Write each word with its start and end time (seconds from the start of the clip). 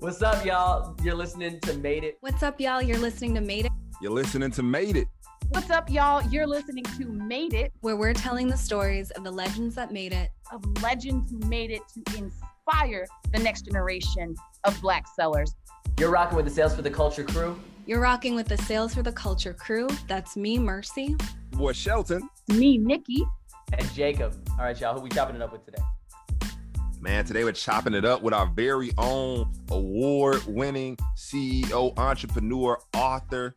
What's 0.00 0.22
up, 0.22 0.46
y'all? 0.46 0.96
You're 1.02 1.14
listening 1.14 1.60
to 1.60 1.74
Made 1.74 2.04
It. 2.04 2.16
What's 2.20 2.42
up, 2.42 2.58
y'all? 2.58 2.80
You're 2.80 2.96
listening 2.96 3.34
to 3.34 3.42
Made 3.42 3.66
It. 3.66 3.72
You're 4.00 4.12
listening 4.12 4.50
to 4.52 4.62
Made 4.62 4.96
It. 4.96 5.06
What's 5.50 5.68
up, 5.68 5.90
y'all? 5.90 6.26
You're 6.30 6.46
listening 6.46 6.84
to 6.84 7.04
Made 7.04 7.52
It, 7.52 7.70
where 7.82 7.96
we're 7.96 8.14
telling 8.14 8.48
the 8.48 8.56
stories 8.56 9.10
of 9.10 9.24
the 9.24 9.30
legends 9.30 9.74
that 9.74 9.92
made 9.92 10.14
it, 10.14 10.30
of 10.50 10.64
legends 10.82 11.30
who 11.30 11.38
made 11.50 11.70
it 11.70 11.82
to 11.92 12.16
inspire 12.16 13.06
the 13.30 13.40
next 13.40 13.66
generation 13.66 14.34
of 14.64 14.80
Black 14.80 15.04
sellers. 15.06 15.54
You're 15.98 16.10
rocking 16.10 16.36
with 16.36 16.46
the 16.46 16.50
Sales 16.50 16.74
for 16.74 16.80
the 16.80 16.90
Culture 16.90 17.24
crew. 17.24 17.60
You're 17.84 18.00
rocking 18.00 18.34
with 18.34 18.48
the 18.48 18.56
Sales 18.56 18.94
for 18.94 19.02
the 19.02 19.12
Culture 19.12 19.52
crew. 19.52 19.86
That's 20.08 20.34
me, 20.34 20.58
Mercy. 20.58 21.14
Boy, 21.50 21.74
Shelton. 21.74 22.26
Me, 22.48 22.78
Nikki. 22.78 23.22
And 23.74 23.92
Jacob. 23.92 24.34
All 24.52 24.64
right, 24.64 24.80
y'all. 24.80 24.94
Who 24.94 25.02
we 25.02 25.10
chopping 25.10 25.36
it 25.36 25.42
up 25.42 25.52
with 25.52 25.66
today? 25.66 25.82
Man, 27.02 27.24
today 27.24 27.44
we're 27.44 27.52
chopping 27.52 27.94
it 27.94 28.04
up 28.04 28.20
with 28.20 28.34
our 28.34 28.44
very 28.44 28.92
own 28.98 29.50
award 29.70 30.44
winning 30.46 30.98
CEO, 31.16 31.96
entrepreneur, 31.98 32.78
author. 32.92 33.56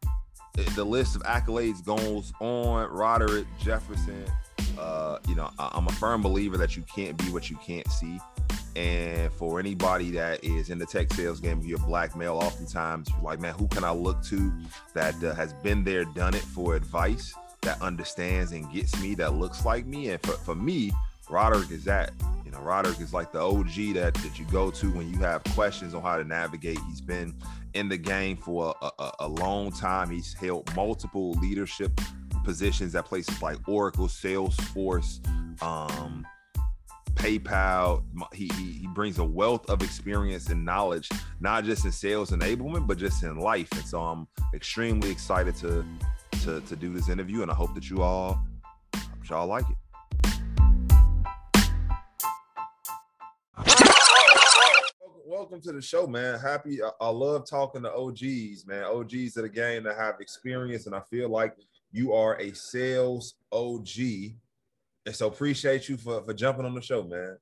The 0.75 0.85
list 0.85 1.17
of 1.17 1.23
accolades 1.23 1.83
goes 1.83 2.31
on. 2.39 2.89
Roderick 2.89 3.45
Jefferson. 3.59 4.23
Uh, 4.79 5.17
you 5.27 5.35
know, 5.35 5.49
I'm 5.59 5.87
a 5.87 5.91
firm 5.91 6.21
believer 6.21 6.55
that 6.55 6.77
you 6.77 6.83
can't 6.83 7.17
be 7.17 7.25
what 7.33 7.49
you 7.49 7.57
can't 7.57 7.85
see. 7.91 8.17
And 8.77 9.29
for 9.33 9.59
anybody 9.59 10.11
that 10.11 10.41
is 10.41 10.69
in 10.69 10.79
the 10.79 10.85
tech 10.85 11.11
sales 11.11 11.41
game, 11.41 11.59
if 11.59 11.65
you're 11.65 11.79
black 11.79 12.15
male, 12.15 12.37
oftentimes 12.37 13.09
you're 13.09 13.23
like, 13.23 13.41
man, 13.41 13.55
who 13.55 13.67
can 13.67 13.83
I 13.83 13.91
look 13.91 14.23
to 14.23 14.53
that 14.93 15.21
uh, 15.21 15.35
has 15.35 15.51
been 15.55 15.83
there, 15.83 16.05
done 16.05 16.33
it 16.33 16.41
for 16.41 16.75
advice, 16.77 17.33
that 17.63 17.81
understands 17.81 18.53
and 18.53 18.71
gets 18.71 18.97
me, 19.01 19.15
that 19.15 19.33
looks 19.33 19.65
like 19.65 19.85
me? 19.85 20.11
And 20.11 20.21
for, 20.23 20.31
for 20.31 20.55
me, 20.55 20.93
Roderick 21.29 21.71
is 21.71 21.83
that. 21.83 22.13
Know, 22.53 22.61
Roderick 22.61 22.99
is 22.99 23.13
like 23.13 23.31
the 23.31 23.41
OG 23.41 23.95
that 23.95 24.13
that 24.13 24.37
you 24.37 24.45
go 24.51 24.69
to 24.71 24.91
when 24.91 25.11
you 25.11 25.19
have 25.19 25.43
questions 25.55 25.93
on 25.93 26.01
how 26.01 26.17
to 26.17 26.23
navigate. 26.23 26.79
He's 26.87 27.01
been 27.01 27.35
in 27.73 27.89
the 27.89 27.97
game 27.97 28.37
for 28.37 28.75
a, 28.81 28.91
a, 28.99 29.11
a 29.21 29.27
long 29.27 29.71
time. 29.71 30.09
He's 30.09 30.33
held 30.33 30.73
multiple 30.75 31.31
leadership 31.41 31.99
positions 32.43 32.95
at 32.95 33.05
places 33.05 33.41
like 33.41 33.57
Oracle, 33.67 34.07
Salesforce, 34.07 35.19
um, 35.63 36.27
PayPal. 37.15 38.03
He, 38.33 38.49
he, 38.55 38.71
he 38.73 38.87
brings 38.87 39.17
a 39.17 39.23
wealth 39.23 39.69
of 39.69 39.81
experience 39.81 40.49
and 40.49 40.63
knowledge, 40.63 41.09
not 41.39 41.63
just 41.63 41.85
in 41.85 41.91
sales 41.91 42.31
enablement, 42.31 42.85
but 42.85 42.97
just 42.97 43.23
in 43.23 43.37
life. 43.37 43.71
And 43.71 43.85
so 43.85 44.01
I'm 44.01 44.27
extremely 44.53 45.09
excited 45.09 45.55
to 45.57 45.85
to 46.43 46.61
to 46.61 46.75
do 46.75 46.93
this 46.93 47.09
interview, 47.09 47.41
and 47.41 47.49
I 47.49 47.55
hope 47.55 47.73
that 47.73 47.89
you 47.89 48.03
all 48.03 48.39
y'all 49.29 49.47
like 49.47 49.67
it. 49.69 49.77
Welcome 55.43 55.59
to 55.59 55.73
the 55.73 55.81
show, 55.81 56.07
man. 56.07 56.39
Happy. 56.39 56.81
I, 56.81 56.89
I, 57.01 57.09
love 57.09 57.45
talking 57.45 57.81
to 57.81 57.93
OGs, 57.93 58.65
man. 58.65 58.85
OGs 58.85 59.35
of 59.35 59.43
the 59.43 59.49
game 59.49 59.83
that 59.83 59.97
have 59.97 60.21
experience, 60.21 60.85
and 60.85 60.95
I 60.95 61.01
feel 61.01 61.27
like 61.27 61.53
you 61.91 62.13
are 62.13 62.39
a 62.39 62.53
sales 62.53 63.35
OG. 63.51 63.89
And 65.05 65.13
so 65.13 65.27
appreciate 65.27 65.89
you 65.89 65.97
for 65.97 66.23
for 66.23 66.33
jumping 66.33 66.63
on 66.63 66.73
the 66.73 66.81
show, 66.81 67.03
man. 67.03 67.35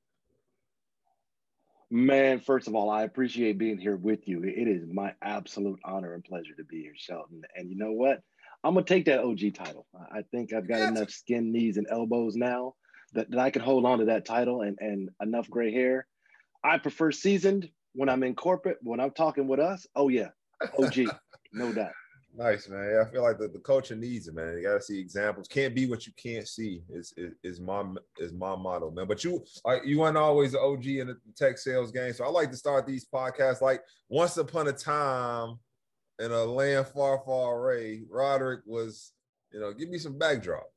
Man, 1.92 2.40
first 2.40 2.68
of 2.68 2.74
all, 2.74 2.90
I 2.90 3.04
appreciate 3.04 3.60
being 3.60 3.78
here 3.78 3.98
with 3.98 4.28
you. 4.28 4.44
It 4.46 4.68
is 4.68 4.82
my 4.92 5.14
absolute 5.22 5.80
honor 5.86 6.16
and 6.16 6.24
pleasure 6.24 6.56
to 6.58 6.64
be 6.64 6.82
here, 6.82 6.96
Shelton. 6.96 7.44
And 7.56 7.70
you 7.70 7.78
know 7.78 7.92
what? 7.92 8.22
I'm 8.64 8.74
gonna 8.74 8.84
take 8.84 9.06
that 9.06 9.24
OG 9.24 9.54
title. 9.54 9.86
I 10.12 10.24
think 10.32 10.54
I've 10.54 10.68
got 10.68 10.80
That's 10.80 10.98
enough 10.98 11.12
skin, 11.12 11.52
knees, 11.52 11.78
and 11.78 11.86
elbows 11.88 12.36
now 12.36 12.74
that, 13.14 13.30
that 13.30 13.40
I 13.40 13.52
can 13.52 13.62
hold 13.62 13.86
on 13.86 14.00
to 14.00 14.06
that 14.06 14.26
title 14.26 14.62
and, 14.62 14.80
and 14.82 15.12
enough 15.22 15.48
gray 15.52 15.72
hair. 15.72 16.08
I 16.64 16.80
prefer 16.80 17.12
seasoned, 17.12 17.70
when 17.94 18.10
I'm 18.10 18.24
in 18.24 18.36
corporate, 18.36 18.78
when 18.82 19.00
I'm 19.00 19.12
talking 19.12 19.48
with 19.48 19.60
us, 19.60 19.86
oh 19.96 20.10
yeah, 20.10 20.30
OG, 20.78 21.00
no 21.54 21.74
doubt. 21.74 21.92
Nice 22.34 22.70
man. 22.70 22.90
Yeah, 22.90 23.04
I 23.06 23.12
feel 23.12 23.24
like 23.24 23.38
the, 23.38 23.50
the 23.50 23.60
culture 23.60 23.96
needs 23.96 24.30
it, 24.30 24.36
man. 24.36 24.56
You 24.56 24.64
gotta 24.64 24.82
see 24.82 25.00
examples. 25.00 25.50
Can't 25.50 25.76
be 25.76 25.86
what 25.86 26.08
you 26.08 26.14
can't 26.16 26.48
see. 26.48 26.82
Is 26.90 27.14
is, 27.18 27.34
is 27.44 27.60
my 27.60 27.84
is 28.20 28.32
my 28.32 28.56
motto, 28.56 28.90
man. 28.90 29.06
But 29.08 29.24
you 29.24 29.44
like 29.66 29.82
you 29.86 30.00
weren't 30.00 30.18
always 30.18 30.54
an 30.54 30.62
OG 30.64 30.86
in 30.86 31.08
the 31.08 31.18
tech 31.36 31.58
sales 31.58 31.92
game. 31.92 32.14
So 32.14 32.24
I 32.24 32.30
like 32.30 32.50
to 32.52 32.58
start 32.58 32.88
these 32.88 33.06
podcasts 33.06 33.62
like 33.62 33.82
once 34.08 34.38
upon 34.38 34.70
a 34.70 34.74
time 34.74 35.58
in 36.20 36.32
a 36.32 36.44
land 36.44 36.88
far, 36.88 37.22
far 37.26 37.60
away. 37.60 38.04
Roderick 38.10 38.62
was, 38.66 39.12
you 39.52 39.60
know, 39.60 39.74
give 39.74 39.90
me 39.90 39.98
some 39.98 40.18
backdrop. 40.18 40.72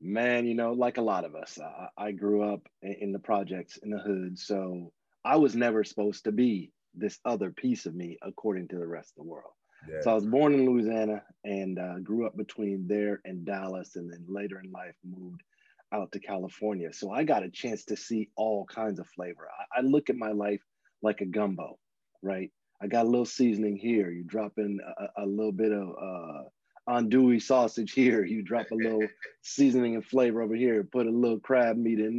Man, 0.00 0.46
you 0.46 0.54
know, 0.54 0.72
like 0.72 0.96
a 0.96 1.02
lot 1.02 1.24
of 1.24 1.34
us, 1.34 1.58
I, 1.60 1.88
I 1.96 2.12
grew 2.12 2.42
up 2.42 2.66
in 2.82 3.12
the 3.12 3.18
projects 3.18 3.76
in 3.76 3.90
the 3.90 3.98
hood, 3.98 4.38
so 4.38 4.92
I 5.24 5.36
was 5.36 5.54
never 5.54 5.84
supposed 5.84 6.24
to 6.24 6.32
be 6.32 6.72
this 6.94 7.18
other 7.24 7.50
piece 7.50 7.86
of 7.86 7.94
me 7.94 8.18
according 8.22 8.68
to 8.68 8.78
the 8.78 8.86
rest 8.86 9.12
of 9.16 9.24
the 9.24 9.30
world. 9.30 9.52
Yeah. 9.88 10.00
So 10.02 10.10
I 10.10 10.14
was 10.14 10.26
born 10.26 10.54
in 10.54 10.66
Louisiana 10.66 11.22
and 11.44 11.78
uh, 11.78 11.98
grew 11.98 12.26
up 12.26 12.36
between 12.36 12.86
there 12.86 13.20
and 13.24 13.44
Dallas, 13.44 13.96
and 13.96 14.10
then 14.10 14.24
later 14.28 14.60
in 14.62 14.70
life 14.70 14.94
moved 15.04 15.42
out 15.92 16.12
to 16.12 16.20
California. 16.20 16.92
So 16.92 17.10
I 17.10 17.24
got 17.24 17.42
a 17.42 17.50
chance 17.50 17.84
to 17.86 17.96
see 17.96 18.30
all 18.36 18.64
kinds 18.66 18.98
of 18.98 19.08
flavor. 19.08 19.48
I, 19.48 19.80
I 19.80 19.82
look 19.82 20.10
at 20.10 20.16
my 20.16 20.32
life 20.32 20.62
like 21.02 21.20
a 21.20 21.26
gumbo, 21.26 21.78
right? 22.22 22.50
I 22.82 22.86
got 22.86 23.06
a 23.06 23.08
little 23.08 23.26
seasoning 23.26 23.76
here. 23.76 24.10
You 24.10 24.24
drop 24.24 24.52
in 24.56 24.80
a, 24.98 25.22
a 25.24 25.26
little 25.26 25.52
bit 25.52 25.72
of 25.72 25.88
uh, 25.90 26.42
andouille 26.88 27.42
sausage 27.42 27.92
here. 27.92 28.24
You 28.24 28.42
drop 28.42 28.70
a 28.70 28.74
little 28.74 29.06
seasoning 29.42 29.94
and 29.94 30.04
flavor 30.04 30.42
over 30.42 30.54
here. 30.54 30.84
Put 30.84 31.06
a 31.06 31.10
little 31.10 31.40
crab 31.40 31.76
meat 31.76 32.00
in 32.00 32.16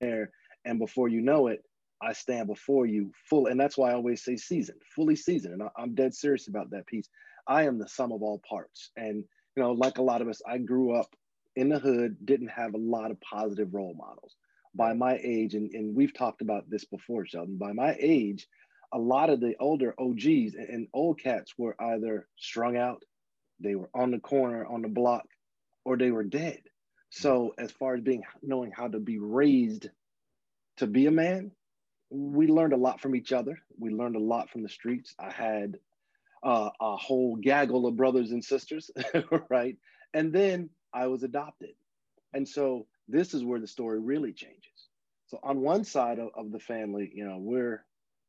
there, 0.00 0.30
and 0.64 0.78
before 0.78 1.08
you 1.08 1.20
know 1.20 1.48
it, 1.48 1.62
I 2.02 2.12
stand 2.12 2.48
before 2.48 2.86
you 2.86 3.12
full. 3.28 3.46
And 3.46 3.58
that's 3.58 3.78
why 3.78 3.90
I 3.90 3.94
always 3.94 4.24
say 4.24 4.36
seasoned, 4.36 4.80
fully 4.94 5.16
seasoned. 5.16 5.54
And 5.54 5.62
I, 5.62 5.68
I'm 5.76 5.94
dead 5.94 6.14
serious 6.14 6.48
about 6.48 6.70
that 6.70 6.86
piece. 6.86 7.08
I 7.46 7.64
am 7.64 7.78
the 7.78 7.88
sum 7.88 8.12
of 8.12 8.22
all 8.22 8.42
parts. 8.48 8.90
And, 8.96 9.24
you 9.56 9.62
know, 9.62 9.72
like 9.72 9.98
a 9.98 10.02
lot 10.02 10.22
of 10.22 10.28
us, 10.28 10.42
I 10.46 10.58
grew 10.58 10.94
up 10.94 11.14
in 11.56 11.68
the 11.68 11.78
hood, 11.78 12.16
didn't 12.24 12.48
have 12.48 12.74
a 12.74 12.78
lot 12.78 13.10
of 13.10 13.20
positive 13.20 13.74
role 13.74 13.94
models. 13.94 14.34
By 14.74 14.94
my 14.94 15.18
age, 15.22 15.54
and, 15.54 15.70
and 15.74 15.94
we've 15.94 16.14
talked 16.14 16.40
about 16.40 16.68
this 16.68 16.84
before, 16.84 17.26
Shelton, 17.26 17.58
by 17.58 17.72
my 17.72 17.96
age, 18.00 18.48
a 18.92 18.98
lot 18.98 19.30
of 19.30 19.40
the 19.40 19.54
older 19.60 19.94
OGs 19.98 20.54
and, 20.54 20.68
and 20.68 20.88
old 20.94 21.20
cats 21.20 21.54
were 21.56 21.76
either 21.80 22.26
strung 22.36 22.76
out, 22.76 23.04
they 23.60 23.74
were 23.74 23.90
on 23.94 24.10
the 24.10 24.18
corner, 24.18 24.66
on 24.66 24.82
the 24.82 24.88
block, 24.88 25.26
or 25.84 25.96
they 25.96 26.10
were 26.10 26.24
dead. 26.24 26.58
Mm-hmm. 26.58 27.22
So 27.22 27.54
as 27.58 27.70
far 27.72 27.94
as 27.94 28.02
being 28.02 28.22
knowing 28.42 28.72
how 28.72 28.88
to 28.88 28.98
be 28.98 29.18
raised 29.18 29.88
to 30.78 30.86
be 30.86 31.06
a 31.06 31.10
man, 31.10 31.52
we 32.12 32.46
learned 32.46 32.74
a 32.74 32.76
lot 32.76 33.00
from 33.00 33.16
each 33.16 33.32
other. 33.32 33.58
We 33.78 33.90
learned 33.90 34.16
a 34.16 34.20
lot 34.20 34.50
from 34.50 34.62
the 34.62 34.68
streets. 34.68 35.14
I 35.18 35.30
had 35.30 35.78
uh, 36.42 36.68
a 36.78 36.96
whole 36.96 37.36
gaggle 37.36 37.86
of 37.86 37.96
brothers 37.96 38.32
and 38.32 38.44
sisters, 38.44 38.90
right? 39.48 39.76
And 40.12 40.32
then 40.32 40.68
I 40.92 41.06
was 41.06 41.22
adopted. 41.22 41.74
And 42.34 42.46
so 42.46 42.86
this 43.08 43.32
is 43.32 43.44
where 43.44 43.60
the 43.60 43.66
story 43.66 43.98
really 43.98 44.32
changes. 44.32 44.88
So 45.28 45.38
on 45.42 45.60
one 45.60 45.84
side 45.84 46.18
of, 46.18 46.28
of 46.34 46.52
the 46.52 46.58
family, 46.58 47.10
you 47.14 47.26
know, 47.26 47.38
we're 47.38 47.84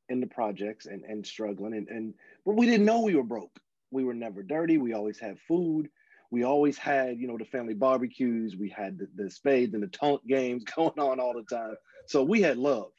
in 0.08 0.22
the 0.22 0.28
projects 0.28 0.86
and, 0.86 1.04
and 1.04 1.26
struggling 1.26 1.74
and, 1.74 1.88
and 1.90 2.14
but 2.46 2.56
we 2.56 2.66
didn't 2.66 2.86
know 2.86 3.02
we 3.02 3.16
were 3.16 3.24
broke. 3.24 3.60
We 3.92 4.06
were 4.06 4.14
never 4.14 4.44
dirty. 4.44 4.78
We 4.78 4.94
always 4.94 5.20
had 5.20 5.40
food. 5.48 5.90
We 6.32 6.44
always 6.44 6.78
had, 6.78 7.20
you 7.20 7.28
know, 7.28 7.38
the 7.38 7.46
family 7.46 7.74
barbecues. 7.74 8.56
We 8.56 8.70
had 8.70 8.98
the, 8.98 9.08
the 9.16 9.30
spades 9.30 9.74
and 9.74 9.84
the 9.84 9.88
tonk 9.88 10.26
games 10.26 10.64
going 10.76 11.00
on 11.00 11.20
all 11.20 11.34
the 11.34 11.44
time. 11.44 11.76
So 12.08 12.24
we 12.24 12.42
had 12.42 12.58
love 12.58 12.92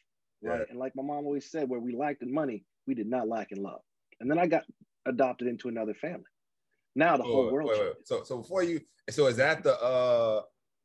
right? 0.44 0.60
Yeah. 0.60 0.64
And 0.70 0.78
like 0.78 0.94
my 0.94 1.02
mom 1.02 1.24
always 1.24 1.50
said, 1.50 1.68
where 1.68 1.80
we 1.80 1.94
lacked 1.94 2.22
in 2.22 2.32
money, 2.32 2.64
we 2.86 2.94
did 2.94 3.08
not 3.08 3.28
lack 3.28 3.52
in 3.52 3.62
love. 3.62 3.80
And 4.20 4.30
then 4.30 4.38
I 4.38 4.46
got 4.46 4.64
adopted 5.06 5.48
into 5.48 5.68
another 5.68 5.94
family. 5.94 6.24
Now 6.94 7.16
the 7.16 7.24
oh, 7.24 7.26
whole 7.26 7.52
world. 7.52 7.70
Wait, 7.70 7.80
wait. 7.80 7.92
So, 8.04 8.22
so 8.22 8.38
before 8.38 8.62
you, 8.62 8.80
so 9.10 9.26
is 9.26 9.36
that 9.36 9.64
the, 9.64 9.80
uh, 9.80 10.42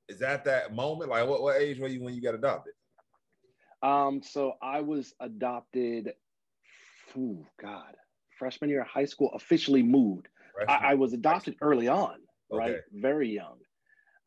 is 0.08 0.20
that 0.20 0.44
that 0.46 0.74
moment? 0.74 1.12
Like, 1.12 1.28
what, 1.28 1.42
what 1.42 1.62
age 1.62 1.80
were 1.80 1.88
you 1.88 2.04
when 2.04 2.16
you 2.16 2.22
got 2.22 2.34
adopted? 2.34 2.74
Um, 3.82 4.22
so 4.24 4.54
I 4.62 4.82
was 4.82 5.14
adopted. 5.20 6.14
Oh 7.18 7.46
God, 7.62 7.96
freshman 8.38 8.70
year 8.70 8.82
of 8.82 8.88
high 8.88 9.06
school. 9.06 9.32
Officially 9.34 9.84
moved. 9.84 10.28
I, 10.68 10.90
I, 10.90 10.94
was 10.96 11.14
adopted 11.14 11.56
early 11.62 11.88
on, 11.88 12.16
right? 12.52 12.72
Okay. 12.72 12.80
Very 12.92 13.30
young, 13.30 13.56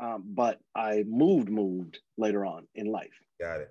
um, 0.00 0.24
but 0.26 0.60
I 0.74 1.04
moved, 1.06 1.50
moved 1.50 1.98
later 2.16 2.46
on 2.46 2.66
in 2.74 2.86
life. 2.86 3.12
Got 3.38 3.60
it. 3.60 3.70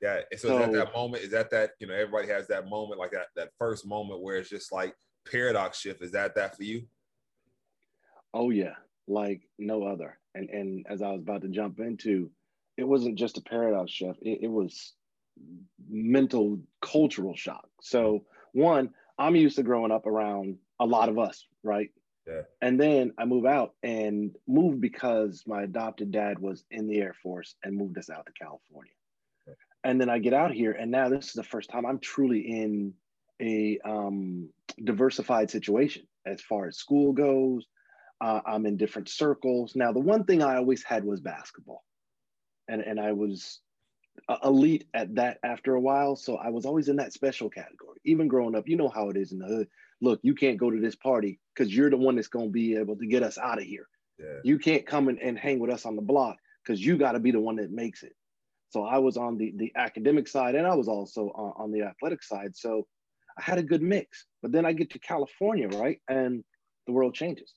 Yeah. 0.00 0.20
So, 0.36 0.48
so 0.48 0.58
is 0.58 0.66
that 0.66 0.72
that 0.72 0.94
moment? 0.94 1.24
Is 1.24 1.30
that 1.30 1.50
that 1.50 1.70
you 1.80 1.86
know 1.86 1.94
everybody 1.94 2.28
has 2.28 2.46
that 2.48 2.68
moment 2.68 2.98
like 2.98 3.12
that 3.12 3.28
that 3.36 3.50
first 3.58 3.86
moment 3.86 4.22
where 4.22 4.36
it's 4.36 4.50
just 4.50 4.72
like 4.72 4.94
paradox 5.30 5.78
shift? 5.78 6.02
Is 6.02 6.12
that 6.12 6.34
that 6.34 6.56
for 6.56 6.62
you? 6.62 6.82
Oh 8.32 8.50
yeah, 8.50 8.74
like 9.06 9.42
no 9.58 9.84
other. 9.84 10.18
And 10.34 10.50
and 10.50 10.86
as 10.88 11.02
I 11.02 11.10
was 11.10 11.20
about 11.20 11.42
to 11.42 11.48
jump 11.48 11.80
into, 11.80 12.30
it 12.76 12.84
wasn't 12.84 13.16
just 13.16 13.38
a 13.38 13.42
paradox 13.42 13.92
shift. 13.92 14.18
It, 14.22 14.40
it 14.42 14.50
was 14.50 14.92
mental 15.88 16.60
cultural 16.82 17.36
shock. 17.36 17.68
So 17.80 18.24
one, 18.52 18.90
I'm 19.18 19.36
used 19.36 19.56
to 19.56 19.62
growing 19.62 19.92
up 19.92 20.06
around 20.06 20.58
a 20.80 20.86
lot 20.86 21.08
of 21.08 21.18
us, 21.18 21.46
right? 21.62 21.90
Yeah. 22.26 22.42
And 22.62 22.80
then 22.80 23.12
I 23.18 23.26
move 23.26 23.44
out 23.44 23.74
and 23.82 24.34
moved 24.46 24.80
because 24.80 25.42
my 25.46 25.62
adopted 25.62 26.10
dad 26.10 26.38
was 26.38 26.64
in 26.70 26.86
the 26.86 27.00
Air 27.00 27.14
Force 27.22 27.54
and 27.62 27.76
moved 27.76 27.98
us 27.98 28.08
out 28.10 28.26
to 28.26 28.32
California 28.32 28.92
and 29.84 30.00
then 30.00 30.08
I 30.08 30.18
get 30.18 30.32
out 30.32 30.52
here, 30.52 30.72
and 30.72 30.90
now 30.90 31.08
this 31.08 31.26
is 31.26 31.32
the 31.32 31.42
first 31.42 31.70
time 31.70 31.84
I'm 31.86 31.98
truly 31.98 32.40
in 32.40 32.94
a 33.40 33.78
um, 33.84 34.48
diversified 34.82 35.50
situation 35.50 36.06
as 36.26 36.40
far 36.40 36.66
as 36.66 36.78
school 36.78 37.12
goes. 37.12 37.66
Uh, 38.20 38.40
I'm 38.46 38.64
in 38.64 38.76
different 38.76 39.08
circles. 39.08 39.74
Now, 39.76 39.92
the 39.92 40.00
one 40.00 40.24
thing 40.24 40.42
I 40.42 40.56
always 40.56 40.82
had 40.82 41.04
was 41.04 41.20
basketball, 41.20 41.84
and 42.68 42.80
and 42.80 42.98
I 42.98 43.12
was 43.12 43.60
elite 44.42 44.86
at 44.94 45.14
that 45.16 45.38
after 45.44 45.74
a 45.74 45.80
while. 45.80 46.16
So 46.16 46.36
I 46.36 46.48
was 46.48 46.64
always 46.64 46.88
in 46.88 46.96
that 46.96 47.12
special 47.12 47.50
category. 47.50 47.98
Even 48.04 48.28
growing 48.28 48.54
up, 48.54 48.68
you 48.68 48.76
know 48.76 48.88
how 48.88 49.10
it 49.10 49.16
is 49.16 49.32
in 49.32 49.38
the 49.38 49.46
hood. 49.46 49.68
Look, 50.00 50.20
you 50.22 50.34
can't 50.34 50.58
go 50.58 50.70
to 50.70 50.80
this 50.80 50.94
party 50.94 51.40
because 51.54 51.74
you're 51.74 51.90
the 51.90 51.96
one 51.96 52.16
that's 52.16 52.28
going 52.28 52.46
to 52.46 52.52
be 52.52 52.76
able 52.76 52.96
to 52.96 53.06
get 53.06 53.22
us 53.22 53.38
out 53.38 53.58
of 53.58 53.64
here. 53.64 53.86
Yeah. 54.18 54.40
You 54.44 54.58
can't 54.58 54.86
come 54.86 55.08
and, 55.08 55.18
and 55.20 55.38
hang 55.38 55.58
with 55.58 55.70
us 55.70 55.84
on 55.86 55.96
the 55.96 56.02
block 56.02 56.36
because 56.62 56.84
you 56.84 56.96
got 56.96 57.12
to 57.12 57.20
be 57.20 57.32
the 57.32 57.40
one 57.40 57.56
that 57.56 57.70
makes 57.70 58.02
it. 58.02 58.14
So 58.74 58.82
I 58.82 58.98
was 58.98 59.16
on 59.16 59.38
the 59.38 59.52
the 59.54 59.70
academic 59.76 60.26
side 60.26 60.56
and 60.56 60.66
I 60.66 60.74
was 60.74 60.88
also 60.88 61.28
on, 61.28 61.52
on 61.56 61.70
the 61.70 61.82
athletic 61.82 62.24
side. 62.24 62.56
So 62.56 62.88
I 63.38 63.42
had 63.42 63.58
a 63.58 63.62
good 63.62 63.82
mix. 63.82 64.26
But 64.42 64.50
then 64.50 64.66
I 64.66 64.72
get 64.72 64.90
to 64.90 64.98
California, 64.98 65.68
right? 65.68 66.00
And 66.08 66.42
the 66.88 66.92
world 66.92 67.14
changes. 67.14 67.52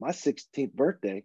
My 0.00 0.10
16th 0.10 0.72
birthday, 0.72 1.22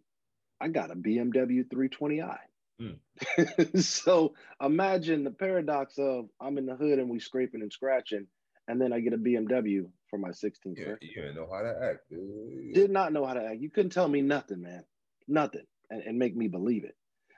I 0.61 0.67
got 0.67 0.91
a 0.91 0.95
BMW 0.95 1.63
320i. 1.67 2.37
Mm. 2.79 3.83
so 3.83 4.35
imagine 4.61 5.23
the 5.23 5.31
paradox 5.31 5.97
of 5.97 6.25
I'm 6.39 6.59
in 6.59 6.67
the 6.67 6.75
hood 6.75 6.99
and 6.99 7.09
we 7.09 7.19
scraping 7.19 7.61
and 7.63 7.73
scratching, 7.73 8.27
and 8.67 8.79
then 8.79 8.93
I 8.93 8.99
get 8.99 9.13
a 9.13 9.17
BMW 9.17 9.87
for 10.11 10.19
my 10.19 10.29
16th 10.29 10.77
yeah, 10.77 10.85
birthday. 10.85 11.07
You 11.15 11.21
didn't 11.23 11.35
know 11.35 11.49
how 11.51 11.63
to 11.63 11.75
act. 11.83 12.01
Dude. 12.11 12.75
Did 12.75 12.91
not 12.91 13.11
know 13.11 13.25
how 13.25 13.33
to 13.33 13.43
act. 13.43 13.59
You 13.59 13.71
couldn't 13.71 13.91
tell 13.91 14.07
me 14.07 14.21
nothing, 14.21 14.61
man. 14.61 14.83
Nothing, 15.27 15.65
and, 15.89 16.03
and 16.03 16.19
make 16.19 16.35
me 16.35 16.47
believe 16.47 16.83
it. 16.83 16.95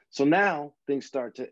So 0.09 0.25
now 0.25 0.73
things 0.85 1.05
start 1.05 1.35
to 1.35 1.47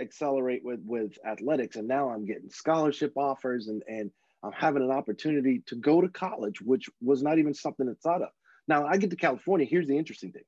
accelerate 0.00 0.64
with 0.64 0.80
with 0.84 1.18
athletics, 1.26 1.76
and 1.76 1.88
now 1.88 2.10
I'm 2.10 2.24
getting 2.24 2.50
scholarship 2.50 3.12
offers, 3.16 3.68
and 3.68 3.82
and 3.88 4.10
I'm 4.42 4.52
having 4.52 4.82
an 4.82 4.90
opportunity 4.90 5.62
to 5.66 5.76
go 5.76 6.00
to 6.00 6.08
college, 6.08 6.60
which 6.60 6.88
was 7.00 7.22
not 7.22 7.38
even 7.38 7.54
something 7.54 7.86
that's 7.86 8.02
thought 8.02 8.22
of. 8.22 8.30
Now 8.68 8.86
I 8.86 8.96
get 8.96 9.10
to 9.10 9.16
California. 9.16 9.66
Here's 9.66 9.88
the 9.88 9.98
interesting 9.98 10.32
thing. 10.32 10.44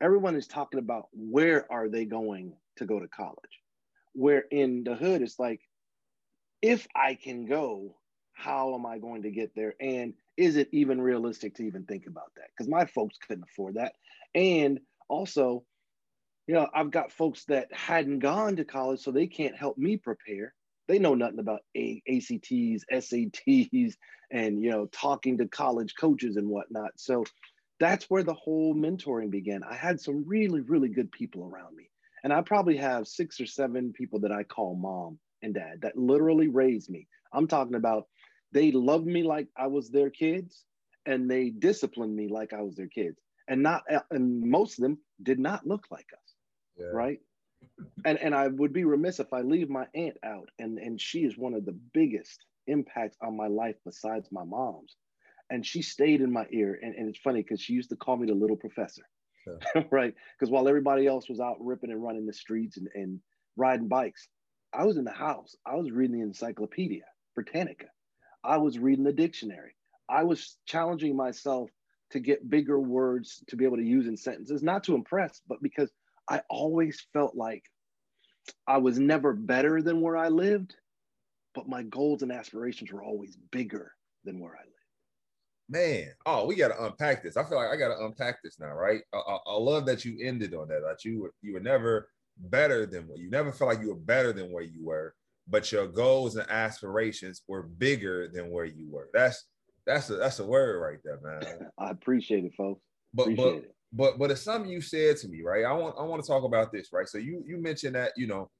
Everyone 0.00 0.36
is 0.36 0.46
talking 0.46 0.80
about 0.80 1.08
where 1.12 1.70
are 1.70 1.88
they 1.88 2.04
going 2.04 2.54
to 2.76 2.86
go 2.86 2.98
to 2.98 3.08
college? 3.08 3.60
Where 4.14 4.44
in 4.50 4.84
the 4.84 4.94
hood 4.94 5.22
it's 5.22 5.38
like 5.38 5.60
if 6.62 6.86
i 6.94 7.14
can 7.14 7.46
go 7.46 7.94
how 8.32 8.74
am 8.74 8.86
i 8.86 8.98
going 8.98 9.22
to 9.22 9.30
get 9.30 9.54
there? 9.54 9.74
And 9.80 10.14
is 10.36 10.56
it 10.56 10.68
even 10.72 11.00
realistic 11.00 11.54
to 11.56 11.62
even 11.62 11.84
think 11.84 12.06
about 12.06 12.32
that? 12.36 12.46
Because 12.50 12.68
my 12.70 12.86
folks 12.86 13.18
couldn't 13.26 13.44
afford 13.44 13.74
that. 13.74 13.92
And 14.34 14.80
also 15.08 15.64
you 16.50 16.56
know 16.56 16.68
i've 16.74 16.90
got 16.90 17.12
folks 17.12 17.44
that 17.44 17.72
hadn't 17.72 18.18
gone 18.18 18.56
to 18.56 18.64
college 18.64 19.00
so 19.00 19.12
they 19.12 19.26
can't 19.26 19.56
help 19.56 19.78
me 19.78 19.96
prepare 19.96 20.52
they 20.88 20.98
know 20.98 21.14
nothing 21.14 21.38
about 21.38 21.60
A- 21.76 22.02
ACTs 22.08 22.84
SATs 22.92 23.94
and 24.32 24.62
you 24.62 24.70
know 24.70 24.86
talking 24.86 25.38
to 25.38 25.46
college 25.46 25.94
coaches 25.98 26.36
and 26.36 26.48
whatnot 26.48 26.90
so 26.96 27.24
that's 27.80 28.10
where 28.10 28.22
the 28.22 28.34
whole 28.34 28.74
mentoring 28.74 29.30
began. 29.30 29.64
I 29.64 29.74
had 29.74 30.00
some 30.00 30.24
really, 30.26 30.60
really 30.60 30.90
good 30.90 31.10
people 31.10 31.44
around 31.44 31.74
me. 31.74 31.90
And 32.22 32.32
I 32.32 32.42
probably 32.42 32.76
have 32.76 33.08
six 33.08 33.40
or 33.40 33.46
seven 33.46 33.94
people 33.94 34.20
that 34.20 34.30
I 34.30 34.44
call 34.44 34.76
mom 34.76 35.18
and 35.42 35.54
dad 35.54 35.80
that 35.80 35.96
literally 35.96 36.48
raised 36.48 36.90
me. 36.90 37.08
I'm 37.32 37.48
talking 37.48 37.74
about 37.74 38.04
they 38.52 38.70
loved 38.70 39.06
me 39.06 39.22
like 39.22 39.48
I 39.56 39.68
was 39.68 39.88
their 39.88 40.10
kids 40.10 40.64
and 41.06 41.30
they 41.30 41.48
disciplined 41.48 42.14
me 42.14 42.28
like 42.28 42.52
I 42.52 42.60
was 42.60 42.76
their 42.76 42.88
kids. 42.88 43.18
And 43.48 43.62
not 43.62 43.84
and 44.10 44.42
most 44.42 44.78
of 44.78 44.82
them 44.82 44.98
did 45.22 45.38
not 45.38 45.66
look 45.66 45.86
like 45.90 46.06
us. 46.12 46.29
Yeah. 46.80 46.86
Right. 46.92 47.20
And 48.04 48.18
and 48.18 48.34
I 48.34 48.48
would 48.48 48.72
be 48.72 48.84
remiss 48.84 49.20
if 49.20 49.32
I 49.32 49.42
leave 49.42 49.68
my 49.68 49.86
aunt 49.94 50.16
out. 50.24 50.48
And 50.58 50.78
and 50.78 51.00
she 51.00 51.20
is 51.20 51.36
one 51.36 51.54
of 51.54 51.64
the 51.64 51.78
biggest 51.92 52.44
impacts 52.66 53.16
on 53.22 53.36
my 53.36 53.48
life 53.48 53.76
besides 53.84 54.28
my 54.32 54.44
mom's 54.44 54.96
and 55.50 55.66
she 55.66 55.82
stayed 55.82 56.20
in 56.20 56.32
my 56.32 56.46
ear. 56.50 56.78
And, 56.80 56.94
and 56.94 57.08
it's 57.08 57.18
funny 57.18 57.42
because 57.42 57.60
she 57.60 57.74
used 57.74 57.90
to 57.90 57.96
call 57.96 58.16
me 58.16 58.28
the 58.28 58.34
little 58.34 58.56
professor, 58.56 59.02
sure. 59.44 59.58
right? 59.90 60.14
Because 60.38 60.50
while 60.50 60.68
everybody 60.68 61.06
else 61.06 61.28
was 61.28 61.40
out 61.40 61.56
ripping 61.60 61.90
and 61.90 62.02
running 62.02 62.26
the 62.26 62.32
streets 62.32 62.78
and, 62.78 62.88
and 62.94 63.20
riding 63.56 63.88
bikes, 63.88 64.28
I 64.72 64.84
was 64.84 64.96
in 64.96 65.04
the 65.04 65.10
house. 65.10 65.56
I 65.66 65.74
was 65.74 65.90
reading 65.90 66.16
the 66.16 66.22
Encyclopedia 66.22 67.04
Britannica. 67.34 67.86
I 68.44 68.58
was 68.58 68.78
reading 68.78 69.04
the 69.04 69.12
dictionary. 69.12 69.74
I 70.08 70.22
was 70.22 70.56
challenging 70.64 71.16
myself 71.16 71.68
to 72.12 72.20
get 72.20 72.48
bigger 72.48 72.78
words 72.78 73.42
to 73.48 73.56
be 73.56 73.64
able 73.64 73.76
to 73.76 73.84
use 73.84 74.06
in 74.06 74.16
sentences, 74.16 74.62
not 74.62 74.84
to 74.84 74.94
impress, 74.94 75.40
but 75.46 75.62
because 75.62 75.90
I 76.30 76.40
always 76.48 77.06
felt 77.12 77.34
like 77.34 77.64
I 78.66 78.78
was 78.78 78.98
never 78.98 79.34
better 79.34 79.82
than 79.82 80.00
where 80.00 80.16
I 80.16 80.28
lived, 80.28 80.74
but 81.54 81.68
my 81.68 81.82
goals 81.82 82.22
and 82.22 82.32
aspirations 82.32 82.90
were 82.90 83.02
always 83.02 83.36
bigger 83.50 83.92
than 84.24 84.40
where 84.40 84.54
I 84.54 84.60
lived 84.60 84.70
man, 85.70 86.08
oh, 86.26 86.44
we 86.46 86.56
got 86.56 86.68
to 86.68 86.84
unpack 86.84 87.22
this. 87.22 87.36
I 87.36 87.44
feel 87.44 87.56
like 87.56 87.70
I 87.70 87.76
got 87.76 87.96
to 87.96 88.04
unpack 88.04 88.42
this 88.42 88.58
now, 88.58 88.74
right? 88.74 89.00
I, 89.14 89.18
I, 89.18 89.38
I, 89.46 89.54
love 89.54 89.86
that 89.86 90.04
you 90.04 90.18
ended 90.20 90.52
on 90.52 90.68
that. 90.68 90.82
That 90.82 91.04
you 91.04 91.22
were 91.22 91.32
you 91.40 91.54
were 91.54 91.60
never 91.60 92.10
better 92.36 92.84
than 92.86 93.06
what 93.06 93.18
you 93.18 93.30
never 93.30 93.52
felt 93.52 93.70
like 93.70 93.80
you 93.80 93.90
were 93.90 94.00
better 94.00 94.32
than 94.32 94.52
where 94.52 94.64
you 94.64 94.84
were, 94.84 95.14
but 95.48 95.70
your 95.70 95.86
goals 95.86 96.36
and 96.36 96.50
aspirations 96.50 97.42
were 97.48 97.62
bigger 97.62 98.28
than 98.28 98.50
where 98.50 98.64
you 98.64 98.90
were. 98.90 99.08
That's 99.14 99.46
that's 99.86 100.10
a 100.10 100.16
that's 100.16 100.40
a 100.40 100.46
word 100.46 100.80
right 100.80 100.98
there, 101.04 101.20
man. 101.22 101.70
I 101.78 101.90
appreciate 101.90 102.44
it, 102.44 102.54
folks. 102.56 102.82
But 103.14 103.22
appreciate 103.22 103.44
but 103.44 103.54
it. 103.64 103.74
But 103.92 104.18
but 104.18 104.30
it's 104.30 104.42
something 104.42 104.70
you 104.70 104.80
said 104.80 105.16
to 105.18 105.28
me, 105.28 105.42
right? 105.42 105.64
I 105.64 105.72
want 105.72 105.96
I 105.98 106.02
want 106.02 106.22
to 106.22 106.28
talk 106.28 106.44
about 106.44 106.72
this, 106.72 106.92
right? 106.92 107.08
So 107.08 107.18
you 107.18 107.42
you 107.46 107.58
mentioned 107.58 107.96
that 107.96 108.12
you 108.16 108.26
know 108.26 108.50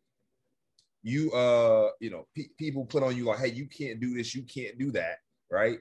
you 1.03 1.32
uh 1.32 1.91
you 2.00 2.11
know 2.11 2.27
pe- 2.37 2.49
people 2.59 2.85
put 2.85 3.03
on 3.03 3.17
you 3.17 3.25
like, 3.25 3.38
hey, 3.38 3.53
you 3.53 3.67
can't 3.67 4.00
do 4.00 4.15
this, 4.15 4.35
you 4.35 4.43
can't 4.43 4.79
do 4.79 4.91
that, 4.93 5.19
right? 5.50 5.79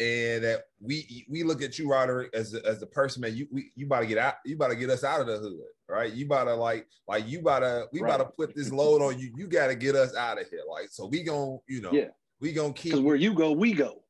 and 0.00 0.42
that 0.42 0.62
we 0.80 1.26
we 1.28 1.42
look 1.42 1.62
at 1.62 1.78
you, 1.78 1.88
Roderick, 1.88 2.30
as 2.32 2.54
a, 2.54 2.66
as 2.66 2.80
the 2.80 2.86
person, 2.86 3.20
man. 3.20 3.36
You 3.36 3.46
we, 3.52 3.70
you 3.76 3.84
about 3.84 4.00
to 4.00 4.06
get 4.06 4.16
out. 4.16 4.34
You 4.46 4.56
about 4.56 4.68
to 4.68 4.76
get 4.76 4.88
us 4.88 5.04
out 5.04 5.20
of 5.20 5.26
the 5.26 5.36
hood, 5.36 5.60
right? 5.88 6.10
You 6.10 6.24
about 6.24 6.44
to 6.44 6.54
like 6.54 6.86
like 7.06 7.28
you 7.28 7.40
about 7.40 7.60
to 7.60 7.86
we 7.92 8.00
right. 8.00 8.14
about 8.14 8.24
to 8.24 8.32
put 8.36 8.56
this 8.56 8.72
load 8.72 9.02
on 9.02 9.18
you. 9.18 9.30
You 9.36 9.46
got 9.46 9.66
to 9.66 9.74
get 9.74 9.94
us 9.94 10.16
out 10.16 10.40
of 10.40 10.48
here, 10.48 10.62
like 10.68 10.88
so. 10.90 11.06
We 11.06 11.22
gonna 11.22 11.58
you 11.68 11.82
know 11.82 11.92
yeah. 11.92 12.08
we 12.40 12.52
gonna 12.52 12.72
keep 12.72 12.92
because 12.92 13.04
where 13.04 13.16
you 13.16 13.34
go, 13.34 13.52
we 13.52 13.74
go. 13.74 14.02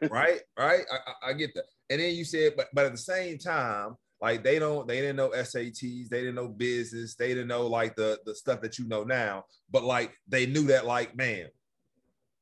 right, 0.10 0.40
right. 0.58 0.84
I, 0.92 0.96
I, 0.96 1.30
I 1.30 1.32
get 1.32 1.54
that. 1.54 1.64
And 1.90 2.00
then 2.00 2.14
you 2.14 2.24
said, 2.24 2.52
but 2.54 2.68
but 2.74 2.84
at 2.84 2.92
the 2.92 2.98
same 2.98 3.38
time, 3.38 3.96
like 4.20 4.42
they 4.42 4.58
don't 4.58 4.88
they 4.88 5.00
didn't 5.00 5.16
know 5.16 5.30
SATs, 5.30 6.08
they 6.08 6.20
didn't 6.20 6.34
know 6.34 6.48
business, 6.48 7.14
they 7.14 7.28
didn't 7.28 7.48
know 7.48 7.66
like 7.66 7.94
the 7.96 8.18
the 8.24 8.34
stuff 8.34 8.60
that 8.62 8.78
you 8.78 8.86
know 8.88 9.04
now. 9.04 9.44
But 9.70 9.84
like 9.84 10.12
they 10.26 10.46
knew 10.46 10.66
that 10.68 10.86
like 10.86 11.16
man, 11.16 11.48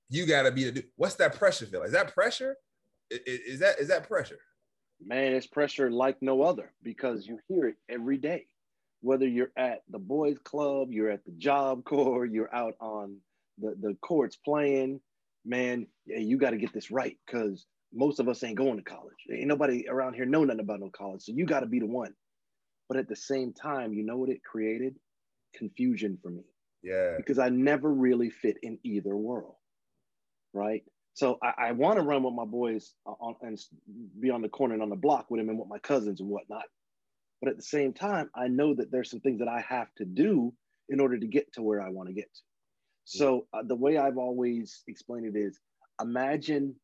you 0.09 0.26
got 0.26 0.42
to 0.42 0.52
be 0.52 0.71
the 0.71 0.85
what's 0.97 1.16
that 1.16 1.37
pressure 1.37 1.66
feel? 1.66 1.83
Is 1.83 1.92
that 1.92 2.14
pressure? 2.14 2.56
Is 3.11 3.61
that 3.61 3.78
is 3.78 3.88
that 3.88 4.09
pressure? 4.09 4.38
Man, 5.04 5.35
it's 5.35 5.47
pressure 5.47 5.90
like 5.90 6.16
no 6.23 6.42
other 6.42 6.73
because 6.83 7.26
you 7.26 7.38
hear 7.49 7.68
it 7.68 7.76
every 7.88 8.16
day. 8.16 8.47
Whether 9.02 9.28
you're 9.28 9.52
at 9.56 9.83
the 9.90 9.99
boys' 9.99 10.38
club, 10.42 10.90
you're 10.90 11.11
at 11.11 11.25
the 11.25 11.33
job 11.33 11.85
corps, 11.85 12.25
you're 12.25 12.54
out 12.54 12.75
on 12.80 13.18
the, 13.59 13.76
the 13.80 13.95
courts 14.00 14.37
playing, 14.37 15.00
man, 15.45 15.87
you 16.06 16.38
got 16.38 16.50
to 16.50 16.56
get 16.56 16.73
this 16.73 16.90
right 16.90 17.16
because 17.26 17.66
most 17.97 18.21
of 18.21 18.29
us 18.29 18.45
ain't 18.45 18.59
going 18.59 18.76
to 18.76 18.83
college. 18.83 19.17
Ain't 19.33 19.47
nobody 19.47 19.87
around 19.88 20.15
here 20.15 20.26
know 20.26 20.45
nothing 20.45 20.61
about 20.61 20.81
no 20.81 20.91
college. 20.91 21.23
So 21.23 21.33
you 21.35 21.47
got 21.47 21.61
to 21.61 21.67
be 21.67 21.81
the 21.81 21.87
one. 21.87 22.15
But 22.88 22.99
at 22.99 23.09
the 23.09 23.17
same 23.17 23.53
time, 23.53 23.93
you 23.93 24.05
know 24.05 24.17
what 24.17 24.29
it 24.29 24.45
created? 24.45 24.95
Confusion 25.55 26.19
for 26.23 26.31
me. 26.31 26.45
Yeah. 26.83 27.15
Because 27.17 27.38
I 27.38 27.49
never 27.49 27.93
really 27.93 28.31
fit 28.31 28.59
in 28.62 28.79
either 28.85 29.17
world. 29.17 29.55
Right. 30.53 30.85
So 31.15 31.38
I, 31.43 31.69
I 31.69 31.73
want 31.73 31.97
to 31.97 32.03
run 32.03 32.23
with 32.23 32.35
my 32.35 32.45
boys 32.45 32.95
on, 33.07 33.35
and 33.41 33.59
be 34.21 34.31
on 34.31 34.43
the 34.43 34.49
corner 34.49 34.75
and 34.75 34.83
on 34.83 34.91
the 34.91 34.97
block 34.97 35.26
with 35.31 35.41
them 35.41 35.49
and 35.49 35.59
with 35.59 35.69
my 35.69 35.79
cousins 35.79 36.21
and 36.21 36.29
whatnot. 36.29 36.65
But 37.41 37.50
at 37.50 37.57
the 37.57 37.62
same 37.62 37.93
time, 37.93 38.31
I 38.35 38.49
know 38.49 38.75
that 38.75 38.91
there's 38.91 39.11
some 39.11 39.21
things 39.21 39.38
that 39.41 39.49
I 39.49 39.65
have 39.69 39.88
to 39.97 40.05
do 40.05 40.53
in 40.88 41.00
order 41.00 41.19
to 41.19 41.26
get 41.26 41.53
to 41.55 41.62
where 41.62 41.81
I 41.81 41.88
want 41.88 42.09
to 42.09 42.15
get 42.15 42.33
to. 42.33 42.43
So 43.05 43.47
uh, 43.53 43.62
the 43.62 43.75
way 43.75 43.99
I've 43.99 44.19
always 44.19 44.83
explained 44.88 45.35
it 45.35 45.38
is 45.38 45.59
imagine 46.00 46.75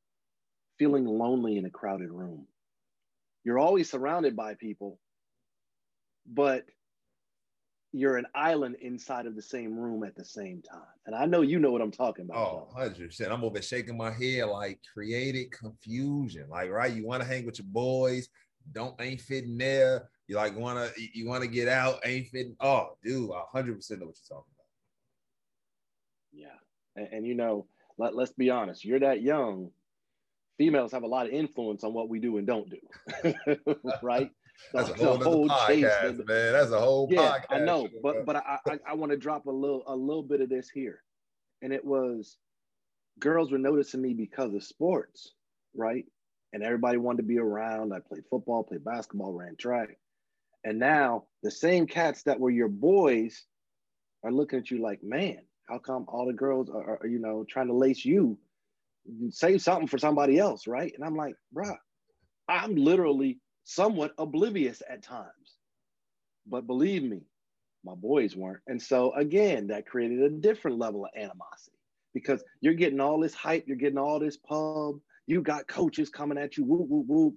feeling 0.83 1.07
lonely 1.07 1.59
in 1.59 1.65
a 1.65 1.71
crowded 1.71 2.11
room. 2.11 2.45
You're 3.45 3.61
always 3.61 3.89
surrounded 3.89 4.35
by 4.35 4.55
people, 4.55 4.99
but 6.27 6.65
you're 7.93 8.17
an 8.17 8.27
island 8.35 8.75
inside 8.81 9.27
of 9.27 9.37
the 9.37 9.43
same 9.43 9.79
room 9.79 10.03
at 10.03 10.17
the 10.17 10.25
same 10.25 10.61
time. 10.61 10.83
And 11.07 11.15
I 11.15 11.25
know 11.27 11.43
you 11.43 11.61
know 11.61 11.71
what 11.71 11.83
I'm 11.83 11.93
talking 11.93 12.25
about. 12.25 12.37
Oh, 12.37 12.69
100%. 12.77 13.31
I'm 13.31 13.45
over 13.45 13.63
shaking 13.63 13.97
my 13.97 14.11
head 14.11 14.47
like 14.47 14.81
created 14.93 15.53
confusion. 15.53 16.49
Like, 16.49 16.69
right, 16.71 16.93
you 16.93 17.07
want 17.07 17.23
to 17.23 17.29
hang 17.29 17.47
with 17.47 17.61
your 17.61 17.69
boys, 17.71 18.29
don't 18.73 19.01
ain't 19.01 19.21
fitting 19.21 19.59
there. 19.59 20.09
You 20.27 20.35
like 20.35 20.57
want 20.57 20.93
to 20.93 21.01
you 21.15 21.29
want 21.29 21.45
to 21.45 21.49
get 21.49 21.69
out, 21.69 22.01
ain't 22.05 22.27
fitting. 22.27 22.57
Oh, 22.59 22.97
dude, 23.05 23.31
100% 23.31 23.31
know 23.31 23.71
what 23.71 23.87
you're 23.95 24.01
talking 24.29 24.53
about. 24.57 24.67
Yeah. 26.33 26.59
And, 26.97 27.09
and 27.13 27.27
you 27.27 27.37
know, 27.37 27.67
let, 27.99 28.17
let's 28.17 28.33
be 28.33 28.51
honest, 28.51 28.85
you're 28.85 28.99
that 28.99 29.23
young. 29.23 29.71
Females 30.59 30.93
have 30.93 31.03
a 31.03 31.07
lot 31.07 31.27
of 31.27 31.33
influence 31.33 31.83
on 31.85 31.95
what 31.95 32.09
we 32.09 32.19
do 32.19 32.39
and 32.39 32.47
don't 32.47 32.71
do. 32.71 33.35
right? 34.03 34.31
That's 34.73 34.91
a 34.91 34.95
whole, 34.95 35.17
whole 35.19 35.49
podcast, 35.49 36.27
man. 36.27 36.53
That's 36.53 36.71
a 36.71 36.81
whole 36.81 37.09
yeah, 37.11 37.39
podcast. 37.39 37.45
I 37.51 37.59
know, 37.61 37.89
but 38.03 38.25
but 38.25 38.37
I 38.37 38.59
I, 38.69 38.79
I 38.91 38.95
want 38.95 39.13
to 39.13 39.19
drop 39.19 39.47
a 39.47 39.51
little 39.51 39.83
a 39.87 39.97
little 39.97 40.23
bit 40.23 40.41
of 40.41 40.49
this 40.49 40.69
here, 40.69 41.03
and 41.63 41.73
it 41.73 41.85
was 41.85 42.37
girls 43.19 43.51
were 43.51 43.59
noticing 43.59 44.03
me 44.03 44.15
because 44.15 44.55
of 44.55 44.63
sports, 44.63 45.33
right? 45.75 46.05
And 46.53 46.63
everybody 46.63 46.99
wanted 46.99 47.19
to 47.19 47.29
be 47.29 47.39
around. 47.39 47.93
I 47.93 48.01
played 48.01 48.25
football, 48.31 48.65
played 48.65 48.85
basketball, 48.85 49.33
ran 49.33 49.57
track. 49.57 49.97
And 50.65 50.79
now 50.79 51.25
the 51.43 51.51
same 51.51 51.87
cats 51.87 52.23
that 52.25 52.39
were 52.39 52.51
your 52.51 52.69
boys 52.69 53.45
are 54.23 54.33
looking 54.33 54.61
at 54.61 54.71
you 54.71 54.81
like, 54.81 55.03
man, 55.03 55.39
how 55.69 55.79
come 55.79 56.05
all 56.09 56.27
the 56.27 56.33
girls 56.33 56.69
are, 56.71 57.01
are 57.03 57.07
you 57.07 57.19
know, 57.19 57.45
trying 57.49 57.69
to 57.69 57.75
lace 57.75 58.05
you? 58.05 58.39
Save 59.31 59.63
something 59.63 59.89
for 59.89 59.99
somebody 59.99 60.39
else, 60.39 60.67
right? 60.67 60.93
And 60.95 61.05
I'm 61.05 61.17
like, 61.17 61.35
bruh, 61.55 61.77
I'm 62.49 62.77
literally 62.77 63.39
somewhat 63.65 64.13
oblivious 64.19 64.83
at 64.89 65.03
times. 65.03 65.57
But 66.47 66.67
believe 66.67 67.03
me, 67.03 67.23
my 67.85 67.95
boys 67.95 68.37
weren't. 68.37 68.63
And 68.67 68.81
so 68.81 69.13
again, 69.15 69.69
that 69.69 69.87
created 69.87 70.23
a 70.23 70.31
different 70.31 70.79
level 70.79 71.05
of 71.05 71.11
animosity 71.17 71.77
because 72.15 72.43
you're 72.61 72.75
getting 72.75 73.01
all 73.01 73.19
this 73.21 73.35
hype, 73.35 73.65
you're 73.67 73.77
getting 73.77 73.99
all 73.99 74.19
this 74.19 74.37
pub, 74.37 74.97
you 75.27 75.41
got 75.41 75.69
coaches 75.69 76.11
coming 76.11 76.39
at 76.39 76.57
you, 76.57 76.65
whoop, 76.65 76.89
whoop, 76.89 77.07
whoop. 77.07 77.35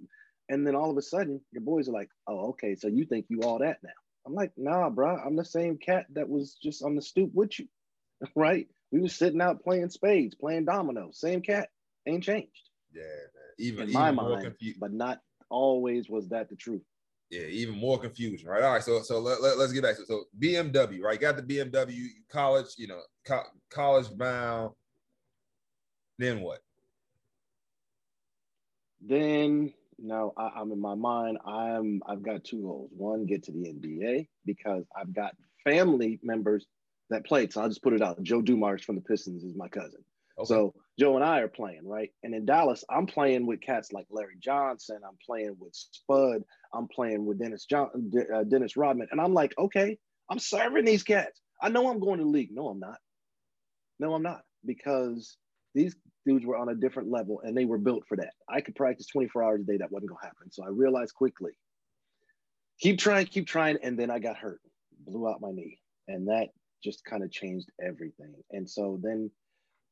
And 0.48 0.66
then 0.66 0.76
all 0.76 0.90
of 0.90 0.96
a 0.96 1.02
sudden, 1.02 1.40
your 1.52 1.62
boys 1.62 1.88
are 1.88 1.92
like, 1.92 2.08
oh, 2.28 2.50
okay, 2.50 2.76
so 2.76 2.86
you 2.88 3.04
think 3.04 3.26
you 3.28 3.40
all 3.42 3.58
that 3.58 3.78
now. 3.82 3.90
I'm 4.26 4.34
like, 4.34 4.52
nah, 4.56 4.90
bro, 4.90 5.16
I'm 5.16 5.36
the 5.36 5.44
same 5.44 5.78
cat 5.78 6.06
that 6.12 6.28
was 6.28 6.56
just 6.62 6.82
on 6.82 6.94
the 6.94 7.02
stoop 7.02 7.30
with 7.32 7.58
you, 7.58 7.66
right? 8.36 8.68
We 8.92 9.00
was 9.00 9.14
sitting 9.14 9.40
out 9.40 9.62
playing 9.62 9.90
spades, 9.90 10.34
playing 10.34 10.64
dominoes. 10.64 11.18
Same 11.20 11.42
cat, 11.42 11.68
ain't 12.06 12.22
changed. 12.22 12.70
Yeah, 12.92 13.02
man. 13.02 13.54
even 13.58 13.82
in 13.84 13.88
even 13.88 14.00
my 14.00 14.10
mind, 14.10 14.42
confu- 14.42 14.78
but 14.78 14.92
not 14.92 15.20
always 15.50 16.08
was 16.08 16.28
that 16.28 16.48
the 16.48 16.56
truth. 16.56 16.82
yeah, 17.30 17.46
even 17.46 17.78
more 17.78 17.98
confusion, 17.98 18.48
right? 18.48 18.62
All 18.62 18.72
right, 18.72 18.82
so 18.82 19.02
so 19.02 19.18
let, 19.18 19.42
let, 19.42 19.58
us 19.58 19.72
get 19.72 19.82
back 19.82 19.96
to 19.96 20.02
it. 20.02 20.08
So 20.08 20.24
BMW, 20.38 21.02
right? 21.02 21.20
Got 21.20 21.36
the 21.36 21.42
BMW 21.42 22.06
college, 22.30 22.74
you 22.76 22.86
know, 22.86 23.00
co- 23.26 23.48
college 23.70 24.06
bound. 24.16 24.72
Then 26.18 26.40
what? 26.40 26.60
Then 29.00 29.72
no, 29.98 30.32
I, 30.36 30.50
I'm 30.56 30.72
in 30.72 30.80
my 30.80 30.94
mind. 30.94 31.38
I'm 31.44 32.02
I've 32.06 32.22
got 32.22 32.44
two 32.44 32.62
goals. 32.62 32.90
One, 32.96 33.26
get 33.26 33.44
to 33.44 33.52
the 33.52 33.72
NBA 33.72 34.28
because 34.44 34.84
I've 34.96 35.12
got 35.12 35.34
family 35.64 36.18
members 36.22 36.66
that 37.10 37.26
played. 37.26 37.52
So 37.52 37.62
I'll 37.62 37.68
just 37.68 37.82
put 37.82 37.92
it 37.92 38.02
out. 38.02 38.22
Joe 38.22 38.42
Dumars 38.42 38.82
from 38.82 38.96
the 38.96 39.02
Pistons 39.02 39.44
is 39.44 39.54
my 39.56 39.68
cousin. 39.68 40.04
Okay. 40.38 40.46
So 40.46 40.74
Joe 40.98 41.16
and 41.16 41.24
I 41.24 41.40
are 41.40 41.48
playing, 41.48 41.86
right? 41.86 42.10
And 42.22 42.34
in 42.34 42.44
Dallas, 42.44 42.84
I'm 42.90 43.06
playing 43.06 43.46
with 43.46 43.60
cats 43.60 43.92
like 43.92 44.06
Larry 44.10 44.36
Johnson. 44.40 44.98
I'm 45.06 45.16
playing 45.24 45.56
with 45.58 45.74
Spud. 45.74 46.42
I'm 46.74 46.88
playing 46.88 47.24
with 47.24 47.38
Dennis 47.38 47.64
John, 47.64 48.10
uh, 48.34 48.44
Dennis 48.44 48.76
Rodman, 48.76 49.08
and 49.10 49.20
I'm 49.20 49.32
like, 49.32 49.54
okay, 49.56 49.98
I'm 50.30 50.38
serving 50.38 50.84
these 50.84 51.02
cats. 51.02 51.40
I 51.62 51.70
know 51.70 51.88
I'm 51.88 52.00
going 52.00 52.20
to 52.20 52.26
league. 52.26 52.50
No, 52.52 52.68
I'm 52.68 52.80
not. 52.80 52.98
No, 53.98 54.14
I'm 54.14 54.22
not 54.22 54.42
because 54.64 55.36
these 55.74 55.94
dudes 56.26 56.44
were 56.44 56.56
on 56.56 56.68
a 56.68 56.74
different 56.74 57.10
level 57.10 57.40
and 57.42 57.56
they 57.56 57.64
were 57.64 57.78
built 57.78 58.04
for 58.08 58.16
that. 58.16 58.32
I 58.48 58.60
could 58.60 58.74
practice 58.74 59.06
24 59.06 59.42
hours 59.42 59.60
a 59.60 59.64
day. 59.64 59.76
That 59.78 59.92
wasn't 59.92 60.10
going 60.10 60.18
to 60.20 60.26
happen. 60.26 60.50
So 60.50 60.64
I 60.64 60.68
realized 60.68 61.14
quickly, 61.14 61.52
keep 62.80 62.98
trying, 62.98 63.26
keep 63.26 63.46
trying. 63.46 63.78
And 63.82 63.98
then 63.98 64.10
I 64.10 64.18
got 64.18 64.36
hurt, 64.36 64.60
blew 65.06 65.28
out 65.28 65.40
my 65.40 65.50
knee. 65.52 65.78
And 66.08 66.28
that 66.28 66.48
just 66.82 67.04
kind 67.04 67.22
of 67.22 67.30
changed 67.30 67.70
everything. 67.84 68.34
And 68.50 68.68
so 68.68 68.98
then 69.02 69.30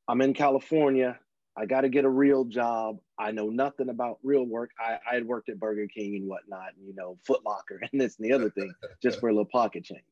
I'm 0.09 0.21
in 0.21 0.35
California. 0.35 1.19
I 1.57 1.67
got 1.67 1.83
to 1.83 1.89
get 1.89 2.05
a 2.05 2.11
real 2.11 2.45
job. 2.45 2.99
I 3.19 3.31
know 3.31 3.49
nothing 3.49 3.89
about 3.89 4.19
real 4.23 4.45
work. 4.45 4.71
I, 4.79 4.99
I 5.09 5.15
had 5.15 5.27
worked 5.27 5.49
at 5.49 5.61
Burger 5.61 5.87
King 5.87 6.17
and 6.17 6.29
whatnot, 6.29 6.75
and, 6.77 6.87
you 6.87 6.95
know, 6.95 7.19
Foot 7.27 7.43
Locker 7.47 7.81
and 7.93 8.01
this 8.01 8.19
and 8.19 8.29
the 8.29 8.33
other 8.33 8.51
thing 8.51 8.73
just 9.03 9.21
for 9.21 9.29
a 9.29 9.33
little 9.33 9.45
pocket 9.45 9.85
change. 9.85 10.03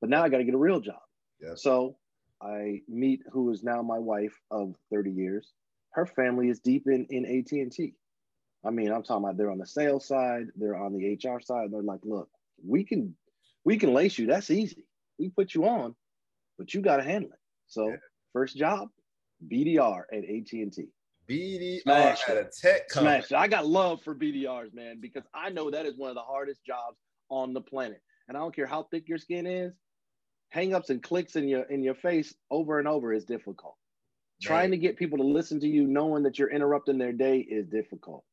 But 0.00 0.10
now 0.10 0.22
I 0.22 0.28
got 0.28 0.38
to 0.38 0.44
get 0.44 0.54
a 0.54 0.58
real 0.58 0.80
job. 0.80 1.00
Yeah. 1.40 1.54
So 1.54 1.96
I 2.42 2.82
meet 2.88 3.22
who 3.30 3.50
is 3.52 3.62
now 3.62 3.82
my 3.82 3.98
wife 3.98 4.38
of 4.50 4.74
30 4.90 5.10
years. 5.10 5.52
Her 5.92 6.06
family 6.06 6.48
is 6.48 6.60
deep 6.60 6.86
in, 6.86 7.06
in 7.10 7.24
AT&T. 7.24 7.94
I 8.64 8.70
mean, 8.70 8.92
I'm 8.92 9.02
talking 9.02 9.24
about 9.24 9.36
they're 9.36 9.50
on 9.50 9.58
the 9.58 9.66
sales 9.66 10.06
side, 10.06 10.46
they're 10.56 10.76
on 10.76 10.92
the 10.92 11.14
HR 11.14 11.40
side. 11.40 11.70
They're 11.70 11.82
like, 11.82 12.00
look, 12.04 12.28
we 12.64 12.84
can 12.84 13.14
we 13.64 13.76
can 13.76 13.92
lace 13.92 14.18
you. 14.18 14.26
That's 14.26 14.50
easy. 14.50 14.84
We 15.18 15.30
put 15.30 15.54
you 15.54 15.66
on, 15.66 15.94
but 16.58 16.74
you 16.74 16.80
got 16.80 16.98
to 16.98 17.02
handle 17.02 17.30
it. 17.32 17.38
So 17.66 17.90
Yeah. 17.90 17.96
first 18.32 18.56
job, 18.56 18.88
BDR 19.48 20.06
at 20.12 20.24
AT&T. 20.24 20.88
BDR 21.28 21.80
Smash 21.82 22.28
at 22.28 22.36
a 22.36 22.44
tech 22.44 22.88
company. 22.88 23.22
Smash 23.22 23.32
it. 23.32 23.36
I 23.36 23.48
got 23.48 23.66
love 23.66 24.02
for 24.02 24.14
BDRs, 24.14 24.74
man, 24.74 25.00
because 25.00 25.24
I 25.32 25.50
know 25.50 25.70
that 25.70 25.86
is 25.86 25.96
one 25.96 26.10
of 26.10 26.16
the 26.16 26.22
hardest 26.22 26.64
jobs 26.64 26.98
on 27.30 27.52
the 27.52 27.60
planet. 27.60 28.02
And 28.28 28.36
I 28.36 28.40
don't 28.40 28.54
care 28.54 28.66
how 28.66 28.84
thick 28.84 29.08
your 29.08 29.18
skin 29.18 29.46
is, 29.46 29.72
hang-ups 30.50 30.90
and 30.90 31.02
clicks 31.02 31.36
in 31.36 31.48
your 31.48 31.62
in 31.64 31.82
your 31.82 31.94
face 31.94 32.34
over 32.50 32.78
and 32.78 32.86
over 32.86 33.12
is 33.12 33.24
difficult. 33.24 33.76
Trying 34.40 34.72
to 34.72 34.76
get 34.76 34.96
people 34.96 35.18
to 35.18 35.24
listen 35.24 35.60
to 35.60 35.68
you 35.68 35.86
knowing 35.86 36.24
that 36.24 36.38
you're 36.38 36.50
interrupting 36.50 36.98
their 36.98 37.12
day 37.12 37.38
is 37.38 37.66
difficult. 37.68 38.24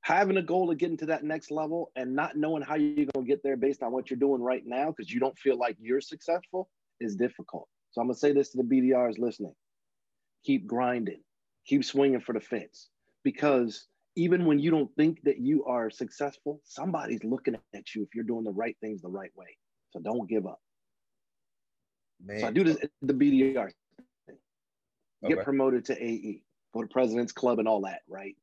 Having 0.00 0.38
a 0.38 0.42
goal 0.42 0.70
of 0.70 0.78
getting 0.78 0.96
to 0.96 1.06
that 1.06 1.24
next 1.24 1.50
level 1.50 1.92
and 1.94 2.14
not 2.16 2.36
knowing 2.36 2.62
how 2.62 2.76
you're 2.76 3.06
going 3.14 3.26
to 3.26 3.28
get 3.28 3.42
there 3.42 3.56
based 3.56 3.82
on 3.82 3.92
what 3.92 4.08
you're 4.08 4.18
doing 4.18 4.40
right 4.40 4.64
now 4.64 4.86
because 4.90 5.12
you 5.12 5.20
don't 5.20 5.38
feel 5.38 5.58
like 5.58 5.76
you're 5.78 6.00
successful 6.00 6.70
is 7.00 7.16
difficult. 7.16 7.68
So 7.90 8.00
I'm 8.00 8.08
going 8.08 8.14
to 8.14 8.20
say 8.20 8.32
this 8.32 8.50
to 8.50 8.58
the 8.58 8.64
BDRs 8.64 9.18
listening. 9.18 9.54
Keep 10.44 10.66
grinding. 10.66 11.20
Keep 11.66 11.84
swinging 11.84 12.20
for 12.20 12.32
the 12.32 12.40
fence 12.40 12.88
because 13.24 13.86
even 14.16 14.46
when 14.46 14.58
you 14.58 14.70
don't 14.70 14.90
think 14.96 15.22
that 15.22 15.38
you 15.38 15.64
are 15.64 15.90
successful, 15.90 16.60
somebody's 16.64 17.22
looking 17.24 17.56
at 17.74 17.94
you 17.94 18.02
if 18.02 18.14
you're 18.14 18.24
doing 18.24 18.44
the 18.44 18.52
right 18.52 18.76
things 18.80 19.02
the 19.02 19.08
right 19.08 19.30
way. 19.36 19.56
So 19.90 20.00
don't 20.00 20.28
give 20.28 20.46
up. 20.46 20.60
Man. 22.24 22.40
So 22.40 22.46
I 22.46 22.50
do 22.50 22.64
this 22.64 22.82
at 22.82 22.90
the 23.02 23.14
BDR. 23.14 23.70
Get 24.28 25.32
Okay. 25.32 25.42
promoted 25.42 25.84
to 25.86 26.02
AE, 26.02 26.42
go 26.72 26.82
to 26.82 26.88
President's 26.88 27.32
Club 27.32 27.58
and 27.58 27.66
all 27.66 27.80
that, 27.82 28.02
right? 28.08 28.36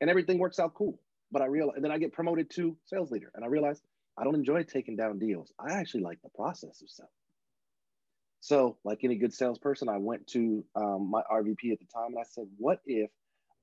And 0.00 0.08
everything 0.08 0.38
works 0.38 0.58
out 0.58 0.74
cool. 0.74 1.00
But 1.30 1.42
I 1.42 1.46
realize, 1.46 1.76
and 1.76 1.84
then 1.84 1.90
I 1.90 1.98
get 1.98 2.12
promoted 2.12 2.50
to 2.50 2.76
sales 2.84 3.10
leader, 3.10 3.30
and 3.34 3.44
I 3.44 3.48
realize 3.48 3.80
I 4.18 4.24
don't 4.24 4.34
enjoy 4.34 4.62
taking 4.64 4.96
down 4.96 5.18
deals. 5.18 5.52
I 5.58 5.72
actually 5.72 6.02
like 6.02 6.20
the 6.22 6.28
process 6.30 6.82
of 6.82 6.90
selling. 6.90 7.10
So, 8.42 8.76
like 8.82 9.04
any 9.04 9.14
good 9.14 9.32
salesperson, 9.32 9.88
I 9.88 9.98
went 9.98 10.26
to 10.30 10.64
um, 10.74 11.08
my 11.08 11.22
RVP 11.30 11.70
at 11.70 11.78
the 11.78 11.86
time 11.94 12.08
and 12.08 12.18
I 12.18 12.24
said, 12.28 12.48
What 12.58 12.80
if 12.84 13.08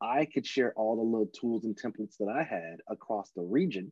I 0.01 0.23
could 0.23 0.47
share 0.47 0.73
all 0.77 0.95
the 0.95 1.01
little 1.01 1.27
tools 1.27 1.65
and 1.65 1.75
templates 1.75 2.15
that 2.17 2.29
I 2.29 2.43
had 2.43 2.77
across 2.87 3.29
the 3.35 3.41
region 3.41 3.91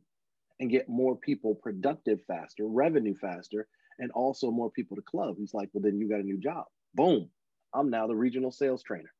and 0.58 0.70
get 0.70 0.88
more 0.88 1.14
people 1.14 1.54
productive 1.54 2.22
faster, 2.26 2.66
revenue 2.66 3.14
faster, 3.14 3.68
and 3.98 4.10
also 4.12 4.50
more 4.50 4.70
people 4.70 4.96
to 4.96 5.02
club? 5.02 5.34
He's 5.38 5.52
like, 5.52 5.68
Well, 5.74 5.82
then 5.82 5.98
you 5.98 6.08
got 6.08 6.20
a 6.20 6.22
new 6.22 6.38
job. 6.38 6.64
Boom. 6.94 7.28
I'm 7.74 7.90
now 7.90 8.06
the 8.06 8.16
regional 8.16 8.50
sales 8.50 8.82
trainer. 8.82 9.12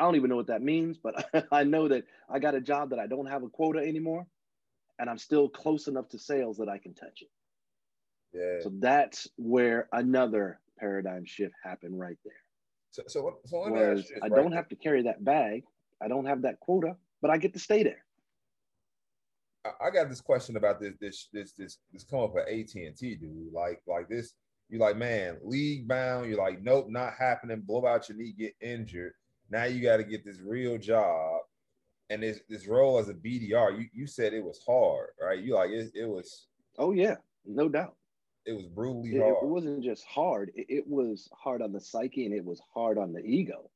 I 0.00 0.02
don't 0.02 0.16
even 0.16 0.30
know 0.30 0.36
what 0.36 0.48
that 0.48 0.62
means, 0.62 0.98
but 0.98 1.30
I 1.52 1.62
know 1.62 1.86
that 1.86 2.06
I 2.28 2.40
got 2.40 2.56
a 2.56 2.60
job 2.60 2.90
that 2.90 2.98
I 2.98 3.06
don't 3.06 3.26
have 3.26 3.44
a 3.44 3.48
quota 3.48 3.78
anymore, 3.78 4.26
and 4.98 5.08
I'm 5.08 5.18
still 5.18 5.48
close 5.48 5.86
enough 5.86 6.08
to 6.08 6.18
sales 6.18 6.56
that 6.56 6.68
I 6.68 6.78
can 6.78 6.94
touch 6.94 7.22
it. 7.22 7.28
Yeah. 8.32 8.64
So 8.64 8.72
that's 8.80 9.28
where 9.36 9.88
another 9.92 10.58
paradigm 10.78 11.24
shift 11.24 11.54
happened 11.62 11.98
right 11.98 12.18
there. 12.24 12.32
So, 12.90 13.02
so, 13.06 13.38
so 13.44 13.60
let 13.60 13.72
me 13.72 13.78
ask 13.80 13.82
Whereas 13.82 14.10
you 14.10 14.16
I 14.22 14.28
right? 14.28 14.36
don't 14.36 14.52
have 14.52 14.68
to 14.70 14.76
carry 14.76 15.02
that 15.02 15.24
bag, 15.24 15.64
I 16.02 16.08
don't 16.08 16.24
have 16.26 16.42
that 16.42 16.60
quota, 16.60 16.96
but 17.20 17.30
I 17.30 17.36
get 17.36 17.52
to 17.54 17.58
stay 17.58 17.82
there. 17.82 18.04
I- 19.64 19.86
I 19.86 19.90
got 19.90 20.08
this 20.08 20.20
question 20.20 20.56
about 20.56 20.80
this 20.80 20.94
this 21.00 21.28
this 21.32 21.52
this 21.52 21.78
this 21.92 22.04
come 22.04 22.20
up 22.20 22.36
at 22.36 22.48
AT 22.48 22.74
and 22.74 22.96
T, 22.96 23.16
dude. 23.16 23.52
Like 23.52 23.82
like 23.86 24.08
this, 24.08 24.34
you're 24.68 24.80
like 24.80 24.96
man, 24.96 25.38
league 25.42 25.86
bound. 25.88 26.28
You're 26.28 26.38
like, 26.38 26.62
nope, 26.62 26.88
not 26.88 27.14
happening. 27.18 27.60
Blow 27.60 27.84
out 27.86 28.08
your 28.08 28.16
knee, 28.18 28.32
get 28.38 28.54
injured. 28.60 29.12
Now 29.50 29.64
you 29.64 29.82
got 29.82 29.96
to 29.96 30.04
get 30.04 30.24
this 30.24 30.40
real 30.40 30.78
job, 30.78 31.40
and 32.10 32.22
this 32.22 32.40
this 32.48 32.66
role 32.66 32.98
as 32.98 33.08
a 33.08 33.14
BDR. 33.14 33.78
You 33.78 33.86
you 33.92 34.06
said 34.06 34.32
it 34.32 34.44
was 34.44 34.62
hard, 34.66 35.10
right? 35.20 35.40
You 35.40 35.54
like 35.54 35.70
it, 35.70 35.90
it 35.94 36.06
was 36.06 36.46
Oh 36.78 36.92
yeah, 36.92 37.16
no 37.44 37.68
doubt. 37.68 37.96
It 38.48 38.56
was 38.56 38.66
brutally 38.66 39.12
It, 39.12 39.20
hard. 39.20 39.44
it 39.44 39.46
wasn't 39.46 39.84
just 39.84 40.04
hard; 40.06 40.50
it, 40.54 40.66
it 40.68 40.88
was 40.88 41.28
hard 41.32 41.60
on 41.60 41.72
the 41.72 41.80
psyche, 41.80 42.24
and 42.24 42.34
it 42.34 42.44
was 42.44 42.60
hard 42.74 42.96
on 42.98 43.12
the 43.12 43.20
ego. 43.20 43.70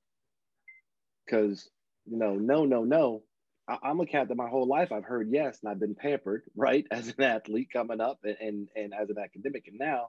Because 1.27 1.69
you 2.07 2.17
know, 2.17 2.35
no, 2.35 2.65
no, 2.65 2.85
no. 2.85 3.23
I, 3.69 3.79
I'm 3.83 4.01
a 4.01 4.07
cat 4.07 4.29
that 4.29 4.37
my 4.37 4.49
whole 4.49 4.67
life 4.67 4.91
I've 4.91 5.05
heard 5.05 5.29
yes, 5.31 5.61
and 5.63 5.71
I've 5.71 5.79
been 5.79 5.95
pampered, 5.95 6.45
right, 6.57 6.87
as 6.91 7.09
an 7.09 7.23
athlete 7.23 7.69
coming 7.73 8.01
up, 8.01 8.21
and 8.25 8.37
and, 8.41 8.69
and 8.75 8.95
as 8.95 9.11
an 9.11 9.19
academic, 9.19 9.69
and 9.69 9.79
now 9.79 10.09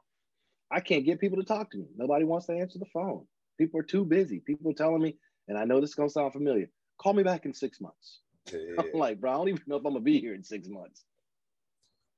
I 0.71 0.79
can't 0.79 1.05
get 1.05 1.19
people 1.19 1.37
to 1.37 1.43
talk 1.45 1.71
to 1.71 1.77
me. 1.77 1.87
Nobody 1.95 2.25
wants 2.25 2.47
to 2.47 2.53
answer 2.53 2.79
the 2.79 2.85
phone. 2.85 3.27
People 3.57 3.81
are 3.81 3.83
too 3.83 4.05
busy. 4.05 4.39
People 4.39 4.71
are 4.71 4.75
telling 4.75 5.01
me, 5.01 5.17
and 5.47 5.57
I 5.57 5.65
know 5.65 5.81
this 5.81 5.89
is 5.91 5.95
gonna 5.95 6.09
sound 6.09 6.33
familiar. 6.33 6.69
Call 6.99 7.13
me 7.13 7.23
back 7.23 7.45
in 7.45 7.53
six 7.53 7.81
months. 7.81 8.21
Yeah. 8.51 8.59
I'm 8.79 8.91
like, 8.93 9.19
bro, 9.19 9.31
I 9.31 9.35
don't 9.35 9.49
even 9.49 9.61
know 9.67 9.75
if 9.75 9.85
I'm 9.85 9.93
gonna 9.93 9.99
be 10.03 10.19
here 10.19 10.33
in 10.33 10.43
six 10.43 10.69
months. 10.69 11.03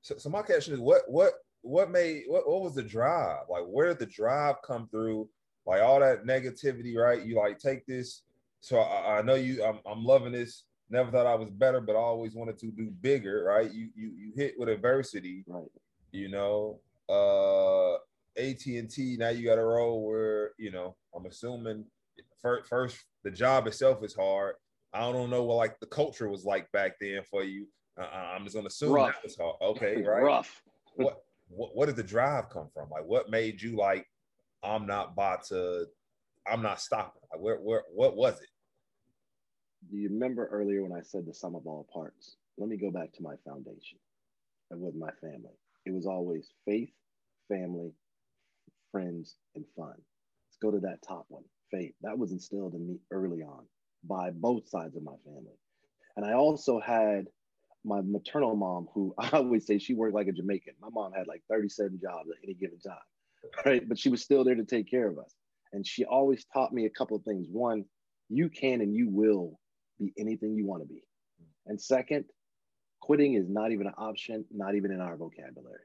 So, 0.02 0.16
so 0.16 0.30
my 0.30 0.42
question 0.42 0.72
is, 0.74 0.80
what 0.80 1.02
what 1.08 1.34
what 1.66 1.90
made 1.90 2.24
what 2.28 2.48
what 2.48 2.62
was 2.62 2.74
the 2.74 2.82
drive? 2.82 3.44
Like, 3.50 3.64
where 3.64 3.88
did 3.88 3.98
the 3.98 4.06
drive 4.06 4.56
come 4.62 4.88
through? 4.88 5.28
Like 5.66 5.82
all 5.82 5.98
that 6.00 6.24
negativity, 6.24 6.94
right? 6.96 7.24
You 7.24 7.36
like 7.38 7.58
take 7.58 7.86
this. 7.86 8.22
So 8.60 8.78
I, 8.78 9.18
I 9.18 9.22
know 9.22 9.34
you. 9.34 9.64
I'm, 9.64 9.80
I'm 9.84 10.04
loving 10.04 10.32
this. 10.32 10.64
Never 10.90 11.10
thought 11.10 11.26
I 11.26 11.34
was 11.34 11.50
better, 11.50 11.80
but 11.80 11.94
I 11.96 11.98
always 11.98 12.34
wanted 12.34 12.58
to 12.58 12.66
do 12.70 12.90
bigger, 13.02 13.44
right? 13.44 13.70
You 13.72 13.88
you 13.96 14.12
you 14.16 14.32
hit 14.36 14.54
with 14.58 14.68
adversity, 14.68 15.44
Right. 15.46 15.64
you 16.12 16.28
know. 16.28 16.78
Uh, 17.08 17.94
AT 18.38 18.64
and 18.66 18.90
T. 18.90 19.16
Now 19.18 19.30
you 19.30 19.44
got 19.46 19.58
a 19.58 19.64
role 19.64 20.04
where 20.06 20.52
you 20.58 20.70
know. 20.70 20.94
I'm 21.14 21.26
assuming 21.26 21.84
first, 22.42 22.68
first 22.68 22.98
the 23.24 23.30
job 23.30 23.66
itself 23.66 24.04
is 24.04 24.14
hard. 24.14 24.56
I 24.92 25.00
don't 25.10 25.30
know 25.30 25.42
what 25.42 25.56
like 25.56 25.80
the 25.80 25.86
culture 25.86 26.28
was 26.28 26.44
like 26.44 26.70
back 26.72 26.92
then 27.00 27.22
for 27.30 27.42
you. 27.42 27.66
Uh, 27.98 28.04
I'm 28.04 28.44
just 28.44 28.54
gonna 28.54 28.66
assume 28.68 28.92
Rough. 28.92 29.14
that 29.14 29.24
was 29.24 29.36
hard. 29.36 29.56
Okay, 29.62 29.96
right. 30.02 30.22
Rough. 30.22 30.62
What, 30.94 31.22
what 31.48 31.74
what 31.74 31.86
did 31.86 31.96
the 31.96 32.02
drive 32.02 32.48
come 32.50 32.68
from? 32.72 32.90
Like, 32.90 33.04
what 33.04 33.30
made 33.30 33.60
you 33.60 33.76
like, 33.76 34.06
I'm 34.62 34.86
not 34.86 35.12
about 35.12 35.44
to, 35.46 35.86
I'm 36.46 36.62
not 36.62 36.80
stopping. 36.80 37.22
Like, 37.32 37.40
where 37.40 37.56
where 37.56 37.82
what 37.92 38.16
was 38.16 38.40
it? 38.40 38.48
Do 39.90 39.96
you 39.96 40.08
remember 40.08 40.46
earlier 40.46 40.82
when 40.82 40.92
I 40.92 41.02
said 41.02 41.26
the 41.26 41.34
sum 41.34 41.54
of 41.54 41.66
all 41.66 41.86
parts? 41.92 42.36
Let 42.58 42.68
me 42.68 42.76
go 42.76 42.90
back 42.90 43.12
to 43.12 43.22
my 43.22 43.34
foundation 43.46 43.98
and 44.70 44.80
with 44.80 44.94
my 44.94 45.10
family. 45.20 45.54
It 45.84 45.92
was 45.92 46.06
always 46.06 46.48
faith, 46.64 46.90
family, 47.48 47.92
friends, 48.90 49.36
and 49.54 49.64
fun. 49.76 49.94
Let's 49.94 50.58
go 50.60 50.70
to 50.70 50.80
that 50.80 51.02
top 51.06 51.26
one 51.28 51.44
faith. 51.70 51.94
That 52.02 52.18
was 52.18 52.32
instilled 52.32 52.74
in 52.74 52.86
me 52.86 52.98
early 53.10 53.42
on 53.42 53.64
by 54.04 54.30
both 54.30 54.68
sides 54.68 54.96
of 54.96 55.02
my 55.02 55.16
family. 55.24 55.58
And 56.16 56.24
I 56.24 56.32
also 56.32 56.80
had 56.80 57.26
my 57.86 58.00
maternal 58.02 58.56
mom, 58.56 58.88
who 58.92 59.14
I 59.18 59.30
always 59.30 59.66
say 59.66 59.78
she 59.78 59.94
worked 59.94 60.14
like 60.14 60.28
a 60.28 60.32
Jamaican. 60.32 60.74
My 60.80 60.88
mom 60.90 61.12
had 61.12 61.26
like 61.26 61.42
37 61.50 62.00
jobs 62.02 62.28
at 62.30 62.36
any 62.44 62.54
given 62.54 62.78
time, 62.80 62.96
right? 63.64 63.88
But 63.88 63.98
she 63.98 64.08
was 64.08 64.22
still 64.22 64.44
there 64.44 64.54
to 64.54 64.64
take 64.64 64.90
care 64.90 65.08
of 65.08 65.18
us. 65.18 65.34
And 65.72 65.86
she 65.86 66.04
always 66.04 66.44
taught 66.52 66.72
me 66.72 66.86
a 66.86 66.90
couple 66.90 67.16
of 67.16 67.24
things. 67.24 67.46
One, 67.50 67.84
you 68.28 68.48
can 68.48 68.80
and 68.80 68.94
you 68.94 69.08
will 69.08 69.58
be 69.98 70.12
anything 70.18 70.54
you 70.54 70.66
want 70.66 70.82
to 70.82 70.88
be. 70.88 71.02
And 71.66 71.80
second, 71.80 72.24
quitting 73.00 73.34
is 73.34 73.48
not 73.48 73.72
even 73.72 73.86
an 73.86 73.94
option, 73.98 74.44
not 74.50 74.74
even 74.74 74.90
in 74.90 75.00
our 75.00 75.16
vocabulary. 75.16 75.80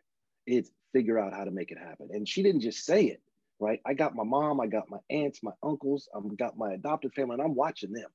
It's 0.46 0.72
figure 0.93 1.20
out 1.20 1.34
how 1.34 1.43
to 1.43 1.51
make 1.51 1.72
it 1.72 1.77
happen. 1.77 2.10
And 2.12 2.27
she 2.27 2.43
didn't 2.43 2.62
just 2.62 2.86
say 2.86 3.05
it, 3.05 3.22
right? 3.60 3.79
I 3.86 3.93
got 3.93 4.15
my 4.15 4.24
mom, 4.24 4.60
I 4.60 4.67
got 4.67 4.89
my 4.89 4.98
aunts, 5.10 5.41
my 5.41 5.51
uncles, 5.63 6.10
I've 6.15 6.38
got 6.38 6.58
my 6.58 6.74
adopted 6.74 7.13
family, 7.13 7.36
and 7.36 7.41
I'm 7.41 7.55
watching 7.55 7.93
them. 7.93 8.10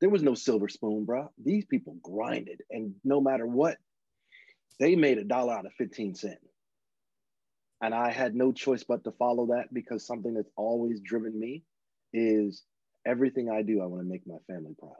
There 0.00 0.10
was 0.10 0.22
no 0.22 0.34
silver 0.34 0.68
spoon, 0.68 1.04
bro. 1.04 1.30
These 1.42 1.64
people 1.64 1.96
grinded, 2.02 2.62
and 2.70 2.94
no 3.04 3.20
matter 3.20 3.46
what, 3.46 3.78
they 4.78 4.94
made 4.94 5.18
a 5.18 5.24
dollar 5.24 5.54
out 5.54 5.66
of 5.66 5.72
15 5.74 6.14
cents. 6.14 6.40
And 7.82 7.94
I 7.94 8.10
had 8.10 8.34
no 8.34 8.52
choice 8.52 8.84
but 8.84 9.04
to 9.04 9.12
follow 9.12 9.46
that 9.46 9.72
because 9.72 10.06
something 10.06 10.34
that's 10.34 10.50
always 10.56 11.00
driven 11.00 11.38
me 11.38 11.62
is 12.12 12.62
everything 13.06 13.50
I 13.50 13.62
do, 13.62 13.82
I 13.82 13.86
want 13.86 14.02
to 14.02 14.08
make 14.08 14.26
my 14.26 14.38
family 14.46 14.74
proud. 14.78 14.92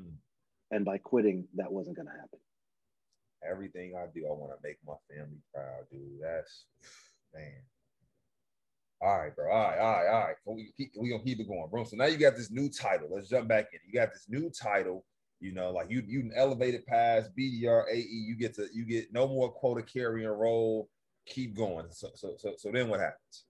Mm. 0.00 0.16
And 0.70 0.84
by 0.84 0.98
quitting, 0.98 1.46
that 1.54 1.72
wasn't 1.72 1.96
going 1.96 2.06
to 2.06 2.12
happen. 2.12 2.40
Everything 3.48 3.94
I 3.96 4.06
do, 4.12 4.26
I 4.26 4.32
want 4.32 4.52
to 4.52 4.58
make 4.62 4.78
my 4.86 4.94
family 5.08 5.38
proud, 5.54 5.84
dude. 5.90 6.20
That's 6.20 6.64
man. 7.32 7.62
All 9.00 9.16
right, 9.16 9.34
bro. 9.34 9.50
All 9.50 9.62
right, 9.62 9.78
all 9.78 9.92
right, 9.92 10.08
all 10.08 10.20
right. 10.20 10.36
We 10.44 10.72
keep, 10.76 10.92
we 10.98 11.10
gonna 11.10 11.22
keep 11.22 11.38
it 11.38 11.48
going, 11.48 11.68
bro. 11.70 11.84
So 11.84 11.96
now 11.96 12.06
you 12.06 12.16
got 12.16 12.36
this 12.36 12.50
new 12.50 12.68
title. 12.68 13.08
Let's 13.10 13.28
jump 13.28 13.48
back 13.48 13.68
in. 13.72 13.78
You 13.86 13.92
got 13.92 14.12
this 14.12 14.26
new 14.28 14.50
title. 14.50 15.04
You 15.40 15.52
know, 15.52 15.70
like 15.70 15.88
you 15.88 16.02
you 16.04 16.32
elevated 16.34 16.84
past 16.84 17.30
BDR 17.38 17.84
AE. 17.92 18.08
You 18.08 18.34
get 18.34 18.54
to 18.56 18.66
you 18.72 18.84
get 18.84 19.12
no 19.12 19.28
more 19.28 19.52
quota 19.52 19.82
carrying 19.82 20.28
role. 20.28 20.88
Keep 21.26 21.56
going. 21.56 21.86
So 21.90 22.08
so 22.16 22.34
so 22.38 22.54
so 22.56 22.72
then 22.72 22.88
what 22.88 22.98
happens? 22.98 23.44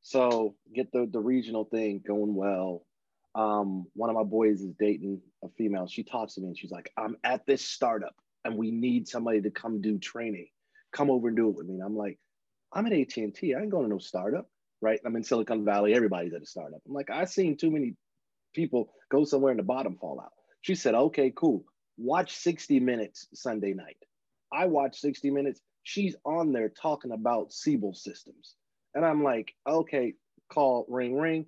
So 0.00 0.54
get 0.74 0.90
the 0.92 1.06
the 1.12 1.20
regional 1.20 1.64
thing 1.64 2.02
going 2.06 2.34
well. 2.34 2.86
Um, 3.34 3.86
one 3.92 4.08
of 4.08 4.16
my 4.16 4.22
boys 4.22 4.62
is 4.62 4.72
dating 4.78 5.20
a 5.44 5.48
female. 5.58 5.86
She 5.88 6.02
talks 6.02 6.34
to 6.34 6.40
me 6.40 6.46
and 6.46 6.58
she's 6.58 6.70
like, 6.70 6.90
"I'm 6.96 7.18
at 7.22 7.44
this 7.44 7.62
startup 7.62 8.14
and 8.46 8.56
we 8.56 8.70
need 8.70 9.08
somebody 9.08 9.42
to 9.42 9.50
come 9.50 9.82
do 9.82 9.98
training. 9.98 10.48
Come 10.90 11.10
over 11.10 11.28
and 11.28 11.36
do 11.36 11.50
it 11.50 11.56
with 11.56 11.66
me." 11.66 11.74
And 11.74 11.82
I'm 11.82 11.96
like, 11.98 12.18
"I'm 12.76 12.86
at 12.86 12.92
AT 12.92 13.16
and 13.16 13.34
T. 13.34 13.54
I 13.54 13.60
ain't 13.60 13.70
going 13.70 13.84
to 13.84 13.90
no 13.90 13.98
startup, 13.98 14.48
right? 14.80 15.00
I'm 15.04 15.16
in 15.16 15.24
Silicon 15.24 15.64
Valley. 15.64 15.94
Everybody's 15.94 16.34
at 16.34 16.42
a 16.42 16.46
startup." 16.46 16.80
I'm 16.86 16.94
like, 16.94 17.10
"I've 17.10 17.30
seen 17.30 17.56
too 17.56 17.70
many 17.70 17.96
people 18.54 18.92
go 19.10 19.24
somewhere 19.24 19.50
and 19.50 19.58
the 19.58 19.64
bottom 19.64 19.96
fall 19.96 20.20
out." 20.20 20.32
She 20.60 20.74
said, 20.74 20.94
"Okay, 20.94 21.32
cool. 21.34 21.64
Watch 21.96 22.36
60 22.36 22.80
Minutes 22.80 23.28
Sunday 23.34 23.72
night." 23.72 23.96
I 24.52 24.66
watch 24.66 25.00
60 25.00 25.30
Minutes. 25.30 25.60
She's 25.82 26.16
on 26.24 26.52
there 26.52 26.68
talking 26.68 27.12
about 27.12 27.52
Siebel 27.52 27.94
systems. 27.94 28.54
And 28.94 29.04
I'm 29.04 29.22
like, 29.22 29.54
okay, 29.68 30.14
call 30.48 30.86
ring 30.88 31.16
ring. 31.16 31.46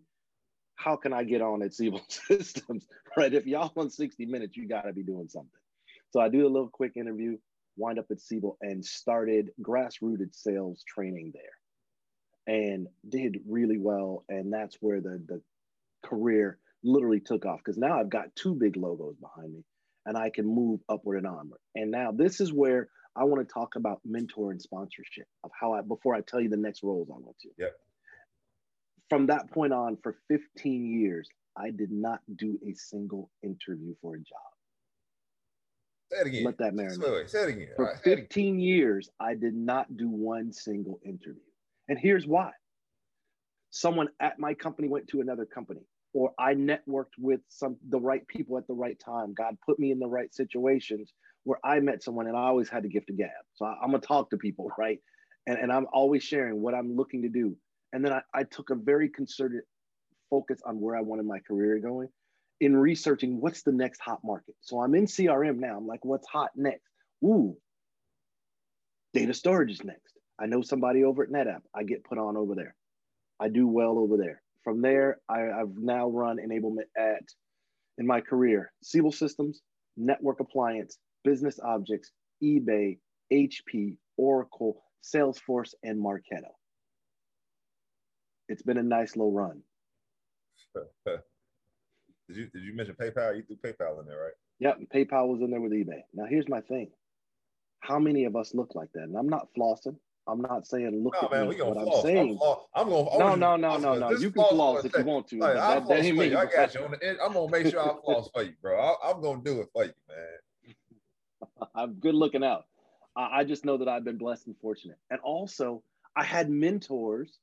How 0.76 0.96
can 0.96 1.12
I 1.12 1.24
get 1.24 1.40
on 1.40 1.62
at 1.62 1.74
Siebel 1.74 2.02
Systems? 2.08 2.86
Right. 3.16 3.32
If 3.32 3.46
y'all 3.46 3.72
on 3.76 3.90
60 3.90 4.26
minutes, 4.26 4.56
you 4.56 4.68
gotta 4.68 4.92
be 4.92 5.02
doing 5.02 5.28
something. 5.28 5.50
So 6.10 6.20
I 6.20 6.28
do 6.28 6.46
a 6.46 6.48
little 6.48 6.68
quick 6.68 6.92
interview, 6.96 7.38
wind 7.78 7.98
up 7.98 8.06
at 8.10 8.20
Siebel 8.20 8.58
and 8.60 8.84
started 8.84 9.50
grassrooted 9.62 10.34
sales 10.34 10.84
training 10.86 11.32
there 11.34 12.54
and 12.56 12.88
did 13.08 13.38
really 13.46 13.78
well. 13.78 14.24
And 14.28 14.52
that's 14.52 14.76
where 14.80 15.00
the 15.00 15.22
the 15.26 15.40
career 16.04 16.58
literally 16.84 17.20
took 17.20 17.44
off 17.44 17.58
because 17.64 17.78
now 17.78 17.98
I've 17.98 18.10
got 18.10 18.34
two 18.36 18.54
big 18.54 18.76
logos 18.76 19.16
behind 19.16 19.52
me 19.52 19.64
and 20.06 20.16
I 20.16 20.30
can 20.30 20.46
move 20.46 20.80
upward 20.88 21.18
and 21.18 21.26
onward. 21.26 21.60
And 21.74 21.90
now 21.90 22.12
this 22.12 22.40
is 22.40 22.52
where 22.52 22.88
I 23.16 23.24
want 23.24 23.46
to 23.46 23.52
talk 23.52 23.76
about 23.76 24.00
mentor 24.04 24.52
and 24.52 24.62
sponsorship 24.62 25.26
of 25.44 25.50
how 25.58 25.72
I 25.72 25.80
before 25.82 26.14
I 26.14 26.20
tell 26.20 26.40
you 26.40 26.48
the 26.48 26.56
next 26.56 26.82
roles 26.82 27.08
I 27.10 27.18
went 27.18 27.38
to. 27.40 27.48
Yep. 27.58 27.72
From 29.10 29.26
that 29.26 29.50
point 29.50 29.72
on, 29.72 29.98
for 30.02 30.16
15 30.28 31.00
years, 31.00 31.28
I 31.56 31.70
did 31.70 31.90
not 31.90 32.20
do 32.36 32.58
a 32.66 32.74
single 32.74 33.30
interview 33.42 33.94
for 34.00 34.14
a 34.14 34.18
job. 34.18 34.57
Say 36.10 36.20
it 36.20 36.26
again. 36.26 36.44
Let 36.44 36.58
that 36.58 36.74
marinate. 36.74 37.00
Wait, 37.00 37.12
wait, 37.12 37.30
say 37.30 37.42
it 37.42 37.48
again. 37.50 37.68
For 37.76 37.84
right, 37.86 37.96
say 38.02 38.12
it 38.12 38.14
again. 38.14 38.26
15 38.28 38.60
years, 38.60 39.10
I 39.20 39.34
did 39.34 39.54
not 39.54 39.94
do 39.96 40.08
one 40.08 40.52
single 40.52 41.00
interview. 41.04 41.40
And 41.88 41.98
here's 41.98 42.26
why. 42.26 42.50
Someone 43.70 44.08
at 44.20 44.38
my 44.38 44.54
company 44.54 44.88
went 44.88 45.08
to 45.08 45.20
another 45.20 45.44
company, 45.44 45.82
or 46.14 46.32
I 46.38 46.54
networked 46.54 47.18
with 47.18 47.40
some 47.48 47.76
the 47.90 48.00
right 48.00 48.26
people 48.26 48.56
at 48.56 48.66
the 48.66 48.74
right 48.74 48.98
time. 48.98 49.34
God 49.34 49.56
put 49.64 49.78
me 49.78 49.90
in 49.90 49.98
the 49.98 50.06
right 50.06 50.34
situations 50.34 51.12
where 51.44 51.58
I 51.62 51.80
met 51.80 52.02
someone 52.02 52.26
and 52.26 52.36
I 52.36 52.42
always 52.42 52.70
had 52.70 52.82
to 52.84 52.88
gift 52.88 53.10
of 53.10 53.18
gab. 53.18 53.28
So 53.54 53.66
I, 53.66 53.72
am 53.84 53.90
gonna 53.90 53.98
talk 53.98 54.30
to 54.30 54.38
people, 54.38 54.70
right? 54.78 54.98
And, 55.46 55.58
and 55.58 55.70
I'm 55.70 55.86
always 55.92 56.22
sharing 56.22 56.60
what 56.60 56.74
I'm 56.74 56.96
looking 56.96 57.22
to 57.22 57.28
do. 57.28 57.56
And 57.92 58.04
then 58.04 58.12
I, 58.12 58.20
I 58.34 58.44
took 58.44 58.70
a 58.70 58.74
very 58.74 59.08
concerted 59.08 59.62
focus 60.30 60.60
on 60.66 60.80
where 60.80 60.96
I 60.96 61.00
wanted 61.00 61.26
my 61.26 61.38
career 61.40 61.78
going 61.78 62.08
in 62.60 62.76
researching 62.76 63.40
what's 63.40 63.62
the 63.62 63.72
next 63.72 64.00
hot 64.00 64.20
market. 64.24 64.54
So 64.60 64.80
I'm 64.80 64.94
in 64.94 65.06
CRM 65.06 65.58
now. 65.58 65.76
I'm 65.76 65.86
like, 65.86 66.04
what's 66.04 66.26
hot 66.26 66.50
next? 66.56 66.82
Ooh, 67.24 67.56
data 69.14 69.34
storage 69.34 69.70
is 69.70 69.84
next. 69.84 70.18
I 70.40 70.46
know 70.46 70.62
somebody 70.62 71.04
over 71.04 71.22
at 71.22 71.30
NetApp. 71.30 71.62
I 71.74 71.82
get 71.82 72.04
put 72.04 72.18
on 72.18 72.36
over 72.36 72.54
there. 72.54 72.74
I 73.40 73.48
do 73.48 73.66
well 73.66 73.98
over 73.98 74.16
there. 74.16 74.42
From 74.64 74.82
there, 74.82 75.18
I, 75.28 75.40
have 75.40 75.70
now 75.76 76.08
run 76.08 76.38
enablement 76.38 76.88
at, 76.96 77.22
in 77.96 78.06
my 78.06 78.20
career, 78.20 78.72
Siebel 78.82 79.12
Systems, 79.12 79.62
Network 79.96 80.40
Appliance, 80.40 80.98
Business 81.24 81.58
Objects, 81.64 82.10
eBay, 82.42 82.98
HP, 83.32 83.96
Oracle, 84.16 84.82
Salesforce, 85.02 85.74
and 85.82 86.02
Marketo. 86.02 86.52
It's 88.48 88.62
been 88.62 88.78
a 88.78 88.82
nice 88.82 89.16
little 89.16 89.32
run. 89.32 89.62
did 92.28 92.36
you 92.36 92.46
did 92.46 92.62
you 92.62 92.74
mention 92.74 92.94
PayPal? 92.94 93.36
You 93.36 93.42
threw 93.42 93.56
PayPal 93.56 94.00
in 94.00 94.06
there, 94.06 94.18
right? 94.18 94.32
Yep, 94.60 94.78
PayPal 94.94 95.28
was 95.28 95.40
in 95.40 95.50
there 95.50 95.60
with 95.60 95.72
eBay. 95.72 96.02
Now 96.12 96.26
here's 96.26 96.48
my 96.48 96.60
thing. 96.60 96.90
How 97.80 97.98
many 97.98 98.24
of 98.24 98.36
us 98.36 98.54
look 98.54 98.74
like 98.74 98.92
that? 98.92 99.04
And 99.04 99.16
I'm 99.16 99.28
not 99.28 99.48
flossing. 99.56 99.96
I'm 100.26 100.42
not 100.42 100.66
saying 100.66 101.02
look 101.02 101.14
No, 101.14 101.28
at 101.28 101.30
man, 101.30 101.48
me. 101.48 101.56
What 101.62 101.80
floss. 101.82 101.96
I'm 101.96 102.02
saying, 102.02 102.38
I'm. 102.42 102.56
I'm 102.74 102.88
gonna. 102.90 103.10
I 103.10 103.18
no, 103.18 103.34
no, 103.34 103.56
no, 103.56 103.78
no, 103.78 103.98
no. 103.98 104.10
You 104.10 104.30
can 104.30 104.44
floss 104.44 104.84
if 104.84 104.96
you 104.96 105.04
want 105.04 105.26
to. 105.28 105.38
Like, 105.38 105.54
that, 105.54 105.84
floss 105.84 105.88
that 105.88 106.04
ain't 106.04 106.18
me. 106.18 106.34
I 106.34 106.44
got 106.54 106.74
you. 106.74 106.84
On 106.84 106.90
the, 106.90 107.24
I'm 107.24 107.32
gonna 107.32 107.50
make 107.50 107.66
sure 107.68 107.80
I 107.80 107.94
floss 108.04 108.28
for 108.34 108.42
you, 108.42 108.52
bro. 108.60 108.78
I, 108.78 109.10
I'm 109.10 109.22
gonna 109.22 109.42
do 109.42 109.60
it 109.62 109.68
for 109.72 109.84
you, 109.84 109.92
man. 110.08 110.74
I'm 111.74 111.94
good 111.94 112.14
looking 112.14 112.44
out. 112.44 112.66
I, 113.16 113.38
I 113.38 113.44
just 113.44 113.64
know 113.64 113.78
that 113.78 113.88
I've 113.88 114.04
been 114.04 114.18
blessed 114.18 114.48
and 114.48 114.56
fortunate. 114.60 114.98
And 115.10 115.18
also, 115.20 115.82
I 116.14 116.24
had 116.24 116.50
mentors 116.50 117.38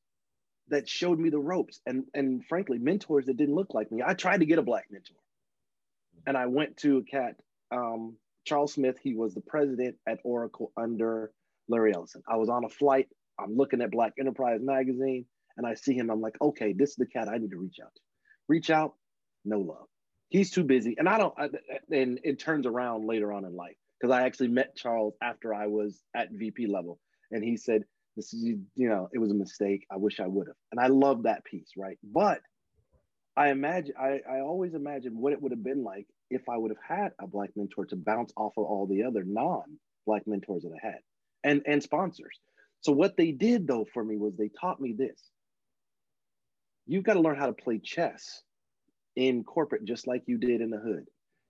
that 0.70 0.90
showed 0.90 1.20
me 1.20 1.30
the 1.30 1.40
ropes, 1.40 1.80
and 1.86 2.06
and 2.14 2.46
frankly, 2.46 2.78
mentors 2.78 3.26
that 3.26 3.38
didn't 3.38 3.56
look 3.56 3.74
like 3.74 3.92
me. 3.92 4.02
I 4.06 4.14
tried 4.14 4.40
to 4.40 4.46
get 4.46 4.60
a 4.60 4.64
black 4.64 4.88
mentor, 4.92 5.16
and 6.26 6.38
I 6.38 6.48
went 6.48 6.78
to 6.78 6.98
a 6.98 7.04
cat, 7.04 7.36
um, 7.72 8.16
Charles 8.46 8.74
Smith. 8.74 8.98
He 9.02 9.14
was 9.14 9.34
the 9.34 9.42
president 9.42 9.98
at 10.08 10.20
Oracle 10.24 10.72
under 10.78 11.32
Larry 11.68 11.94
Ellison. 11.94 12.24
I 12.28 12.38
was 12.38 12.50
on 12.50 12.64
a 12.64 12.70
flight. 12.70 13.08
I'm 13.40 13.56
looking 13.56 13.82
at 13.82 13.92
Black 13.92 14.14
Enterprise 14.20 14.60
magazine, 14.62 15.26
and 15.58 15.68
I 15.68 15.76
see 15.76 15.94
him. 15.94 16.10
I'm 16.10 16.22
like, 16.22 16.36
okay, 16.42 16.74
this 16.74 16.92
is 16.92 16.96
the 16.96 17.06
cat 17.06 17.28
I 17.28 17.38
need 17.38 17.52
to 17.52 17.58
reach 17.58 17.80
out 17.84 17.94
to. 17.94 18.02
Reach 18.48 18.70
out, 18.70 18.94
no 19.44 19.60
love. 19.60 19.88
He's 20.30 20.52
too 20.52 20.64
busy, 20.64 20.96
and 20.98 21.08
I 21.08 21.18
don't. 21.18 21.34
I, 21.38 21.50
and 21.92 22.20
it 22.24 22.40
turns 22.40 22.66
around 22.66 23.06
later 23.06 23.32
on 23.32 23.46
in 23.46 23.56
life 23.56 23.76
because 24.00 24.14
I 24.14 24.26
actually 24.26 24.50
met 24.50 24.76
Charles 24.76 25.16
after 25.22 25.54
I 25.54 25.68
was 25.68 26.02
at 26.16 26.32
VP 26.32 26.68
level, 26.68 27.00
and 27.32 27.44
he 27.44 27.58
said, 27.58 27.84
"This 28.16 28.34
is 28.34 28.44
you 28.44 28.90
know, 28.90 29.10
it 29.14 29.20
was 29.20 29.32
a 29.32 29.36
mistake. 29.36 29.86
I 29.92 29.98
wish 29.98 30.20
I 30.20 30.28
would 30.28 30.48
have." 30.48 30.56
And 30.72 30.80
I 30.80 30.88
love 30.88 31.24
that 31.24 31.44
piece, 31.44 31.72
right? 31.78 31.98
But 32.04 32.42
I 33.38 33.50
imagine, 33.50 33.96
I, 34.00 34.22
I 34.30 34.40
always 34.40 34.74
imagine 34.74 35.20
what 35.20 35.34
it 35.34 35.42
would 35.42 35.52
have 35.52 35.64
been 35.64 35.84
like 35.84 36.08
if 36.30 36.48
I 36.50 36.58
would 36.58 36.72
have 36.72 36.98
had 36.98 37.12
a 37.20 37.28
black 37.28 37.50
mentor 37.56 37.86
to 37.88 37.96
bounce 37.96 38.32
off 38.38 38.54
of 38.58 38.64
all 38.64 38.88
the 38.88 39.04
other 39.04 39.24
non-black 39.26 40.26
mentors 40.26 40.64
that 40.64 40.72
I 40.82 40.86
had, 40.86 41.00
and 41.44 41.62
and 41.66 41.84
sponsors. 41.84 42.40
So 42.82 42.92
what 42.92 43.18
they 43.18 43.32
did 43.32 43.68
though 43.68 43.86
for 43.94 44.04
me 44.04 44.18
was 44.18 44.36
they 44.36 44.50
taught 44.60 44.80
me 44.80 44.94
this: 44.98 45.22
you've 46.88 47.04
got 47.04 47.16
to 47.16 47.22
learn 47.22 47.36
how 47.38 47.48
to 47.48 47.54
play 47.54 47.80
chess 47.80 48.42
in 49.16 49.44
corporate 49.44 49.86
just 49.86 50.08
like 50.08 50.24
you 50.28 50.38
did 50.38 50.62
in 50.62 50.70
the 50.70 50.78
hood. 50.80 51.06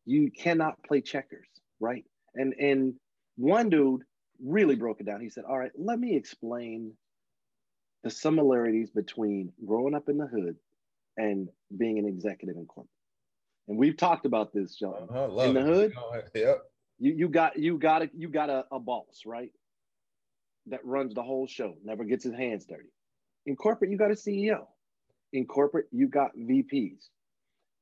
You 0.06 0.32
cannot 0.32 0.82
play 0.84 1.02
checkers, 1.02 1.48
right? 1.80 2.06
And 2.34 2.54
and 2.60 2.94
one 3.38 3.70
dude 3.70 4.04
really 4.46 4.76
broke 4.76 5.00
it 5.00 5.06
down. 5.06 5.22
He 5.22 5.30
said, 5.30 5.46
"All 5.46 5.58
right, 5.58 5.72
let 5.78 6.00
me 6.00 6.16
explain 6.16 6.94
the 8.04 8.10
similarities 8.10 8.92
between 8.92 9.52
growing 9.66 9.96
up 9.96 10.10
in 10.10 10.18
the 10.18 10.28
hood 10.28 10.58
and 11.18 11.50
being 11.76 11.98
an 11.98 12.06
executive 12.06 12.56
in 12.56 12.66
corporate." 12.66 12.90
And 13.68 13.78
we've 13.78 13.98
talked 13.98 14.26
about 14.26 14.54
this, 14.54 14.76
John. 14.76 15.08
Uh-huh, 15.10 15.42
in 15.42 15.54
the 15.56 15.60
it. 15.60 15.66
hood, 15.66 15.94
yep. 16.36 16.62
You 17.00 17.14
you 17.14 17.30
got 17.30 17.58
you 17.58 17.78
got 17.78 18.04
a 18.04 18.10
you 18.14 18.30
got 18.30 18.50
a, 18.50 18.66
a 18.72 18.80
boss, 18.80 19.24
right? 19.26 19.52
That 20.68 20.86
runs 20.86 21.14
the 21.14 21.24
whole 21.24 21.48
show, 21.48 21.76
never 21.84 22.04
gets 22.04 22.24
his 22.24 22.34
hands 22.34 22.66
dirty. 22.66 22.90
In 23.46 23.56
corporate, 23.56 23.92
you 23.92 23.98
got 23.98 24.12
a 24.12 24.16
CEO. 24.16 24.66
In 25.34 25.46
corporate, 25.46 25.88
you 25.92 26.08
got 26.08 26.36
VPs. 26.36 27.10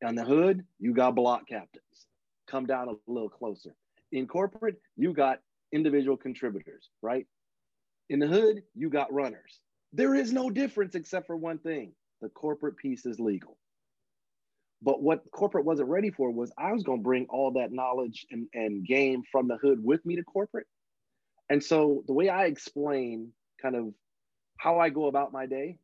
On 0.03 0.15
the 0.15 0.25
hood, 0.25 0.65
you 0.79 0.93
got 0.93 1.15
block 1.15 1.47
captains. 1.47 2.07
Come 2.47 2.65
down 2.65 2.89
a 2.89 3.11
little 3.11 3.29
closer. 3.29 3.73
In 4.11 4.27
corporate, 4.27 4.81
you 4.97 5.13
got 5.13 5.39
individual 5.73 6.15
contributors, 6.15 6.89
right? 7.01 7.25
In 8.09 8.19
the 8.19 8.27
hood, 8.27 8.63
you 8.75 8.89
got 8.89 9.11
runners. 9.11 9.59
There 9.91 10.15
is 10.15 10.31
no 10.31 10.49
difference 10.49 10.95
except 10.95 11.27
for 11.27 11.35
one 11.35 11.57
thing 11.57 11.93
the 12.21 12.29
corporate 12.29 12.77
piece 12.77 13.05
is 13.05 13.19
legal. 13.19 13.57
But 14.81 15.01
what 15.01 15.23
corporate 15.31 15.65
wasn't 15.65 15.89
ready 15.89 16.11
for 16.11 16.31
was 16.31 16.51
I 16.57 16.71
was 16.73 16.83
going 16.83 16.99
to 16.99 17.03
bring 17.03 17.25
all 17.29 17.51
that 17.53 17.71
knowledge 17.71 18.25
and, 18.31 18.47
and 18.53 18.85
game 18.85 19.23
from 19.31 19.47
the 19.47 19.57
hood 19.57 19.83
with 19.83 20.05
me 20.05 20.17
to 20.17 20.23
corporate. 20.23 20.67
And 21.49 21.63
so 21.63 22.03
the 22.07 22.13
way 22.13 22.29
I 22.29 22.45
explain 22.45 23.31
kind 23.61 23.75
of 23.75 23.93
how 24.57 24.79
I 24.79 24.89
go 24.89 25.07
about 25.07 25.33
my 25.33 25.45
day, 25.45 25.77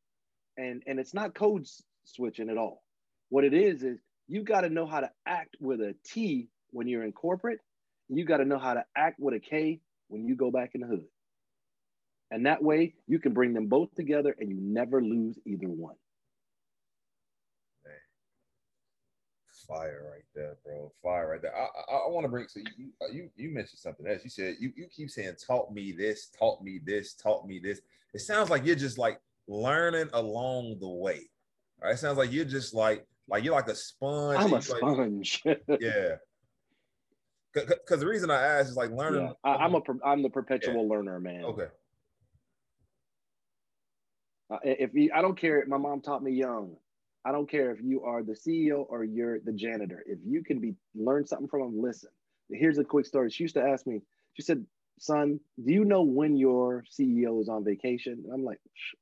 and, 0.58 0.84
and 0.86 1.00
it's 1.00 1.14
not 1.14 1.34
code 1.34 1.66
switching 2.04 2.50
at 2.50 2.58
all. 2.58 2.84
What 3.30 3.44
it 3.44 3.54
is, 3.54 3.84
is 3.84 4.00
you 4.28 4.44
got 4.44 4.62
to 4.62 4.70
know 4.70 4.86
how 4.86 5.00
to 5.00 5.10
act 5.26 5.56
with 5.60 5.80
a 5.82 5.96
T 6.06 6.50
when 6.72 6.88
you're 6.88 7.04
in 7.04 7.12
corporate. 7.12 7.60
You 8.10 8.26
got 8.26 8.38
to 8.38 8.46
know 8.46 8.60
how 8.60 8.74
to 8.74 8.84
act 8.96 9.20
with 9.20 9.36
a 9.36 9.40
K 9.40 9.80
when 10.08 10.26
you 10.26 10.36
go 10.36 10.52
back 10.52 10.72
in 10.74 10.82
the 10.82 10.88
hood. 10.88 11.06
And 12.32 12.46
that 12.46 12.62
way 12.62 12.94
you 13.08 13.20
can 13.20 13.34
bring 13.34 13.54
them 13.54 13.68
both 13.68 13.94
together 13.96 14.36
and 14.40 14.50
you 14.50 14.58
never 14.60 15.02
lose 15.02 15.38
either 15.46 15.68
one. 15.68 15.96
Man. 17.86 17.94
fire 19.68 20.06
right 20.12 20.24
there, 20.36 20.58
bro. 20.64 20.92
Fire 21.02 21.32
right 21.32 21.42
there. 21.42 21.56
I, 21.56 21.62
I, 21.92 21.96
I 21.96 22.10
want 22.10 22.26
to 22.26 22.30
bring 22.30 22.48
so 22.48 22.60
you, 22.78 22.90
you 23.12 23.30
you 23.36 23.50
mentioned 23.50 23.80
something 23.80 24.06
else. 24.08 24.24
You 24.24 24.30
said 24.30 24.58
you 24.60 24.72
you 24.76 24.88
keep 24.96 25.10
saying 25.10 25.36
taught 25.46 25.74
me 25.74 25.92
this, 25.92 26.30
taught 26.38 26.64
me 26.64 26.80
this, 26.84 27.14
taught 27.14 27.48
me 27.48 27.60
this. 27.60 27.82
It 28.14 28.20
sounds 28.20 28.50
like 28.50 28.66
you're 28.66 28.76
just 28.76 28.98
like 29.00 29.20
learning 29.48 30.10
along 30.14 30.78
the 30.80 30.90
way. 30.90 31.30
Right? 31.82 31.94
It 31.94 31.98
sounds 31.98 32.18
like 32.18 32.32
you're 32.32 32.46
just 32.46 32.76
like 32.76 33.08
like 33.28 33.44
you're 33.44 33.56
like 33.56 33.68
a 33.70 33.76
sponge. 33.76 34.40
I'm 34.40 34.54
a 34.54 34.62
sponge. 34.62 35.42
Like, 35.46 35.62
yeah. 35.80 36.16
Because 37.54 38.00
the 38.00 38.08
reason 38.08 38.30
I 38.30 38.42
ask 38.42 38.70
is 38.70 38.78
like 38.78 38.92
learning. 38.92 39.22
Yeah, 39.22 39.34
I, 39.44 39.66
am 39.66 39.76
a 39.76 39.82
I'm 40.06 40.22
the 40.22 40.30
perpetual 40.30 40.84
yeah. 40.84 40.96
learner, 40.96 41.20
man. 41.20 41.44
Okay. 41.46 41.68
Uh, 44.52 44.58
if 44.64 44.94
you, 44.94 45.12
I 45.14 45.22
don't 45.22 45.40
care, 45.40 45.64
my 45.68 45.78
mom 45.78 46.02
taught 46.02 46.24
me 46.24 46.32
young. 46.32 46.76
I 47.26 47.32
don't 47.32 47.50
care 47.50 47.72
if 47.72 47.80
you 47.84 48.04
are 48.04 48.24
the 48.24 48.34
CEO 48.34 48.86
or 48.88 49.04
you're 49.04 49.40
the 49.40 49.52
janitor. 49.52 50.04
If 50.06 50.20
you 50.26 50.44
can 50.44 50.60
be 50.60 50.76
learn 50.96 51.26
something 51.26 51.48
from 51.48 51.62
them, 51.62 51.82
listen. 51.82 52.10
Here's 52.50 52.78
a 52.78 52.84
quick 52.84 53.06
story. 53.06 53.30
She 53.30 53.44
used 53.44 53.56
to 53.56 53.64
ask 53.64 53.86
me. 53.86 54.02
She 54.34 54.42
said, 54.42 54.66
"Son, 55.00 55.40
do 55.64 55.74
you 55.74 55.86
know 55.86 56.02
when 56.02 56.38
your 56.38 56.84
CEO 56.90 57.42
is 57.42 57.50
on 57.50 57.64
vacation?" 57.64 58.22
And 58.24 58.34
I'm 58.34 58.44
like, 58.44 58.60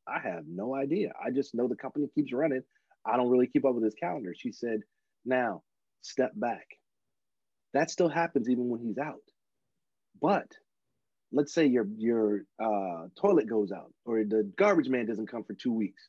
"I 0.07 0.19
have 0.19 0.45
no 0.47 0.75
idea. 0.75 1.13
I 1.23 1.31
just 1.31 1.53
know 1.53 1.67
the 1.67 1.75
company 1.75 2.07
keeps 2.13 2.33
running. 2.33 2.63
I 3.05 3.15
don't 3.15 3.29
really 3.29 3.47
keep 3.47 3.65
up 3.65 3.75
with 3.75 3.83
his 3.83 3.95
calendar." 3.95 4.33
She 4.33 4.51
said, 4.51 4.81
"Now, 5.23 5.63
step 6.01 6.31
back. 6.35 6.76
That 7.77 7.91
still 7.91 8.09
happens 8.09 8.49
even 8.49 8.69
when 8.69 8.81
he's 8.81 8.97
out. 8.97 9.21
But 10.19 10.51
let's 11.31 11.53
say 11.53 11.67
your 11.67 11.85
your 11.95 12.41
uh, 12.59 13.09
toilet 13.15 13.47
goes 13.47 13.71
out 13.71 13.93
or 14.03 14.23
the 14.23 14.51
garbage 14.57 14.89
man 14.89 15.05
doesn't 15.05 15.29
come 15.29 15.43
for 15.43 15.53
two 15.53 15.71
weeks. 15.71 16.01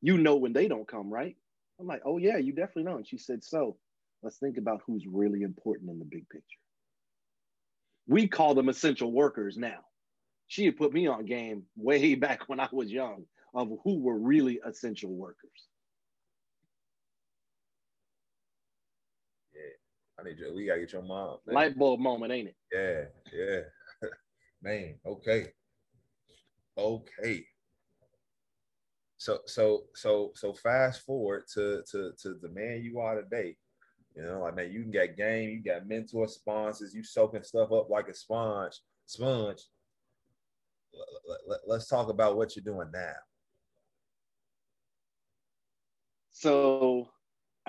You 0.00 0.16
know 0.16 0.36
when 0.36 0.54
they 0.54 0.66
don't 0.66 0.88
come, 0.88 1.12
right? 1.12 1.36
I'm 1.78 1.86
like, 1.86 2.00
oh 2.06 2.16
yeah, 2.16 2.38
you 2.38 2.54
definitely 2.54 2.84
know. 2.84 2.96
And 2.96 3.06
she 3.06 3.18
said, 3.18 3.44
so 3.44 3.76
let's 4.22 4.38
think 4.38 4.56
about 4.56 4.80
who's 4.86 5.04
really 5.06 5.42
important 5.42 5.90
in 5.90 5.98
the 5.98 6.06
big 6.06 6.26
picture. 6.30 6.58
We 8.06 8.26
call 8.26 8.54
them 8.54 8.70
essential 8.70 9.12
workers 9.12 9.58
now. 9.58 9.80
She 10.48 10.64
had 10.64 10.78
put 10.78 10.90
me 10.90 11.06
on 11.06 11.26
game 11.26 11.64
way 11.76 12.14
back 12.26 12.48
when 12.48 12.60
I 12.60 12.68
was 12.72 12.90
young 12.90 13.24
of 13.52 13.68
who 13.84 13.98
were 13.98 14.18
really 14.18 14.58
essential 14.66 15.10
workers. 15.12 15.68
Yeah, 19.54 19.60
I 20.20 20.28
need 20.28 20.38
you. 20.38 20.52
We 20.54 20.66
gotta 20.66 20.80
get 20.80 20.92
your 20.92 21.02
mom. 21.02 21.38
Man. 21.46 21.54
Light 21.54 21.78
bulb 21.78 22.00
moment, 22.00 22.32
ain't 22.32 22.48
it? 22.48 22.56
Yeah, 22.72 23.04
yeah. 23.32 24.08
man, 24.62 24.94
okay. 25.06 25.48
Okay 26.76 27.44
so 29.20 29.38
so 29.44 29.82
so 29.94 30.32
so 30.34 30.54
fast 30.54 31.02
forward 31.02 31.42
to 31.52 31.82
to 31.90 32.12
to 32.22 32.36
the 32.40 32.48
man 32.48 32.80
you 32.82 33.00
are 33.00 33.20
today. 33.20 33.54
You 34.16 34.22
know, 34.22 34.40
like 34.40 34.56
man, 34.56 34.72
you 34.72 34.80
can 34.80 34.90
get 34.90 35.18
game, 35.18 35.50
you 35.50 35.62
got 35.62 35.86
mentor 35.86 36.26
sponsors, 36.26 36.94
you 36.94 37.04
soaking 37.04 37.42
stuff 37.42 37.70
up 37.70 37.90
like 37.90 38.08
a 38.08 38.14
sponge, 38.14 38.80
sponge. 39.04 39.60
Let's 41.66 41.86
talk 41.86 42.08
about 42.08 42.36
what 42.36 42.56
you're 42.56 42.64
doing 42.64 42.88
now. 42.92 43.12
So 46.30 47.10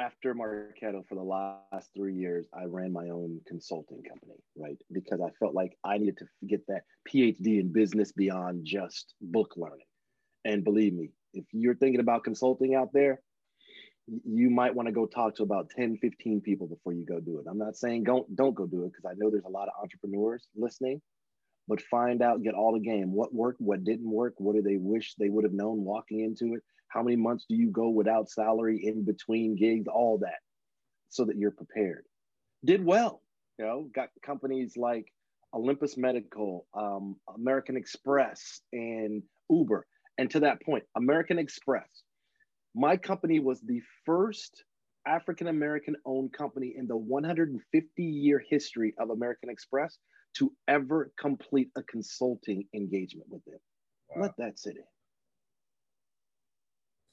after 0.01 0.33
Marketo 0.33 1.07
for 1.07 1.15
the 1.15 1.21
last 1.21 1.89
three 1.95 2.15
years, 2.15 2.47
I 2.53 2.65
ran 2.65 2.91
my 2.91 3.09
own 3.09 3.39
consulting 3.47 4.01
company, 4.03 4.33
right? 4.57 4.77
Because 4.91 5.21
I 5.21 5.29
felt 5.39 5.53
like 5.53 5.77
I 5.83 5.97
needed 5.99 6.17
to 6.17 6.25
get 6.47 6.65
that 6.67 6.83
PhD 7.07 7.59
in 7.59 7.71
business 7.71 8.11
beyond 8.11 8.65
just 8.65 9.13
book 9.21 9.53
learning. 9.55 9.85
And 10.43 10.63
believe 10.63 10.93
me, 10.93 11.11
if 11.33 11.45
you're 11.51 11.75
thinking 11.75 11.99
about 11.99 12.23
consulting 12.23 12.73
out 12.73 12.89
there, 12.93 13.21
you 14.25 14.49
might 14.49 14.73
want 14.73 14.87
to 14.87 14.91
go 14.91 15.05
talk 15.05 15.35
to 15.35 15.43
about 15.43 15.69
10, 15.69 15.97
15 15.97 16.41
people 16.41 16.67
before 16.67 16.93
you 16.93 17.05
go 17.05 17.19
do 17.19 17.39
it. 17.39 17.45
I'm 17.47 17.59
not 17.59 17.77
saying 17.77 18.03
don't 18.03 18.35
don't 18.35 18.55
go 18.55 18.65
do 18.65 18.83
it 18.83 18.93
because 18.93 19.05
I 19.05 19.13
know 19.15 19.29
there's 19.29 19.45
a 19.45 19.49
lot 19.49 19.67
of 19.67 19.75
entrepreneurs 19.81 20.47
listening, 20.55 21.01
but 21.71 21.81
find 21.83 22.21
out, 22.21 22.43
get 22.43 22.53
all 22.53 22.73
the 22.73 22.81
game. 22.81 23.13
What 23.13 23.33
worked, 23.33 23.61
what 23.61 23.85
didn't 23.85 24.11
work, 24.11 24.33
what 24.39 24.57
do 24.57 24.61
they 24.61 24.75
wish 24.75 25.15
they 25.15 25.29
would 25.29 25.45
have 25.45 25.53
known 25.53 25.85
walking 25.85 26.19
into 26.19 26.55
it? 26.55 26.61
How 26.89 27.01
many 27.01 27.15
months 27.15 27.45
do 27.47 27.55
you 27.55 27.71
go 27.71 27.87
without 27.87 28.29
salary 28.29 28.81
in 28.83 29.05
between 29.05 29.55
gigs? 29.55 29.87
All 29.87 30.17
that 30.17 30.39
so 31.07 31.23
that 31.23 31.37
you're 31.37 31.51
prepared. 31.51 32.03
Did 32.65 32.83
well, 32.83 33.21
you 33.57 33.63
know, 33.63 33.89
got 33.95 34.09
companies 34.21 34.75
like 34.75 35.05
Olympus 35.53 35.95
Medical, 35.95 36.67
um, 36.73 37.15
American 37.33 37.77
Express, 37.77 38.59
and 38.73 39.23
Uber 39.49 39.87
and 40.17 40.29
to 40.31 40.41
that 40.41 40.61
point, 40.61 40.83
American 40.97 41.39
Express, 41.39 42.03
my 42.75 42.97
company 42.97 43.39
was 43.39 43.61
the 43.61 43.81
first 44.05 44.65
African 45.07 45.47
American 45.47 45.95
owned 46.05 46.33
company 46.33 46.75
in 46.77 46.85
the 46.85 46.97
150 46.97 48.03
year 48.03 48.43
history 48.49 48.93
of 48.99 49.09
American 49.09 49.49
Express 49.49 49.97
to 50.37 50.51
ever 50.67 51.11
complete 51.19 51.69
a 51.75 51.83
consulting 51.83 52.65
engagement 52.73 53.27
with 53.29 53.43
them. 53.45 53.59
Wow. 54.09 54.23
Let 54.23 54.31
that 54.37 54.59
sit 54.59 54.77
in. 54.77 54.83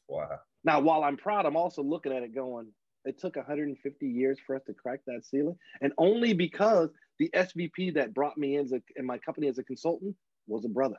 Wow. 0.08 0.38
Now, 0.64 0.80
while 0.80 1.04
I'm 1.04 1.16
proud, 1.16 1.46
I'm 1.46 1.56
also 1.56 1.82
looking 1.82 2.12
at 2.12 2.22
it 2.22 2.34
going, 2.34 2.68
it 3.04 3.18
took 3.18 3.36
150 3.36 4.06
years 4.06 4.38
for 4.46 4.56
us 4.56 4.62
to 4.66 4.74
crack 4.74 5.00
that 5.06 5.24
ceiling. 5.24 5.56
And 5.80 5.92
only 5.98 6.32
because 6.32 6.90
the 7.18 7.30
SVP 7.34 7.94
that 7.94 8.14
brought 8.14 8.36
me 8.36 8.56
in, 8.56 8.64
as 8.64 8.72
a, 8.72 8.82
in 8.96 9.06
my 9.06 9.18
company 9.18 9.48
as 9.48 9.58
a 9.58 9.64
consultant 9.64 10.14
was 10.46 10.64
a 10.64 10.68
brother. 10.68 10.96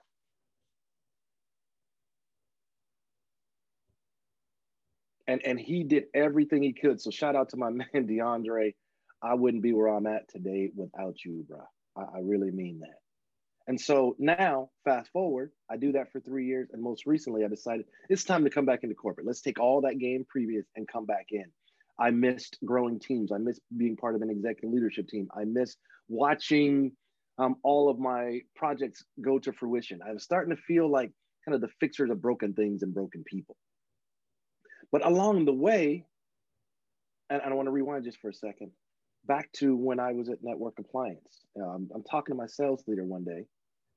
and 5.29 5.41
and 5.45 5.60
he 5.60 5.84
did 5.84 6.05
everything 6.13 6.63
he 6.63 6.73
could. 6.73 6.99
So 6.99 7.12
shout 7.12 7.36
out 7.36 7.49
to 7.49 7.58
my 7.58 7.69
man 7.69 7.88
DeAndre. 7.95 8.73
I 9.21 9.34
wouldn't 9.36 9.63
be 9.63 9.73
where 9.73 9.88
I'm 9.88 10.08
at 10.08 10.27
today 10.29 10.71
without 10.75 11.15
you, 11.23 11.45
bro. 11.47 11.60
I, 11.99 12.17
I 12.17 12.21
really 12.21 12.51
mean 12.51 12.79
that. 12.79 12.99
And 13.67 13.79
so 13.79 14.15
now, 14.17 14.71
fast 14.83 15.12
forward, 15.12 15.51
I 15.69 15.77
do 15.77 15.91
that 15.91 16.12
for 16.12 16.19
three 16.19 16.47
years, 16.47 16.69
and 16.71 16.81
most 16.81 17.05
recently, 17.05 17.45
I 17.45 17.47
decided 17.47 17.85
it's 18.09 18.23
time 18.23 18.43
to 18.45 18.49
come 18.49 18.65
back 18.65 18.83
into 18.83 18.95
corporate. 18.95 19.27
Let's 19.27 19.41
take 19.41 19.59
all 19.59 19.81
that 19.81 19.99
game 19.99 20.25
previous 20.27 20.65
and 20.75 20.88
come 20.88 21.05
back 21.05 21.27
in. 21.29 21.45
I 21.99 22.09
missed 22.09 22.57
growing 22.65 22.99
teams. 22.99 23.31
I 23.31 23.38
missed 23.38 23.62
being 23.77 23.95
part 23.95 24.15
of 24.15 24.21
an 24.21 24.29
executive 24.31 24.71
leadership 24.71 25.07
team. 25.07 25.27
I 25.38 25.43
missed 25.43 25.77
watching 26.07 26.93
um, 27.38 27.57
all 27.63 27.89
of 27.89 27.99
my 27.99 28.41
projects 28.55 29.03
go 29.21 29.38
to 29.39 29.53
fruition. 29.53 29.99
I 30.07 30.13
was 30.13 30.23
starting 30.23 30.55
to 30.55 30.62
feel 30.63 30.89
like 30.89 31.12
kind 31.45 31.55
of 31.55 31.62
the 31.62 31.73
fixers 31.79 32.09
of 32.09 32.21
broken 32.21 32.53
things 32.53 32.81
and 32.81 32.93
broken 32.93 33.23
people. 33.23 33.55
But 34.91 35.05
along 35.05 35.45
the 35.45 35.53
way, 35.53 36.05
and 37.29 37.41
I 37.41 37.53
want 37.53 37.67
to 37.67 37.71
rewind 37.71 38.03
just 38.05 38.19
for 38.19 38.29
a 38.29 38.33
second, 38.33 38.71
back 39.30 39.50
to 39.54 39.78
when 39.78 40.00
I 40.00 40.12
was 40.12 40.28
at 40.28 40.39
Network 40.42 40.80
Appliance. 40.80 41.46
Um, 41.56 41.88
I'm 41.94 42.04
talking 42.04 42.34
to 42.34 42.38
my 42.38 42.48
sales 42.48 42.84
leader 42.88 43.06
one 43.06 43.24
day, 43.24 43.46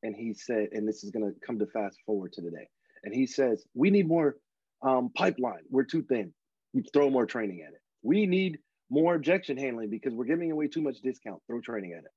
and 0.03 0.15
he 0.15 0.35
said, 0.35 0.69
and 0.73 0.87
this 0.87 1.03
is 1.03 1.11
going 1.11 1.25
to 1.25 1.35
come 1.45 1.59
to 1.59 1.67
fast 1.67 1.99
forward 2.07 2.35
to 2.35 2.43
today. 2.43 2.69
And 3.03 3.15
he 3.15 3.27
says, 3.27 3.65
We 3.75 3.91
need 3.91 4.07
more 4.07 4.37
um, 4.83 5.11
pipeline. 5.17 5.63
We're 5.71 5.85
too 5.85 6.03
thin. 6.03 6.33
We 6.75 6.85
throw 6.93 7.11
more 7.11 7.27
training 7.27 7.65
at 7.67 7.73
it. 7.73 7.81
We 8.03 8.27
need 8.27 8.59
more 8.91 9.15
objection 9.15 9.57
handling 9.57 9.89
because 9.89 10.13
we're 10.13 10.27
giving 10.27 10.53
away 10.53 10.69
too 10.69 10.83
much 10.83 11.01
discount. 11.03 11.41
Throw 11.47 11.61
training 11.61 11.95
at 11.95 12.05
it. 12.05 12.11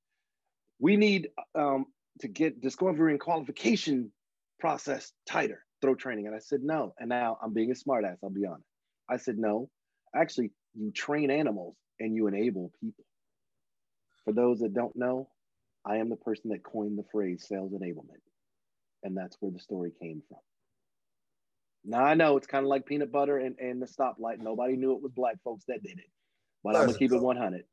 We 0.78 0.96
need 0.96 1.28
um, 1.54 1.86
to 2.20 2.28
get 2.28 2.60
discovery 2.60 3.12
and 3.12 3.20
qualification 3.20 4.12
process 4.60 5.10
tighter. 5.26 5.62
Throw 5.80 5.94
training. 5.94 6.26
And 6.26 6.36
I 6.36 6.38
said, 6.38 6.60
no. 6.62 6.94
And 6.98 7.08
now 7.08 7.38
I'm 7.42 7.54
being 7.54 7.70
a 7.70 7.74
smartass, 7.74 8.16
I'll 8.22 8.30
be 8.30 8.44
honest. 8.46 8.68
I 9.08 9.16
said, 9.16 9.38
no. 9.38 9.70
Actually, 10.14 10.50
you 10.74 10.90
train 10.92 11.30
animals 11.30 11.76
and 11.98 12.14
you 12.14 12.26
enable 12.26 12.72
people. 12.82 13.04
For 14.26 14.32
those 14.32 14.58
that 14.58 14.74
don't 14.74 14.94
know, 14.96 15.28
I 15.86 15.96
am 15.98 16.10
the 16.10 16.16
person 16.16 16.50
that 16.50 16.64
coined 16.64 16.98
the 16.98 17.04
phrase 17.12 17.46
sales 17.48 17.72
enablement. 17.72 18.20
And 19.04 19.16
that's 19.16 19.36
where 19.40 19.52
the 19.52 19.60
story 19.60 19.92
came 20.02 20.20
from. 20.28 20.38
Now 21.84 22.02
I 22.02 22.14
know 22.14 22.36
it's 22.36 22.48
kind 22.48 22.64
of 22.64 22.68
like 22.68 22.86
peanut 22.86 23.12
butter 23.12 23.38
and, 23.38 23.56
and 23.60 23.80
the 23.80 23.86
stoplight. 23.86 24.40
Nobody 24.40 24.76
knew 24.76 24.92
it 24.96 25.02
was 25.02 25.12
black 25.12 25.36
folks 25.44 25.64
that 25.68 25.84
did 25.84 26.00
it. 26.00 26.10
But 26.64 26.74
I'm 26.74 26.86
gonna 26.86 26.98
keep 26.98 27.12
it 27.12 27.22
100. 27.22 27.64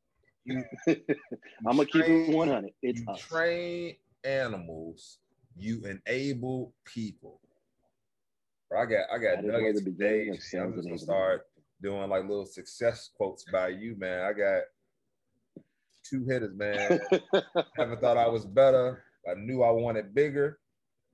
I'm 0.86 1.76
gonna 1.76 1.86
keep 1.86 2.04
it 2.06 2.32
100. 2.32 2.70
It's 2.82 3.00
you 3.00 3.06
us. 3.08 3.18
train 3.18 3.96
animals, 4.22 5.18
you 5.56 5.84
enable 5.86 6.72
people. 6.84 7.40
Bro, 8.70 8.82
I 8.82 8.86
got 8.86 9.06
I 9.12 9.18
got 9.18 9.42
That 9.42 9.44
nuggets 9.46 9.80
the 9.80 9.86
for 9.86 9.90
beginning 9.90 10.26
days. 10.26 10.36
of 10.36 10.42
sales 10.44 10.64
I'm 10.66 10.74
just 10.76 10.86
gonna 10.86 10.98
start 10.98 11.46
doing 11.82 12.08
like 12.08 12.22
little 12.22 12.46
success 12.46 13.10
quotes 13.16 13.42
by 13.50 13.68
you, 13.68 13.96
man. 13.98 14.22
I 14.22 14.32
got 14.32 14.62
two 16.08 16.24
hitters, 16.24 16.54
man. 16.54 17.00
I 17.32 17.42
never 17.78 17.96
thought 17.96 18.16
I 18.16 18.28
was 18.28 18.44
better. 18.44 19.04
I 19.28 19.34
knew 19.34 19.62
I 19.62 19.70
wanted 19.70 20.14
bigger. 20.14 20.58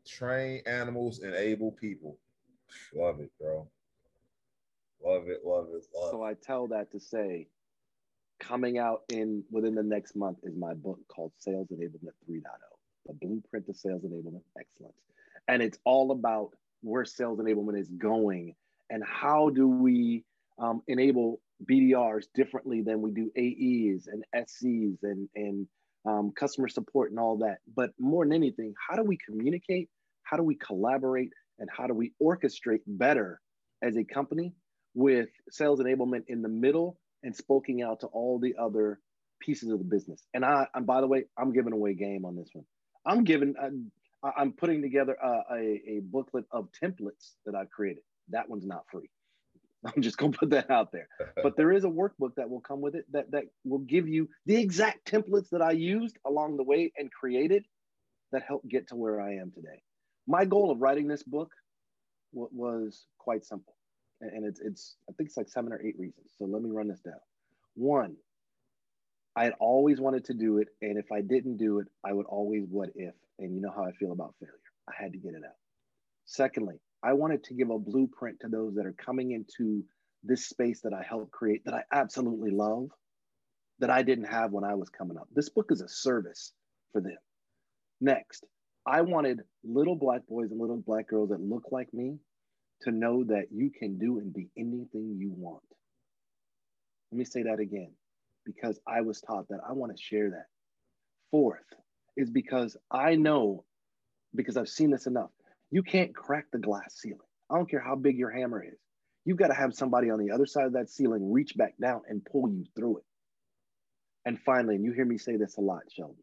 Train 0.06 0.62
animals, 0.66 1.20
and 1.20 1.34
able 1.34 1.72
people. 1.72 2.18
Love 2.94 3.20
it, 3.20 3.30
bro. 3.40 3.68
Love 5.04 5.28
it, 5.28 5.40
love 5.44 5.68
it, 5.68 5.84
love 5.94 6.08
it. 6.08 6.10
so. 6.10 6.22
I 6.22 6.34
tell 6.34 6.68
that 6.68 6.90
to 6.92 7.00
say, 7.00 7.48
coming 8.38 8.78
out 8.78 9.02
in 9.10 9.44
within 9.50 9.74
the 9.74 9.82
next 9.82 10.16
month 10.16 10.38
is 10.42 10.56
my 10.56 10.74
book 10.74 10.98
called 11.08 11.32
Sales 11.38 11.68
Enablement 11.72 12.14
3.0, 12.28 12.42
the 13.06 13.12
blueprint 13.12 13.66
to 13.66 13.74
sales 13.74 14.02
enablement 14.02 14.42
excellence. 14.58 14.96
And 15.48 15.62
it's 15.62 15.78
all 15.84 16.10
about 16.10 16.50
where 16.82 17.04
sales 17.04 17.38
enablement 17.38 17.78
is 17.78 17.88
going 17.88 18.54
and 18.88 19.04
how 19.04 19.50
do 19.50 19.68
we 19.68 20.24
um, 20.58 20.82
enable 20.88 21.40
BDRs 21.68 22.24
differently 22.34 22.82
than 22.82 23.00
we 23.00 23.10
do 23.10 23.30
AEs 23.36 24.06
and 24.06 24.24
SCs 24.34 24.98
and, 25.02 25.28
and 25.34 25.66
um, 26.06 26.32
customer 26.34 26.68
support 26.68 27.10
and 27.10 27.20
all 27.20 27.38
that. 27.38 27.58
But 27.74 27.90
more 27.98 28.24
than 28.24 28.32
anything, 28.32 28.74
how 28.88 28.96
do 28.96 29.02
we 29.02 29.18
communicate? 29.18 29.88
How 30.22 30.36
do 30.36 30.42
we 30.42 30.54
collaborate? 30.54 31.30
And 31.58 31.68
how 31.70 31.86
do 31.86 31.94
we 31.94 32.12
orchestrate 32.22 32.80
better 32.86 33.40
as 33.82 33.96
a 33.96 34.04
company 34.04 34.54
with 34.94 35.28
sales 35.50 35.80
enablement 35.80 36.24
in 36.28 36.42
the 36.42 36.48
middle 36.48 36.98
and 37.22 37.34
spoking 37.36 37.82
out 37.82 38.00
to 38.00 38.06
all 38.08 38.38
the 38.38 38.54
other 38.58 39.00
pieces 39.40 39.70
of 39.70 39.78
the 39.78 39.84
business. 39.84 40.22
And 40.34 40.44
I, 40.44 40.66
and 40.74 40.86
by 40.86 41.00
the 41.00 41.06
way, 41.06 41.24
I'm 41.38 41.52
giving 41.52 41.72
away 41.72 41.94
game 41.94 42.24
on 42.24 42.36
this 42.36 42.48
one. 42.52 42.64
I'm 43.06 43.24
giving, 43.24 43.54
uh, 43.60 44.30
I'm 44.36 44.52
putting 44.52 44.82
together 44.82 45.16
a, 45.22 45.54
a, 45.54 45.82
a 45.86 46.00
booklet 46.02 46.44
of 46.50 46.68
templates 46.82 47.32
that 47.46 47.54
I've 47.54 47.70
created. 47.70 48.02
That 48.30 48.48
one's 48.48 48.66
not 48.66 48.84
free. 48.90 49.10
I'm 49.96 50.02
just 50.02 50.18
gonna 50.18 50.32
put 50.32 50.50
that 50.50 50.70
out 50.70 50.92
there. 50.92 51.08
But 51.42 51.56
there 51.56 51.72
is 51.72 51.84
a 51.84 51.88
workbook 51.88 52.34
that 52.36 52.50
will 52.50 52.60
come 52.60 52.80
with 52.80 52.94
it 52.94 53.06
that 53.12 53.30
that 53.30 53.44
will 53.64 53.78
give 53.78 54.08
you 54.08 54.28
the 54.46 54.56
exact 54.56 55.10
templates 55.10 55.50
that 55.50 55.62
I 55.62 55.72
used 55.72 56.18
along 56.26 56.56
the 56.56 56.64
way 56.64 56.92
and 56.96 57.10
created 57.12 57.64
that 58.32 58.42
helped 58.42 58.68
get 58.68 58.88
to 58.88 58.96
where 58.96 59.20
I 59.20 59.34
am 59.36 59.50
today. 59.52 59.82
My 60.26 60.44
goal 60.44 60.70
of 60.70 60.80
writing 60.80 61.08
this 61.08 61.22
book 61.22 61.50
wa- 62.32 62.48
was 62.52 63.06
quite 63.18 63.44
simple 63.44 63.74
and 64.20 64.30
and 64.32 64.44
it's 64.46 64.60
it's 64.60 64.96
I 65.08 65.12
think 65.12 65.28
it's 65.28 65.36
like 65.36 65.48
seven 65.48 65.72
or 65.72 65.80
eight 65.82 65.98
reasons. 65.98 66.30
So 66.38 66.44
let 66.44 66.62
me 66.62 66.70
run 66.70 66.88
this 66.88 67.00
down. 67.00 67.20
One, 67.74 68.16
I 69.36 69.44
had 69.44 69.54
always 69.60 70.00
wanted 70.00 70.24
to 70.26 70.34
do 70.34 70.58
it, 70.58 70.68
and 70.82 70.98
if 70.98 71.12
I 71.12 71.20
didn't 71.20 71.56
do 71.56 71.78
it, 71.78 71.88
I 72.04 72.12
would 72.12 72.26
always 72.26 72.64
what 72.68 72.90
if, 72.94 73.14
and 73.38 73.54
you 73.54 73.60
know 73.60 73.72
how 73.74 73.84
I 73.84 73.92
feel 73.92 74.12
about 74.12 74.34
failure. 74.40 74.54
I 74.88 74.92
had 75.02 75.12
to 75.12 75.18
get 75.18 75.34
it 75.34 75.42
out. 75.44 75.56
Secondly, 76.26 76.76
I 77.02 77.14
wanted 77.14 77.44
to 77.44 77.54
give 77.54 77.70
a 77.70 77.78
blueprint 77.78 78.40
to 78.40 78.48
those 78.48 78.74
that 78.74 78.86
are 78.86 78.94
coming 78.94 79.32
into 79.32 79.84
this 80.22 80.46
space 80.46 80.82
that 80.82 80.92
I 80.92 81.02
helped 81.02 81.32
create 81.32 81.64
that 81.64 81.74
I 81.74 81.82
absolutely 81.92 82.50
love, 82.50 82.88
that 83.78 83.90
I 83.90 84.02
didn't 84.02 84.26
have 84.26 84.52
when 84.52 84.64
I 84.64 84.74
was 84.74 84.90
coming 84.90 85.16
up. 85.16 85.28
This 85.34 85.48
book 85.48 85.66
is 85.70 85.80
a 85.80 85.88
service 85.88 86.52
for 86.92 87.00
them. 87.00 87.16
Next, 88.00 88.44
I 88.86 89.00
wanted 89.02 89.40
little 89.64 89.96
black 89.96 90.26
boys 90.26 90.50
and 90.50 90.60
little 90.60 90.76
black 90.76 91.08
girls 91.08 91.30
that 91.30 91.40
look 91.40 91.64
like 91.70 91.92
me 91.94 92.18
to 92.82 92.90
know 92.90 93.24
that 93.24 93.46
you 93.50 93.70
can 93.70 93.98
do 93.98 94.18
and 94.18 94.32
be 94.32 94.48
anything 94.56 95.16
you 95.18 95.32
want. 95.34 95.62
Let 97.12 97.18
me 97.18 97.24
say 97.24 97.42
that 97.44 97.60
again, 97.60 97.92
because 98.44 98.78
I 98.86 99.00
was 99.00 99.20
taught 99.20 99.48
that 99.48 99.60
I 99.68 99.72
want 99.72 99.96
to 99.96 100.02
share 100.02 100.30
that. 100.30 100.46
Fourth 101.30 101.64
is 102.16 102.30
because 102.30 102.76
I 102.90 103.14
know, 103.16 103.64
because 104.34 104.56
I've 104.56 104.68
seen 104.68 104.90
this 104.90 105.06
enough, 105.06 105.30
you 105.70 105.82
can't 105.82 106.14
crack 106.14 106.46
the 106.52 106.58
glass 106.58 106.96
ceiling. 106.98 107.18
I 107.50 107.56
don't 107.56 107.70
care 107.70 107.80
how 107.80 107.96
big 107.96 108.16
your 108.16 108.30
hammer 108.30 108.62
is. 108.62 108.78
You've 109.24 109.38
got 109.38 109.48
to 109.48 109.54
have 109.54 109.74
somebody 109.74 110.10
on 110.10 110.18
the 110.18 110.30
other 110.30 110.46
side 110.46 110.66
of 110.66 110.72
that 110.72 110.90
ceiling 110.90 111.32
reach 111.32 111.56
back 111.56 111.74
down 111.80 112.02
and 112.08 112.24
pull 112.24 112.50
you 112.50 112.64
through 112.76 112.98
it. 112.98 113.04
And 114.24 114.38
finally, 114.40 114.76
and 114.76 114.84
you 114.84 114.92
hear 114.92 115.04
me 115.04 115.18
say 115.18 115.36
this 115.36 115.56
a 115.56 115.60
lot, 115.60 115.82
Shelton, 115.90 116.16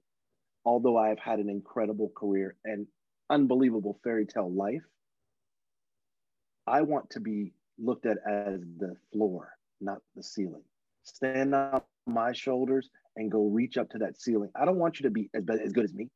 although 0.66 0.98
I 0.98 1.10
have 1.10 1.20
had 1.20 1.40
an 1.40 1.50
incredible 1.50 2.12
career 2.16 2.56
and 2.66 2.88
unbelievable 3.30 4.00
fairy 4.04 4.26
tale 4.26 4.52
life, 4.52 4.84
I 6.66 6.82
want 6.82 7.10
to 7.12 7.20
be 7.20 7.54
looked 7.80 8.06
at 8.06 8.18
as 8.28 8.62
the 8.78 8.96
floor, 9.14 9.54
not 9.80 10.00
the 10.16 10.24
ceiling. 10.24 10.64
Stand 11.04 11.56
on 11.56 11.82
my 12.06 12.34
shoulders 12.34 12.90
and 13.16 13.32
go 13.32 13.48
reach 13.48 13.78
up 13.78 13.90
to 13.92 14.00
that 14.00 14.20
ceiling. 14.20 14.50
I 14.56 14.66
don't 14.66 14.78
want 14.78 15.00
you 15.00 15.04
to 15.04 15.10
be 15.10 15.30
as, 15.34 15.44
be- 15.44 15.54
as 15.64 15.72
good 15.72 15.86
as 15.86 15.94
me. 15.94 16.10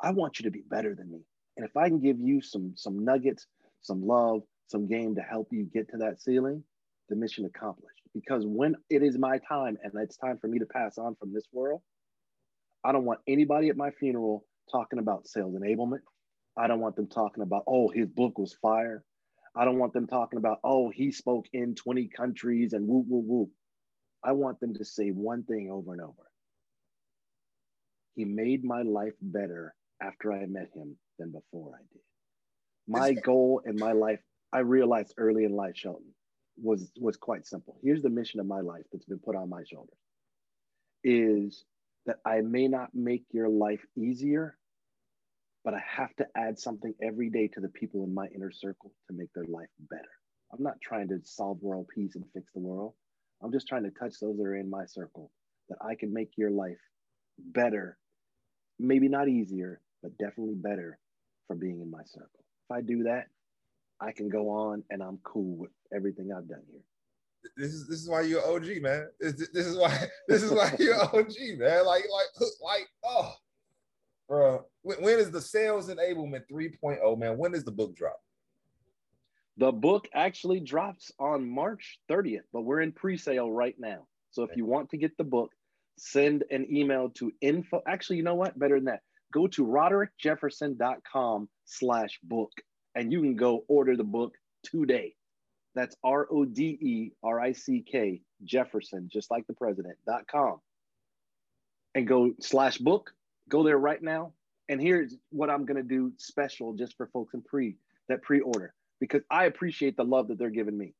I 0.00 0.10
want 0.10 0.38
you 0.38 0.44
to 0.44 0.50
be 0.50 0.62
better 0.68 0.94
than 0.94 1.10
me. 1.10 1.20
And 1.56 1.66
if 1.66 1.76
I 1.76 1.88
can 1.88 2.00
give 2.00 2.18
you 2.20 2.40
some 2.42 2.72
some 2.76 3.04
nuggets, 3.04 3.46
some 3.82 4.06
love, 4.06 4.42
some 4.68 4.86
game 4.86 5.14
to 5.14 5.22
help 5.22 5.48
you 5.50 5.64
get 5.64 5.90
to 5.90 5.98
that 5.98 6.20
ceiling, 6.20 6.64
the 7.08 7.16
mission 7.16 7.44
accomplished. 7.44 8.00
Because 8.14 8.44
when 8.46 8.74
it 8.90 9.02
is 9.02 9.18
my 9.18 9.38
time 9.48 9.76
and 9.82 9.92
it's 9.96 10.16
time 10.16 10.38
for 10.38 10.48
me 10.48 10.58
to 10.58 10.66
pass 10.66 10.98
on 10.98 11.16
from 11.16 11.32
this 11.32 11.46
world, 11.52 11.82
I 12.84 12.92
don't 12.92 13.04
want 13.04 13.20
anybody 13.26 13.68
at 13.68 13.76
my 13.76 13.90
funeral 13.90 14.44
talking 14.70 14.98
about 14.98 15.28
sales 15.28 15.54
enablement. 15.54 16.00
I 16.56 16.66
don't 16.66 16.80
want 16.80 16.96
them 16.96 17.08
talking 17.08 17.42
about, 17.42 17.64
oh, 17.66 17.88
his 17.88 18.06
book 18.06 18.38
was 18.38 18.54
fire. 18.62 19.04
I 19.54 19.64
don't 19.64 19.78
want 19.78 19.92
them 19.92 20.06
talking 20.06 20.38
about, 20.38 20.58
oh, 20.64 20.90
he 20.90 21.12
spoke 21.12 21.46
in 21.52 21.74
20 21.74 22.08
countries 22.08 22.72
and 22.72 22.86
whoop, 22.86 23.06
whoop, 23.08 23.24
whoop. 23.26 23.50
I 24.24 24.32
want 24.32 24.60
them 24.60 24.74
to 24.74 24.84
say 24.84 25.08
one 25.10 25.44
thing 25.44 25.70
over 25.70 25.92
and 25.92 26.02
over. 26.02 26.30
He 28.14 28.24
made 28.24 28.64
my 28.64 28.82
life 28.82 29.14
better 29.20 29.74
after 30.00 30.32
I 30.32 30.46
met 30.46 30.70
him 30.74 30.96
than 31.18 31.30
before 31.30 31.72
I 31.74 31.82
did. 31.92 32.02
My 32.88 33.12
goal 33.12 33.62
in 33.64 33.76
my 33.78 33.92
life, 33.92 34.20
I 34.52 34.60
realized 34.60 35.14
early 35.18 35.44
in 35.44 35.52
life, 35.52 35.76
Shelton, 35.76 36.14
was 36.62 36.90
was 37.00 37.16
quite 37.16 37.46
simple. 37.46 37.76
Here's 37.82 38.02
the 38.02 38.10
mission 38.10 38.40
of 38.40 38.46
my 38.46 38.60
life 38.60 38.84
that's 38.92 39.04
been 39.04 39.18
put 39.18 39.36
on 39.36 39.50
my 39.50 39.62
shoulders. 39.64 39.98
Is 41.02 41.64
that 42.06 42.16
I 42.24 42.40
may 42.40 42.68
not 42.68 42.94
make 42.94 43.24
your 43.32 43.48
life 43.48 43.84
easier, 43.96 44.56
but 45.64 45.74
I 45.74 45.82
have 45.84 46.14
to 46.16 46.26
add 46.36 46.58
something 46.58 46.94
every 47.02 47.30
day 47.30 47.48
to 47.48 47.60
the 47.60 47.68
people 47.68 48.04
in 48.04 48.14
my 48.14 48.26
inner 48.34 48.52
circle 48.52 48.92
to 49.08 49.16
make 49.16 49.32
their 49.34 49.44
life 49.44 49.68
better. 49.90 50.02
I'm 50.52 50.62
not 50.62 50.80
trying 50.80 51.08
to 51.08 51.20
solve 51.24 51.60
world 51.60 51.88
peace 51.92 52.14
and 52.14 52.24
fix 52.32 52.46
the 52.54 52.60
world. 52.60 52.94
I'm 53.42 53.52
just 53.52 53.66
trying 53.66 53.82
to 53.82 53.90
touch 53.90 54.14
those 54.20 54.36
that 54.36 54.44
are 54.44 54.56
in 54.56 54.70
my 54.70 54.86
circle 54.86 55.32
that 55.68 55.78
I 55.84 55.96
can 55.96 56.12
make 56.12 56.30
your 56.36 56.50
life 56.50 56.78
better. 57.38 57.98
Maybe 58.78 59.08
not 59.08 59.28
easier, 59.28 59.80
but 60.02 60.16
definitely 60.18 60.54
better 60.54 60.98
for 61.46 61.56
being 61.56 61.80
in 61.80 61.90
my 61.90 62.02
circle. 62.04 62.44
If 62.68 62.76
I 62.76 62.80
do 62.80 63.04
that, 63.04 63.26
I 64.00 64.12
can 64.12 64.28
go 64.28 64.50
on 64.50 64.82
and 64.90 65.02
I'm 65.02 65.18
cool 65.22 65.56
with 65.56 65.70
everything 65.94 66.30
I've 66.32 66.48
done 66.48 66.62
here. 66.70 66.80
this 67.56 67.72
is 67.72 67.86
this 67.88 68.00
is 68.00 68.08
why 68.08 68.22
you're 68.22 68.46
OG, 68.46 68.82
man. 68.82 69.08
This, 69.20 69.48
this 69.52 69.66
is 69.66 69.76
why 69.76 70.06
this 70.28 70.42
is 70.42 70.50
why 70.50 70.74
you're 70.78 71.02
OG, 71.02 71.34
man. 71.58 71.86
Like 71.86 72.04
like 72.12 72.48
like 72.62 72.88
oh, 73.04 73.34
bro. 74.28 74.64
When, 74.82 74.98
when 74.98 75.18
is 75.18 75.30
the 75.30 75.40
sales 75.40 75.88
enablement 75.88 76.42
3.0, 76.50 77.18
man? 77.18 77.38
When 77.38 77.54
is 77.54 77.64
the 77.64 77.72
book 77.72 77.96
drop? 77.96 78.20
The 79.58 79.72
book 79.72 80.06
actually 80.12 80.60
drops 80.60 81.10
on 81.18 81.48
March 81.48 81.98
30th, 82.10 82.42
but 82.52 82.62
we're 82.62 82.82
in 82.82 82.92
pre-sale 82.92 83.50
right 83.50 83.74
now. 83.78 84.06
So 84.30 84.42
if 84.42 84.54
you 84.54 84.66
want 84.66 84.90
to 84.90 84.98
get 84.98 85.16
the 85.16 85.24
book, 85.24 85.52
send 85.96 86.44
an 86.50 86.66
email 86.70 87.08
to 87.14 87.32
info. 87.40 87.82
Actually, 87.88 88.18
you 88.18 88.22
know 88.22 88.34
what? 88.34 88.58
Better 88.58 88.74
than 88.74 88.84
that. 88.84 89.00
Go 89.36 89.46
to 89.48 89.66
roderickjefferson.com 89.66 91.48
slash 91.66 92.18
book 92.22 92.52
and 92.94 93.12
you 93.12 93.20
can 93.20 93.36
go 93.36 93.66
order 93.68 93.94
the 93.94 94.02
book 94.02 94.32
today. 94.62 95.14
That's 95.74 95.94
R-O-D-E-R-I-C-K 96.02 96.62
Jefferson, 98.44 99.10
just 99.12 99.30
like 99.30 99.46
the 99.46 99.52
president, 99.52 99.98
dot 100.06 100.26
com. 100.26 100.60
And 101.94 102.08
go 102.08 102.32
slash 102.40 102.78
book. 102.78 103.12
Go 103.50 103.62
there 103.62 103.76
right 103.76 104.02
now. 104.02 104.32
And 104.70 104.80
here's 104.80 105.14
what 105.28 105.50
I'm 105.50 105.66
gonna 105.66 105.82
do 105.82 106.14
special 106.16 106.72
just 106.72 106.96
for 106.96 107.08
folks 107.08 107.34
in 107.34 107.42
pre 107.42 107.76
that 108.08 108.22
pre-order 108.22 108.72
because 109.00 109.20
I 109.30 109.44
appreciate 109.44 109.98
the 109.98 110.04
love 110.04 110.28
that 110.28 110.38
they're 110.38 110.48
giving 110.48 110.78
me. 110.78 110.94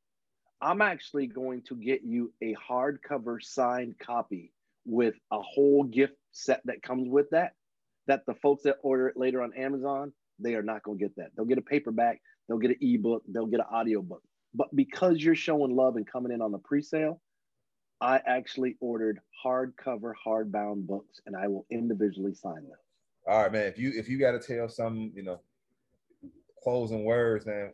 I'm 0.60 0.82
actually 0.82 1.26
going 1.26 1.62
to 1.68 1.74
get 1.74 2.02
you 2.04 2.34
a 2.42 2.54
hardcover 2.56 3.42
signed 3.42 3.98
copy 3.98 4.52
with 4.84 5.14
a 5.32 5.40
whole 5.40 5.84
gift 5.84 6.18
set 6.32 6.60
that 6.66 6.82
comes 6.82 7.08
with 7.08 7.30
that. 7.30 7.54
That 8.06 8.24
the 8.26 8.34
folks 8.34 8.62
that 8.64 8.76
order 8.82 9.08
it 9.08 9.16
later 9.16 9.42
on 9.42 9.52
Amazon, 9.54 10.12
they 10.38 10.54
are 10.54 10.62
not 10.62 10.82
going 10.82 10.98
to 10.98 11.04
get 11.04 11.16
that. 11.16 11.30
They'll 11.36 11.46
get 11.46 11.58
a 11.58 11.62
paperback, 11.62 12.20
they'll 12.48 12.58
get 12.58 12.70
an 12.70 12.78
ebook, 12.80 13.22
they'll 13.28 13.46
get 13.46 13.60
an 13.60 13.66
audiobook. 13.72 14.22
But 14.54 14.74
because 14.74 15.22
you're 15.22 15.34
showing 15.34 15.74
love 15.74 15.96
and 15.96 16.06
coming 16.06 16.32
in 16.32 16.40
on 16.40 16.52
the 16.52 16.58
pre-sale, 16.58 17.20
I 18.00 18.20
actually 18.26 18.76
ordered 18.80 19.20
hardcover, 19.44 20.12
hardbound 20.24 20.86
books, 20.86 21.20
and 21.26 21.34
I 21.34 21.48
will 21.48 21.66
individually 21.70 22.34
sign 22.34 22.54
them. 22.68 22.78
All 23.26 23.42
right, 23.42 23.52
man. 23.52 23.66
If 23.66 23.78
you 23.78 23.92
if 23.94 24.08
you 24.08 24.18
got 24.18 24.32
to 24.32 24.38
tell 24.38 24.68
some, 24.68 25.10
you 25.14 25.22
know, 25.22 25.40
closing 26.62 27.04
words, 27.04 27.46
man, 27.46 27.72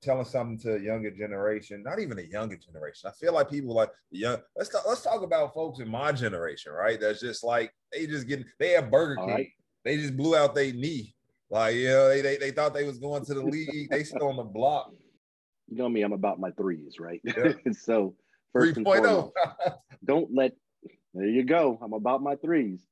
telling 0.00 0.24
something 0.24 0.58
to 0.60 0.76
a 0.76 0.78
younger 0.78 1.10
generation, 1.10 1.82
not 1.82 1.98
even 1.98 2.18
a 2.18 2.22
younger 2.22 2.56
generation. 2.56 3.10
I 3.10 3.12
feel 3.12 3.34
like 3.34 3.50
people 3.50 3.74
like 3.74 3.90
the 4.12 4.18
young. 4.18 4.36
Let's 4.56 4.70
talk, 4.70 4.84
let's 4.86 5.02
talk 5.02 5.22
about 5.22 5.52
folks 5.54 5.80
in 5.80 5.88
my 5.88 6.12
generation, 6.12 6.72
right? 6.72 7.00
That's 7.00 7.20
just 7.20 7.42
like 7.42 7.72
they 7.92 8.06
just 8.06 8.28
getting 8.28 8.46
they 8.58 8.70
have 8.70 8.90
Burger 8.90 9.16
King. 9.16 9.28
Right. 9.28 9.48
They 9.84 9.96
just 9.96 10.16
blew 10.16 10.36
out 10.36 10.54
their 10.54 10.72
knee. 10.72 11.14
Like, 11.50 11.76
you 11.76 11.88
know, 11.88 12.08
they, 12.08 12.20
they 12.20 12.36
they 12.36 12.50
thought 12.50 12.74
they 12.74 12.84
was 12.84 12.98
going 12.98 13.24
to 13.26 13.34
the 13.34 13.42
league. 13.42 13.90
they 13.90 14.04
still 14.04 14.28
on 14.28 14.36
the 14.36 14.44
block. 14.44 14.92
You 15.66 15.78
know 15.78 15.88
me, 15.88 16.02
I'm 16.02 16.12
about 16.12 16.38
my 16.38 16.50
threes, 16.50 16.96
right? 17.00 17.22
Yeah. 17.24 17.54
so 17.72 18.14
first 18.52 18.74
3. 18.74 18.80
and 18.80 18.86
oh. 18.86 18.92
foremost, 18.92 19.32
don't 20.04 20.28
let 20.30 20.52
there 21.14 21.26
you 21.26 21.42
go. 21.42 21.78
I'm 21.82 21.94
about 21.94 22.22
my 22.22 22.36
threes. 22.36 22.86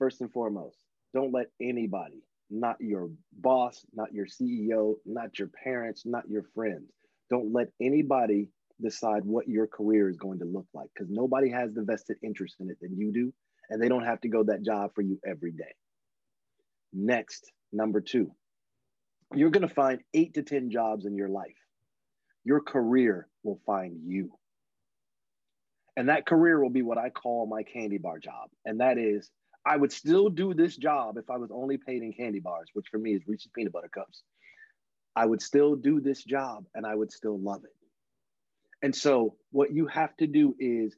First 0.00 0.20
and 0.20 0.32
foremost, 0.32 0.76
don't 1.14 1.32
let 1.32 1.46
anybody 1.60 2.24
not 2.50 2.76
your 2.80 3.10
boss, 3.32 3.84
not 3.94 4.12
your 4.12 4.26
CEO, 4.26 4.94
not 5.04 5.38
your 5.38 5.48
parents, 5.48 6.04
not 6.06 6.28
your 6.28 6.44
friends. 6.54 6.90
Don't 7.30 7.52
let 7.52 7.68
anybody 7.80 8.48
decide 8.80 9.24
what 9.24 9.48
your 9.48 9.66
career 9.66 10.08
is 10.08 10.16
going 10.16 10.38
to 10.38 10.44
look 10.44 10.66
like 10.72 10.88
because 10.94 11.10
nobody 11.10 11.50
has 11.50 11.74
the 11.74 11.82
vested 11.82 12.16
interest 12.22 12.56
in 12.60 12.70
it 12.70 12.78
than 12.80 12.96
you 12.96 13.12
do. 13.12 13.32
And 13.70 13.82
they 13.82 13.88
don't 13.88 14.04
have 14.04 14.20
to 14.22 14.28
go 14.28 14.42
that 14.44 14.62
job 14.62 14.92
for 14.94 15.02
you 15.02 15.18
every 15.26 15.52
day. 15.52 15.74
Next, 16.92 17.50
number 17.72 18.00
two, 18.00 18.32
you're 19.34 19.50
going 19.50 19.66
to 19.66 19.74
find 19.74 20.00
eight 20.14 20.34
to 20.34 20.42
10 20.42 20.70
jobs 20.70 21.04
in 21.04 21.16
your 21.16 21.28
life. 21.28 21.56
Your 22.44 22.60
career 22.60 23.28
will 23.42 23.60
find 23.66 23.98
you. 24.06 24.32
And 25.96 26.08
that 26.08 26.26
career 26.26 26.62
will 26.62 26.70
be 26.70 26.82
what 26.82 26.96
I 26.98 27.10
call 27.10 27.46
my 27.46 27.62
candy 27.62 27.98
bar 27.98 28.18
job. 28.18 28.50
And 28.64 28.80
that 28.80 28.98
is 28.98 29.30
I 29.66 29.76
would 29.76 29.92
still 29.92 30.30
do 30.30 30.54
this 30.54 30.76
job 30.76 31.18
if 31.18 31.28
I 31.28 31.36
was 31.36 31.50
only 31.52 31.76
paid 31.76 32.02
in 32.02 32.12
candy 32.12 32.40
bars, 32.40 32.68
which 32.72 32.86
for 32.90 32.98
me 32.98 33.14
is 33.14 33.22
Reese's 33.26 33.50
peanut 33.54 33.72
butter 33.72 33.90
cups. 33.92 34.22
I 35.14 35.26
would 35.26 35.42
still 35.42 35.74
do 35.74 36.00
this 36.00 36.22
job 36.22 36.64
and 36.74 36.86
I 36.86 36.94
would 36.94 37.12
still 37.12 37.38
love 37.38 37.64
it. 37.64 37.74
And 38.80 38.94
so, 38.94 39.34
what 39.50 39.72
you 39.72 39.88
have 39.88 40.16
to 40.18 40.26
do 40.26 40.54
is 40.58 40.96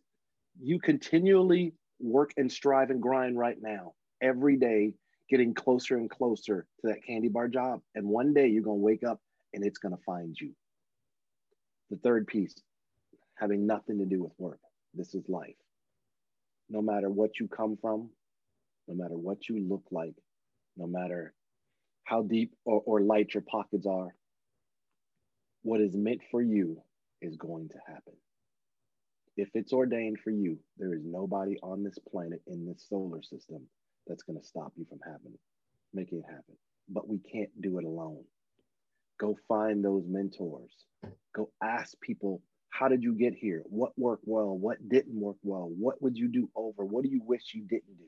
you 0.61 0.79
continually 0.79 1.73
work 1.99 2.33
and 2.37 2.53
strive 2.53 2.91
and 2.91 3.01
grind 3.01 3.39
right 3.39 3.57
now, 3.61 3.95
every 4.23 4.57
day, 4.57 4.93
getting 5.31 5.55
closer 5.55 5.97
and 5.97 6.11
closer 6.11 6.67
to 6.81 6.89
that 6.89 7.05
candy 7.07 7.29
bar 7.29 7.49
job. 7.49 7.81
And 7.95 8.07
one 8.07 8.35
day 8.35 8.49
you're 8.49 8.65
going 8.65 8.81
to 8.81 8.85
wake 8.85 9.05
up 9.05 9.21
and 9.55 9.65
it's 9.65 9.79
going 9.79 9.97
to 9.97 10.03
find 10.05 10.37
you. 10.39 10.53
The 11.91 11.97
third 11.99 12.27
piece, 12.27 12.55
having 13.37 13.67
nothing 13.67 13.99
to 13.99 14.05
do 14.05 14.23
with 14.23 14.33
work. 14.39 14.59
This 14.93 15.15
is 15.15 15.29
life. 15.29 15.55
No 16.69 16.83
matter 16.83 17.09
what 17.09 17.39
you 17.39 17.49
come 17.49 17.79
from, 17.81 18.11
no 18.89 18.95
matter 18.95 19.17
what 19.17 19.49
you 19.49 19.61
look 19.61 19.85
like, 19.91 20.15
no 20.77 20.87
matter 20.87 21.33
how 22.05 22.23
deep 22.23 22.55
or, 22.65 22.83
or 22.85 23.01
light 23.01 23.35
your 23.35 23.45
pockets 23.49 23.87
are, 23.87 24.15
what 25.63 25.81
is 25.81 25.95
meant 25.95 26.21
for 26.31 26.43
you 26.43 26.83
is 27.23 27.37
going 27.37 27.69
to 27.69 27.79
happen. 27.87 28.15
If 29.37 29.49
it's 29.55 29.73
ordained 29.73 30.19
for 30.23 30.31
you, 30.31 30.59
there 30.77 30.95
is 30.95 31.03
nobody 31.05 31.57
on 31.63 31.85
this 31.85 31.99
planet 32.11 32.41
in 32.47 32.67
this 32.67 32.85
solar 32.89 33.23
system 33.23 33.67
that's 34.07 34.23
going 34.23 34.39
to 34.39 34.47
stop 34.47 34.73
you 34.77 34.85
from 34.89 34.99
happening, 35.05 35.39
making 35.93 36.19
it 36.19 36.25
happen. 36.27 36.57
But 36.89 37.09
we 37.09 37.19
can't 37.19 37.51
do 37.61 37.79
it 37.79 37.85
alone. 37.85 38.25
Go 39.21 39.37
find 39.49 39.85
those 39.85 40.05
mentors. 40.09 40.73
Go 41.35 41.51
ask 41.63 41.95
people, 42.01 42.43
how 42.71 42.89
did 42.89 43.03
you 43.03 43.15
get 43.15 43.35
here? 43.35 43.63
What 43.67 43.93
worked 43.97 44.25
well? 44.27 44.57
What 44.57 44.89
didn't 44.89 45.21
work 45.21 45.37
well? 45.43 45.71
What 45.77 46.01
would 46.03 46.17
you 46.17 46.29
do 46.29 46.49
over? 46.57 46.85
What 46.85 47.05
do 47.05 47.11
you 47.11 47.21
wish 47.25 47.53
you 47.55 47.63
didn't 47.69 47.99
do? 47.99 48.07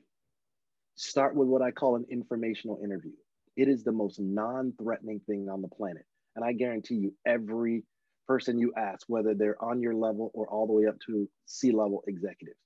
Start 0.95 1.35
with 1.35 1.47
what 1.47 1.61
I 1.61 1.71
call 1.71 1.95
an 1.95 2.05
informational 2.09 2.79
interview. 2.83 3.13
It 3.55 3.67
is 3.67 3.83
the 3.83 3.91
most 3.91 4.19
non 4.19 4.73
threatening 4.81 5.21
thing 5.27 5.47
on 5.49 5.61
the 5.61 5.67
planet. 5.67 6.05
And 6.35 6.43
I 6.43 6.53
guarantee 6.53 6.95
you, 6.95 7.13
every 7.25 7.83
person 8.27 8.57
you 8.57 8.73
ask, 8.77 9.05
whether 9.07 9.33
they're 9.33 9.61
on 9.63 9.81
your 9.81 9.93
level 9.93 10.31
or 10.33 10.47
all 10.47 10.65
the 10.65 10.73
way 10.73 10.87
up 10.87 10.95
to 11.07 11.29
C 11.45 11.71
level 11.71 12.03
executives, 12.07 12.57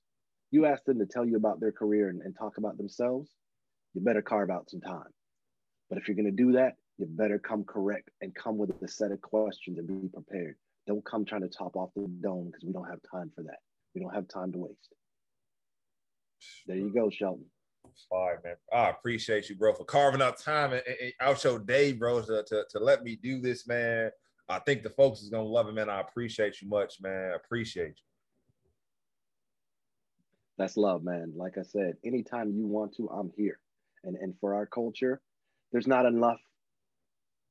you 0.50 0.66
ask 0.66 0.84
them 0.84 0.98
to 0.98 1.06
tell 1.06 1.24
you 1.24 1.36
about 1.36 1.60
their 1.60 1.72
career 1.72 2.08
and, 2.08 2.22
and 2.22 2.36
talk 2.36 2.58
about 2.58 2.76
themselves, 2.76 3.30
you 3.94 4.00
better 4.00 4.22
carve 4.22 4.50
out 4.50 4.70
some 4.70 4.80
time. 4.80 5.10
But 5.88 5.98
if 5.98 6.08
you're 6.08 6.16
going 6.16 6.26
to 6.26 6.30
do 6.30 6.52
that, 6.52 6.76
you 6.98 7.06
better 7.06 7.38
come 7.38 7.64
correct 7.64 8.10
and 8.20 8.34
come 8.34 8.58
with 8.58 8.70
a 8.82 8.88
set 8.88 9.12
of 9.12 9.20
questions 9.20 9.78
and 9.78 9.86
be 9.86 10.08
prepared. 10.08 10.56
Don't 10.86 11.04
come 11.04 11.24
trying 11.24 11.42
to 11.42 11.48
top 11.48 11.76
off 11.76 11.90
the 11.94 12.06
dome 12.22 12.46
because 12.46 12.64
we 12.64 12.72
don't 12.72 12.88
have 12.88 13.00
time 13.10 13.30
for 13.34 13.42
that. 13.42 13.58
We 13.94 14.00
don't 14.00 14.14
have 14.14 14.28
time 14.28 14.52
to 14.52 14.58
waste. 14.58 14.94
There 16.66 16.76
you 16.76 16.92
go, 16.92 17.10
Shelton. 17.10 17.44
Fire, 18.10 18.40
man. 18.44 18.54
I 18.72 18.90
appreciate 18.90 19.48
you, 19.48 19.56
bro, 19.56 19.74
for 19.74 19.84
carving 19.84 20.22
out 20.22 20.38
time 20.38 20.72
and, 20.72 20.82
and 20.86 21.12
out 21.20 21.42
your 21.42 21.58
day, 21.58 21.92
bro, 21.92 22.20
to, 22.22 22.44
to, 22.44 22.64
to 22.70 22.78
let 22.78 23.02
me 23.02 23.18
do 23.20 23.40
this, 23.40 23.66
man. 23.66 24.10
I 24.48 24.60
think 24.60 24.82
the 24.82 24.90
folks 24.90 25.20
is 25.20 25.30
gonna 25.30 25.42
love 25.42 25.68
it, 25.68 25.74
man. 25.74 25.90
I 25.90 26.00
appreciate 26.00 26.60
you 26.62 26.68
much, 26.68 27.00
man. 27.00 27.32
I 27.32 27.36
appreciate 27.36 27.88
you. 27.88 28.04
That's 30.58 30.76
love, 30.76 31.04
man. 31.04 31.32
Like 31.36 31.58
I 31.58 31.62
said, 31.62 31.96
anytime 32.04 32.52
you 32.52 32.66
want 32.66 32.96
to, 32.96 33.08
I'm 33.10 33.32
here. 33.36 33.60
And 34.04 34.16
and 34.16 34.34
for 34.40 34.54
our 34.54 34.66
culture, 34.66 35.20
there's 35.72 35.86
not 35.88 36.06
enough 36.06 36.40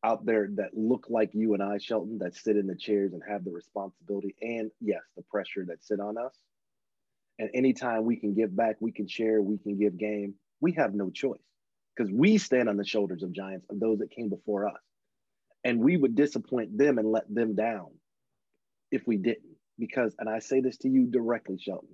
out 0.04 0.26
there 0.26 0.50
that 0.56 0.76
look 0.76 1.08
like 1.10 1.32
you 1.34 1.54
and 1.56 1.64
I, 1.64 1.80
Shelton, 1.80 2.20
that 2.20 2.36
sit 2.36 2.58
in 2.58 2.68
the 2.68 2.76
chairs 2.76 3.14
and 3.14 3.24
have 3.28 3.46
the 3.46 3.52
responsibility 3.52 4.36
and 4.42 4.72
yes, 4.82 5.02
the 5.18 5.24
pressure 5.24 5.66
that 5.68 5.84
sit 5.84 6.00
on 6.00 6.18
us 6.18 6.34
and 7.40 7.50
anytime 7.54 8.06
we 8.06 8.16
can 8.18 8.34
give 8.34 8.56
back, 8.56 8.78
we 8.80 8.92
can 8.92 9.08
share, 9.08 9.42
we 9.42 9.58
can 9.58 9.78
give 9.78 9.98
game, 9.98 10.36
we 10.62 10.74
have 10.74 10.94
no 10.94 11.10
choice 11.10 11.40
because 11.96 12.12
we 12.12 12.38
stand 12.38 12.70
on 12.70 12.78
the 12.78 12.86
shoulders 12.86 13.24
of 13.24 13.34
giants, 13.34 13.68
of 13.70 13.80
those 13.80 14.00
that 14.00 14.12
came 14.12 14.30
before 14.30 14.68
us. 14.68 14.82
And 15.64 15.80
we 15.80 15.98
would 15.98 16.16
disappoint 16.16 16.78
them 16.78 16.98
and 16.98 17.12
let 17.12 17.34
them 17.34 17.56
down 17.56 17.90
if 18.92 19.06
we 19.08 19.18
didn't. 19.18 19.58
Because, 19.80 20.16
and 20.20 20.30
I 20.30 20.40
say 20.40 20.62
this 20.62 20.78
to 20.80 20.90
you 20.90 21.06
directly, 21.08 21.58
Shelton, 21.60 21.90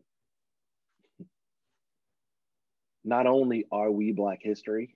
not 3.04 3.28
only 3.28 3.66
are 3.72 3.92
we 3.92 4.12
Black 4.12 4.40
history, 4.42 4.96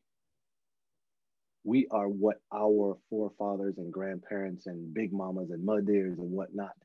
we 1.63 1.88
are 1.91 2.08
what 2.08 2.38
our 2.54 2.98
forefathers 3.10 3.78
and 3.78 3.91
grandparents 3.91 4.67
and 4.67 4.93
big 4.93 5.12
mamas 5.12 5.52
and 5.52 5.65
mud 5.65 5.86
deers 5.86 6.17
and 6.17 6.32
whatnot 6.32 6.76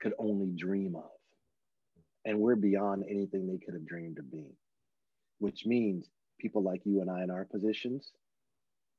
could 0.00 0.14
only 0.18 0.50
dream 0.56 0.96
of 0.96 1.10
and 2.24 2.38
we're 2.38 2.56
beyond 2.56 3.04
anything 3.08 3.46
they 3.46 3.64
could 3.64 3.74
have 3.74 3.86
dreamed 3.86 4.18
of 4.18 4.30
being, 4.30 4.52
which 5.38 5.64
means 5.64 6.08
people 6.38 6.62
like 6.62 6.82
you 6.84 7.00
and 7.00 7.10
I 7.10 7.22
in 7.22 7.30
our 7.30 7.44
positions 7.44 8.12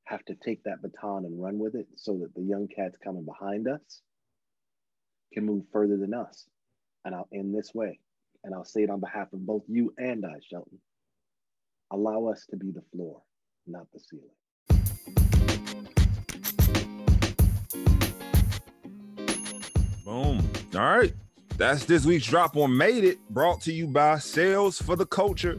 have 0.06 0.24
to 0.26 0.36
take 0.36 0.64
that 0.64 0.82
baton 0.82 1.26
and 1.26 1.42
run 1.42 1.60
with 1.60 1.76
it 1.76 1.88
so 1.96 2.18
that 2.20 2.34
the 2.36 2.42
young 2.42 2.68
cats 2.68 2.98
coming 3.04 3.26
behind 3.26 3.68
us 3.68 4.02
can 5.34 5.46
move 5.46 5.64
further 5.72 5.98
than 5.98 6.14
us. 6.14 6.46
And 7.06 7.16
I'll 7.16 7.30
end 7.34 7.56
this 7.56 7.74
way, 7.74 8.00
and 8.44 8.54
I'll 8.54 8.66
say 8.66 8.84
it 8.84 8.90
on 8.90 9.00
behalf 9.00 9.32
of 9.34 9.46
both 9.46 9.64
you 9.68 9.94
and 9.98 10.26
I, 10.26 10.40
Shelton. 10.50 10.80
Allow 11.92 12.28
us 12.28 12.46
to 12.50 12.58
be 12.58 12.72
the 12.72 12.84
floor, 12.94 13.22
not 13.68 13.88
the 13.94 14.00
ceiling. 14.00 14.30
Boom. 20.06 20.50
All 20.74 20.98
right. 20.98 21.14
That's 21.58 21.86
this 21.86 22.06
week's 22.06 22.26
drop 22.26 22.58
on 22.58 22.76
Made 22.76 23.04
It, 23.04 23.20
brought 23.30 23.62
to 23.62 23.74
you 23.74 23.88
by 23.88 24.18
Sales 24.18 24.82
for 24.82 24.96
the 24.96 25.06
Culture. 25.06 25.58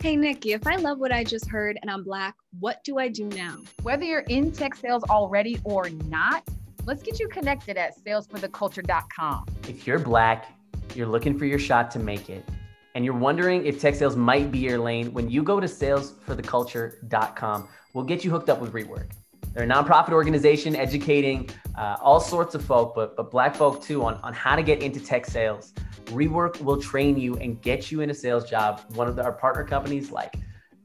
Hey, 0.00 0.16
Nikki, 0.16 0.52
if 0.52 0.66
I 0.66 0.76
love 0.76 0.98
what 0.98 1.12
I 1.12 1.24
just 1.24 1.48
heard 1.48 1.78
and 1.80 1.90
I'm 1.90 2.02
Black, 2.02 2.34
what 2.58 2.82
do 2.84 2.98
I 2.98 3.08
do 3.08 3.24
now? 3.26 3.58
Whether 3.82 4.04
you're 4.04 4.20
in 4.28 4.52
tech 4.52 4.74
sales 4.74 5.02
already 5.04 5.60
or 5.64 5.88
not, 5.88 6.42
let's 6.84 7.02
get 7.02 7.20
you 7.20 7.28
connected 7.28 7.76
at 7.76 7.96
salesfortheculture.com. 8.04 9.46
If 9.68 9.86
you're 9.86 9.98
Black, 9.98 10.46
you're 10.94 11.06
looking 11.06 11.38
for 11.38 11.46
your 11.46 11.58
shot 11.58 11.90
to 11.92 11.98
make 11.98 12.30
it, 12.30 12.48
and 12.94 13.04
you're 13.04 13.16
wondering 13.16 13.66
if 13.66 13.80
tech 13.80 13.94
sales 13.94 14.16
might 14.16 14.52
be 14.52 14.58
your 14.58 14.78
lane, 14.78 15.12
when 15.12 15.28
you 15.28 15.42
go 15.42 15.58
to 15.58 15.66
salesfortheculture.com, 15.66 17.68
we'll 17.92 18.04
get 18.04 18.24
you 18.24 18.30
hooked 18.30 18.48
up 18.48 18.60
with 18.60 18.72
Rework. 18.72 19.10
They're 19.52 19.64
a 19.64 19.68
nonprofit 19.68 20.12
organization 20.12 20.74
educating 20.74 21.50
uh, 21.76 21.96
all 22.00 22.20
sorts 22.20 22.54
of 22.54 22.64
folk, 22.64 22.94
but, 22.94 23.16
but 23.16 23.30
black 23.30 23.54
folk 23.54 23.82
too, 23.82 24.04
on, 24.04 24.14
on 24.22 24.32
how 24.32 24.56
to 24.56 24.62
get 24.62 24.82
into 24.82 25.00
tech 25.00 25.26
sales. 25.26 25.72
Rework 26.06 26.60
will 26.60 26.80
train 26.80 27.18
you 27.18 27.36
and 27.36 27.60
get 27.62 27.90
you 27.90 28.00
in 28.00 28.10
a 28.10 28.14
sales 28.14 28.48
job. 28.48 28.80
One 28.94 29.08
of 29.08 29.16
the, 29.16 29.24
our 29.24 29.32
partner 29.32 29.64
companies 29.64 30.10
like 30.10 30.36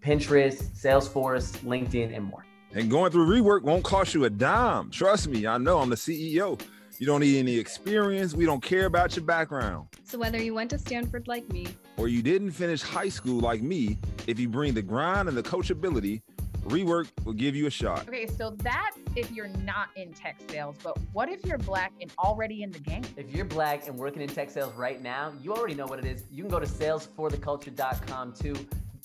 Pinterest, 0.01 0.63
Salesforce, 0.79 1.57
LinkedIn, 1.59 2.15
and 2.15 2.25
more. 2.25 2.45
And 2.73 2.89
going 2.89 3.11
through 3.11 3.27
Rework 3.27 3.63
won't 3.63 3.83
cost 3.83 4.13
you 4.13 4.25
a 4.25 4.29
dime. 4.29 4.91
Trust 4.91 5.27
me, 5.27 5.47
I 5.47 5.57
know 5.57 5.79
I'm 5.79 5.89
the 5.89 5.95
CEO. 5.95 6.59
You 6.99 7.05
don't 7.05 7.21
need 7.21 7.39
any 7.39 7.57
experience. 7.57 8.33
We 8.33 8.45
don't 8.45 8.61
care 8.61 8.85
about 8.85 9.15
your 9.15 9.23
background. 9.23 9.87
So 10.03 10.19
whether 10.19 10.37
you 10.37 10.53
went 10.53 10.69
to 10.71 10.77
Stanford 10.77 11.29
like 11.29 11.47
me, 11.49 11.67
or 11.95 12.09
you 12.09 12.21
didn't 12.21 12.51
finish 12.51 12.81
high 12.81 13.07
school 13.07 13.39
like 13.39 13.61
me, 13.61 13.97
if 14.27 14.37
you 14.37 14.49
bring 14.49 14.73
the 14.73 14.81
grind 14.81 15.29
and 15.29 15.37
the 15.37 15.41
coachability, 15.41 16.21
Rework 16.65 17.07
will 17.23 17.31
give 17.31 17.55
you 17.55 17.67
a 17.67 17.69
shot. 17.69 18.05
Okay, 18.05 18.27
so 18.27 18.49
that's 18.57 18.97
if 19.15 19.31
you're 19.31 19.47
not 19.47 19.87
in 19.95 20.11
tech 20.11 20.41
sales, 20.49 20.75
but 20.83 20.97
what 21.13 21.29
if 21.29 21.45
you're 21.45 21.57
black 21.57 21.93
and 22.01 22.11
already 22.19 22.63
in 22.63 22.71
the 22.71 22.79
game? 22.79 23.03
If 23.15 23.33
you're 23.33 23.45
black 23.45 23.87
and 23.87 23.97
working 23.97 24.21
in 24.21 24.27
tech 24.27 24.49
sales 24.49 24.73
right 24.75 25.01
now, 25.01 25.31
you 25.41 25.53
already 25.53 25.75
know 25.75 25.87
what 25.87 25.99
it 25.99 26.05
is. 26.05 26.25
You 26.29 26.43
can 26.43 26.51
go 26.51 26.59
to 26.59 26.67
salesfortheculture.com 26.67 28.33
too 28.33 28.55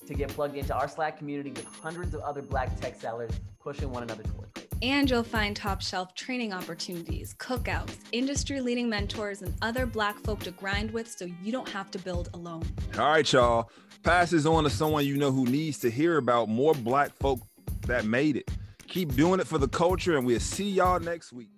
to 0.05 0.15
get 0.15 0.31
plugged 0.31 0.57
into 0.57 0.75
our 0.75 0.89
Slack 0.89 1.17
community 1.17 1.53
with 1.53 1.65
hundreds 1.65 2.13
of 2.13 2.23
other 2.23 2.43
black 2.43 2.79
tech 2.81 3.01
sellers 3.01 3.31
pushing 3.61 3.91
one 3.93 4.03
another 4.03 4.25
towards 4.25 4.51
great. 4.53 4.64
And 4.83 5.09
you'll 5.09 5.23
find 5.23 5.57
top 5.57 5.81
shelf 5.81 6.15
training 6.15 6.53
opportunities, 6.53 7.35
cookouts, 7.39 7.97
industry 8.13 8.61
leading 8.61 8.89
mentors, 8.89 9.43
and 9.43 9.55
other 9.63 9.87
black 9.87 10.19
folk 10.21 10.41
to 10.41 10.51
grind 10.51 10.91
with 10.91 11.11
so 11.11 11.27
you 11.43 11.53
don't 11.53 11.69
have 11.69 11.91
to 11.93 11.99
build 11.99 12.31
alone. 12.35 12.65
All 12.99 13.11
right, 13.11 13.33
y'all. 13.33 13.71
Pass 14.03 14.31
this 14.31 14.45
on 14.45 14.65
to 14.65 14.71
someone 14.71 15.07
you 15.07 15.17
know 15.17 15.31
who 15.31 15.47
needs 15.47 15.79
to 15.79 15.91
hear 15.91 16.19
about 16.19 16.49
more 16.49 16.75
black 16.75 17.15
folk 17.17 17.41
that 17.87 18.05
made 18.05 18.37
it. 18.37 18.51
Keep 18.87 19.15
doing 19.15 19.41
it 19.41 19.47
for 19.47 19.59
the 19.59 19.69
culture, 19.69 20.17
and 20.17 20.27
we'll 20.27 20.41
see 20.41 20.69
y'all 20.69 21.01
next 21.01 21.33
week. 21.33 21.49